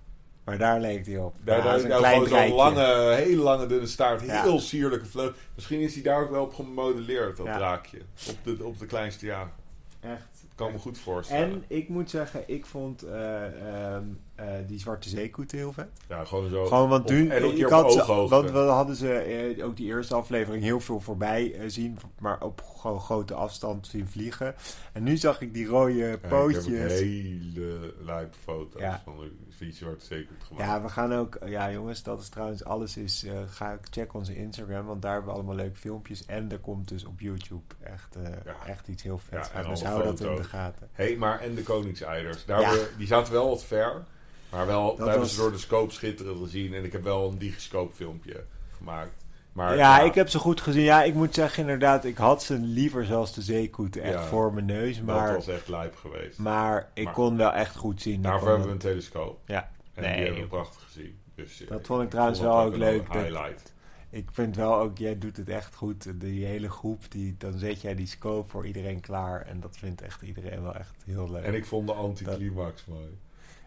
Maar 0.47 0.57
daar 0.57 0.79
leek 0.79 1.05
hij 1.05 1.17
op. 1.17 1.33
Daar, 1.43 1.57
Ja, 1.57 1.63
daar, 1.63 1.71
dat 1.71 1.77
is 1.79 1.83
een 1.83 2.01
nou, 2.01 2.25
klein 2.27 2.47
zo'n 2.47 2.55
lange, 2.57 3.13
hele 3.13 3.41
lange 3.41 3.65
dunne 3.67 3.87
staart. 3.87 4.21
Ja. 4.21 4.41
Heel 4.43 4.59
sierlijke 4.59 5.05
vleugel. 5.05 5.35
Misschien 5.55 5.79
is 5.79 5.93
hij 5.93 6.03
daar 6.03 6.21
ook 6.21 6.29
wel 6.31 6.43
op 6.43 6.53
gemodelleerd, 6.53 7.37
dat 7.37 7.45
Ja. 7.45 7.57
draakje. 7.57 7.97
Op 8.29 8.37
de, 8.43 8.63
op 8.65 8.79
de 8.79 8.85
kleinste 8.85 9.25
ja. 9.25 9.51
Echt. 9.99 10.45
Kan 10.55 10.71
me 10.71 10.77
goed 10.77 10.97
voorstellen. 10.99 11.49
En 11.49 11.63
ik 11.67 11.89
moet 11.89 12.09
zeggen, 12.09 12.43
ik 12.45 12.65
vond 12.65 13.03
eh, 13.03 13.93
ehm, 13.93 14.03
eh, 14.37 14.45
die 14.67 14.79
zwarte 14.79 15.09
zeekoeten 15.09 15.57
heel 15.57 15.73
vet. 15.73 15.87
ja, 16.07 16.25
gewoon 16.25 16.49
zo. 16.49 16.65
Gewoon, 16.65 16.89
want 16.89 17.07
toen, 17.07 17.31
ik 17.31 17.65
had 17.69 17.93
ze, 17.93 18.05
want 18.29 18.51
we 18.51 18.57
hadden 18.57 18.95
ze 18.95 19.13
eh, 19.13 19.65
ook 19.65 19.75
die 19.77 19.85
eerste 19.87 20.15
aflevering 20.15 20.63
heel 20.63 20.79
veel 20.79 20.99
voorbij 20.99 21.53
eh, 21.53 21.63
zien, 21.67 21.97
maar 22.19 22.41
op 22.43 22.61
gewoon 22.77 22.99
grote 22.99 23.33
afstand 23.33 23.87
zien 23.87 24.07
vliegen. 24.07 24.55
En 24.93 25.03
nu 25.03 25.17
zag 25.17 25.41
ik 25.41 25.53
die 25.53 25.65
rode 25.67 25.93
Ja, 25.93 26.17
pootjes. 26.29 26.65
hele 26.99 27.93
lijpe 27.99 28.37
foto's 28.43 28.81
Ja. 28.81 29.01
van 29.03 29.15
visie 29.49 29.85
wordt 29.87 30.03
zeker 30.03 30.35
gemaakt. 30.47 30.65
Ja, 30.65 30.81
we 30.81 30.89
gaan 30.89 31.13
ook. 31.13 31.37
Ja, 31.45 31.71
jongens, 31.71 32.03
dat 32.03 32.21
is 32.21 32.29
trouwens 32.29 32.63
alles. 32.63 32.97
Is, 32.97 33.25
ga 33.47 33.71
ik 33.71 33.79
check 33.89 34.13
onze 34.13 34.35
Instagram, 34.35 34.85
want 34.85 35.01
daar 35.01 35.11
hebben 35.13 35.29
we 35.31 35.35
allemaal 35.37 35.55
leuke 35.55 35.75
filmpjes. 35.77 36.25
En 36.25 36.51
er 36.51 36.59
komt 36.59 36.87
dus 36.87 37.05
op 37.05 37.19
YouTube 37.19 37.73
echt, 37.83 38.15
Ja. 38.45 38.55
echt 38.67 38.87
iets 38.87 39.03
heel 39.03 39.17
vets. 39.17 39.49
Ja, 39.53 39.53
en 39.63 39.69
dus 39.69 39.83
alle 39.83 39.89
hou 39.93 40.03
dat 40.03 40.19
in 40.19 40.35
de 40.35 40.43
gaten. 40.43 40.87
Hé, 40.91 41.15
maar 41.17 41.39
en 41.39 41.55
de 41.55 41.63
koningseiders. 41.63 42.45
Daar 42.45 42.61
we- 42.61 42.89
die 42.97 43.07
zaten 43.07 43.33
wel 43.33 43.49
wat 43.49 43.63
ver. 43.63 44.03
Maar 44.49 44.65
wel, 44.67 44.87
daar 44.95 44.97
hebben 45.05 45.19
was- 45.19 45.33
ze 45.35 45.39
door 45.41 45.51
de 45.51 45.57
scope 45.57 45.93
schitterend 45.93 46.39
gezien. 46.39 46.73
En 46.73 46.83
ik 46.83 46.91
heb 46.91 47.03
wel 47.03 47.29
een 47.31 47.37
digiscope 47.37 47.95
filmpje 47.95 48.43
gemaakt. 48.77 49.25
Maar, 49.51 49.75
ja, 49.77 49.99
ik 50.01 50.13
heb 50.15 50.29
ze 50.29 50.39
goed 50.39 50.61
gezien. 50.61 50.83
Ja, 50.83 51.03
ik 51.03 51.13
moet 51.13 51.33
zeggen, 51.33 51.61
inderdaad, 51.63 52.05
ik 52.05 52.17
had 52.17 52.43
ze 52.43 52.57
liever 52.59 53.05
zelfs 53.05 53.33
de 53.33 53.41
zeekoeten 53.41 54.01
echt 54.01 54.13
Ja. 54.13 54.23
voor 54.25 54.53
mijn 54.53 54.65
neus. 54.65 54.95
Dat 54.97 55.05
Maar, 55.05 55.33
was 55.33 55.47
echt 55.47 55.67
lijp 55.67 55.95
geweest. 55.95 56.37
maar 56.37 56.89
ik 56.93 57.03
Maar- 57.03 57.13
kon 57.13 57.37
wel 57.37 57.51
echt 57.53 57.75
goed 57.75 58.01
zien. 58.01 58.21
Daarvoor 58.21 58.47
hebben 58.47 58.67
we 58.67 58.73
dat- 58.73 58.83
een 58.83 58.89
telescoop. 58.91 59.39
Ja, 59.45 59.69
En 59.93 60.03
Nee, 60.03 60.15
die 60.15 60.23
hebben 60.25 60.41
we 60.41 60.47
prachtig 60.47 60.83
gezien. 60.83 61.19
Dus, 61.35 61.61
eh, 61.61 61.69
Dat 61.69 61.85
vond 61.85 62.03
ik 62.03 62.09
trouwens 62.09 62.39
vond 62.39 62.49
wel 62.51 62.63
dat 62.63 62.71
ook 62.73 62.77
leuk, 62.77 63.07
dat- 63.13 63.15
highlight. 63.21 63.73
ik 64.09 64.29
vind 64.31 64.55
wel 64.55 64.79
ook, 64.79 64.97
jij 64.97 65.17
doet 65.17 65.37
het 65.37 65.49
echt 65.49 65.75
goed. 65.75 66.19
Die 66.19 66.45
hele 66.45 66.69
groep, 66.69 67.11
die, 67.11 67.35
dan 67.37 67.57
zet 67.57 67.81
jij 67.81 67.95
die 67.95 68.07
scope 68.07 68.49
voor 68.49 68.65
iedereen 68.67 68.99
klaar. 69.01 69.41
En 69.41 69.59
dat 69.59 69.77
vindt 69.77 70.01
echt 70.01 70.21
iedereen 70.21 70.61
wel 70.63 70.75
echt 70.75 70.93
heel 71.05 71.31
leuk. 71.31 71.43
En 71.43 71.53
ik 71.53 71.65
vond 71.65 71.87
de 71.87 71.93
anticlimax 71.93 72.85
mooi. 72.85 73.17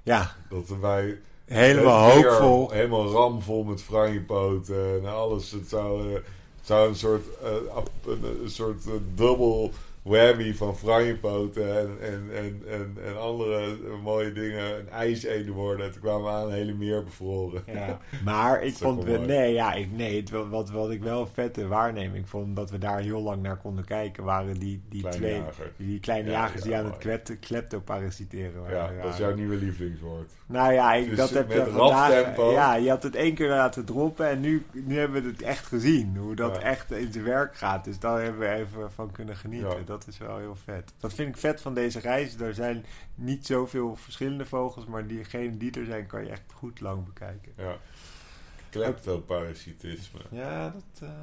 Ja, 0.03 0.37
Dat 0.49 0.69
wij 0.81 1.19
helemaal 1.45 2.11
hoopvol. 2.11 2.71
Helemaal 2.71 3.11
ramvol 3.11 3.65
met 3.65 3.83
franjepoten 3.83 5.01
en 5.01 5.07
alles. 5.07 5.51
Het 5.51 5.69
zou, 5.69 6.09
eh, 6.09 6.15
het 6.15 6.67
zou 6.67 6.89
een 6.89 6.97
soort, 6.97 7.25
eh, 7.43 7.77
een, 8.07 8.43
een 8.43 8.51
soort 8.51 8.87
eh, 8.87 8.93
dubbel 9.15 9.73
whammy 10.03 10.55
van 10.55 10.77
franjepoten 10.77 11.79
en, 11.79 11.97
en, 12.01 12.31
en, 12.35 12.63
en, 12.69 12.97
en 13.05 13.21
andere 13.21 13.77
mooie 14.03 14.33
dingen. 14.33 14.79
Een 14.79 14.89
ijseden 14.89 15.53
worden. 15.55 15.87
En 15.87 15.93
toen 15.93 16.01
kwamen 16.01 16.23
we 16.25 16.31
aan 16.31 16.47
een 16.47 16.53
hele 16.53 16.75
meer 16.75 17.05
bevroren. 17.05 17.63
Ja, 17.67 17.99
maar 18.25 18.63
ik 18.63 18.75
vond... 18.75 19.05
we-. 19.05 19.19
Nee, 19.19 19.53
ja, 19.53 19.73
ik, 19.73 19.93
nee 19.93 20.17
het, 20.21 20.31
wat, 20.31 20.71
wat 20.71 20.91
ik 20.91 21.03
wel 21.03 21.21
een 21.21 21.27
vette 21.27 21.67
waarneming 21.67 22.29
vond... 22.29 22.57
dat 22.57 22.71
we 22.71 22.79
daar 22.79 23.01
heel 23.01 23.21
lang 23.23 23.43
naar 23.43 23.57
konden 23.57 23.85
kijken... 23.85 24.25
waren 24.25 24.59
die, 24.59 24.83
die 24.89 25.01
Kleine 25.01 25.19
twee... 25.21 25.37
jager. 25.37 25.73
Die 25.77 26.01
kleine 26.01 26.31
Ja, 26.31 26.41
jagers 26.41 26.63
die 26.63 26.71
ja, 26.71 26.79
aan 26.79 26.85
het 26.85 26.93
mooi. 26.93 27.05
klepto, 27.05 27.35
kleptoparasiteren 27.41 28.61
waren. 28.61 28.97
Ja, 28.97 29.03
dat 29.03 29.13
is 29.13 29.19
jouw 29.19 29.35
nieuwe 29.35 29.57
lievelingswoord. 29.57 30.33
Nou 30.47 30.73
ja, 30.73 30.95
ik, 30.95 31.09
Dus 31.09 31.17
dat 31.19 31.31
heb 31.31 31.51
je 31.53 31.67
vandaag... 31.67 32.37
Ja, 32.37 32.75
je 32.75 32.89
had 32.91 33.03
het 33.03 33.15
één 33.15 33.35
keer 33.35 33.49
laten 33.49 33.85
droppen... 33.85 34.29
en 34.29 34.41
nu, 34.41 34.65
nu 34.73 34.99
hebben 34.99 35.23
we 35.23 35.29
het 35.29 35.43
echt 35.43 35.67
gezien. 35.67 36.17
Hoe 36.17 36.35
dat 36.35 36.57
Ja. 36.57 36.61
echt 36.63 36.79
echt 36.81 36.91
in 36.91 37.13
zijn 37.13 37.25
werk 37.25 37.57
gaat. 37.57 37.85
Dus 37.85 37.99
daar 37.99 38.23
hebben 38.23 38.41
we 38.41 38.49
even 38.55 38.93
van 38.93 39.11
kunnen 39.13 39.37
genieten. 39.37 39.85
Dat 39.91 40.07
is 40.07 40.19
wel 40.19 40.39
heel 40.39 40.57
vet. 40.65 40.93
Dat 40.99 41.15
vind 41.15 41.29
ik 41.29 41.37
vet 41.41 41.61
van 41.61 41.75
deze 41.75 42.01
reis. 42.01 42.41
Er 42.41 42.55
zijn 42.55 42.85
niet 43.15 43.47
zoveel 43.47 43.97
verschillende 43.97 44.47
vogels... 44.47 44.87
maar 44.87 45.07
diegene 45.07 45.57
die 45.57 45.71
er 45.73 45.85
zijn 45.85 46.07
kan 46.07 46.25
je 46.25 46.31
echt 46.31 46.43
goed 46.55 46.81
lang 46.81 47.05
bekijken. 47.05 47.53
Ja. 47.57 47.77
Kleptoparasitisme. 48.71 50.21
Ja, 50.31 50.69
dat, 50.71 51.09
eh, 51.09 51.15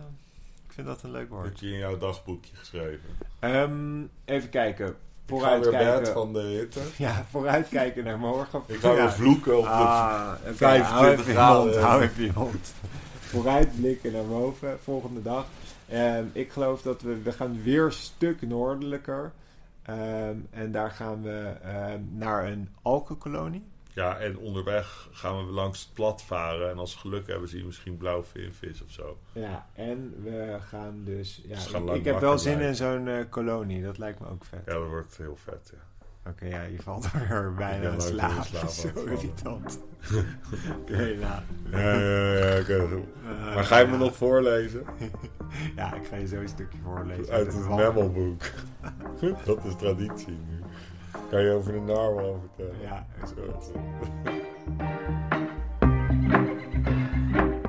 ik 0.68 0.74
vind 0.74 0.88
dat 0.88 1.04
een 1.04 1.12
leuk 1.12 1.30
woord. 1.30 1.46
Heb 1.46 1.58
je 1.58 1.72
in 1.72 1.78
jouw 1.78 1.98
dagboekje 1.98 2.56
geschreven. 2.56 3.10
Ehm, 3.40 4.04
even 4.26 4.50
kijken. 4.50 4.96
Vooruitkijken. 5.26 6.14
van 6.14 6.34
de 6.34 6.40
hitte. 6.40 6.80
Ja, 7.06 7.26
vooruitkijken 7.30 8.04
naar 8.04 8.20
morgen. 8.20 8.62
Ik 8.66 8.80
ga 8.80 8.90
ja. 8.90 8.96
weer 8.96 9.12
vloeken 9.12 9.58
op 9.58 9.64
de 9.64 9.70
Ah, 9.70 10.34
oké, 10.46 10.56
25 10.56 10.88
hou 10.90 11.08
even 11.12 11.26
je 11.26 11.32
graden. 11.32 11.82
hou 11.82 12.02
even 12.02 12.24
je 12.24 12.32
mond. 12.36 12.74
Vooruitblikken 13.28 14.12
naar 14.12 14.26
boven, 14.26 14.80
volgende 14.80 15.22
dag. 15.22 15.46
Ehm, 15.90 16.26
ik 16.32 16.52
geloof 16.52 16.82
dat 16.82 17.02
we, 17.02 17.22
we 17.22 17.32
gaan 17.32 17.64
weer 17.64 17.86
een 17.86 17.92
stuk 17.92 18.42
noordelijker. 18.42 19.32
Ehm, 19.82 20.36
en 20.50 20.72
daar 20.72 20.92
gaan 20.92 21.22
we 21.22 21.54
ehm, 21.64 22.00
naar 22.12 22.48
een 22.48 22.70
alkenkolonie. 22.82 23.64
Ja, 23.94 24.18
en 24.18 24.38
onderweg 24.38 25.08
gaan 25.12 25.46
we 25.46 25.52
langs 25.52 25.80
het 25.80 25.94
plat 25.94 26.22
varen. 26.22 26.70
En 26.70 26.78
als 26.78 26.94
we 26.94 27.00
geluk 27.00 27.28
hebben, 27.28 27.50
zien 27.50 27.60
we 27.60 27.66
misschien 27.66 27.98
blauwvinvis 27.98 28.84
of 28.84 28.92
zo. 28.92 29.18
Ja, 29.32 29.68
en 29.74 30.16
we 30.24 30.58
gaan 30.60 31.02
dus... 31.04 31.42
Ja, 31.48 31.56
Dus 31.56 31.66
gaan 31.66 31.94
ik, 31.94 32.06
heb 32.06 32.20
wel 32.20 32.38
zin 32.38 32.60
in 32.60 32.76
zo'n 32.76 33.08
eh, 33.08 33.24
kolonie, 33.30 33.84
dat 33.84 33.98
lijkt 33.98 34.20
me 34.20 34.28
ook 34.30 34.46
vet. 34.46 34.62
Ja, 34.66 34.74
dat 34.74 34.88
wordt 34.88 35.18
heel 35.18 35.36
vet, 35.36 35.72
ja. 35.74 35.87
Oké, 36.30 36.46
ja, 36.46 36.62
je 36.62 36.82
valt 36.82 37.08
er 37.30 37.54
bijna 37.54 37.90
in 37.90 38.02
slaap. 38.02 38.44
slaap 38.44 38.68
Zo 38.70 38.88
irritant. 39.06 39.80
Oké, 40.82 41.16
nou. 41.16 41.42
Ja, 41.72 41.80
ja, 42.00 42.34
ja, 42.34 42.60
oké. 42.60 42.74
Eh, 42.76 43.56
Maar 43.56 43.64
ga 43.64 43.78
je 43.78 43.88
me 43.88 43.98
nog 43.98 44.16
voorlezen? 44.16 44.84
Ja, 45.76 45.94
ik 45.96 46.06
ga 46.06 46.16
je 46.16 46.28
zo 46.28 46.36
een 46.36 46.48
stukje 46.48 46.78
voorlezen. 46.84 47.34
Uit 47.34 47.54
het 47.54 47.70
memmelboek. 47.70 48.42
Dat 49.46 49.66
is 49.66 49.76
traditie 49.76 50.28
nu. 50.50 50.60
Kan 51.30 51.42
je 51.42 51.52
over 51.52 51.72
de 51.74 51.80
narwal 51.80 52.40
vertellen? 52.56 52.82
Ja, 52.82 53.06
is 53.24 53.30
goed. 53.30 53.72